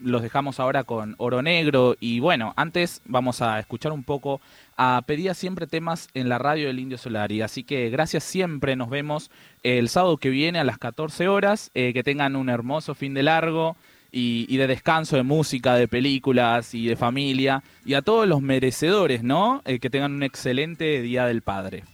[0.00, 4.40] Los dejamos ahora con Oro Negro y bueno, antes vamos a escuchar un poco
[4.76, 7.42] a Pedía siempre temas en la radio del Indio Solari.
[7.42, 9.30] Así que gracias siempre, nos vemos
[9.62, 11.70] el sábado que viene a las 14 horas.
[11.74, 13.76] Eh, que tengan un hermoso fin de largo
[14.10, 17.62] y, de descanso de música, de películas y de familia.
[17.84, 19.62] Y a todos los merecedores, ¿no?
[19.64, 21.84] Eh, que tengan un excelente Día del Padre.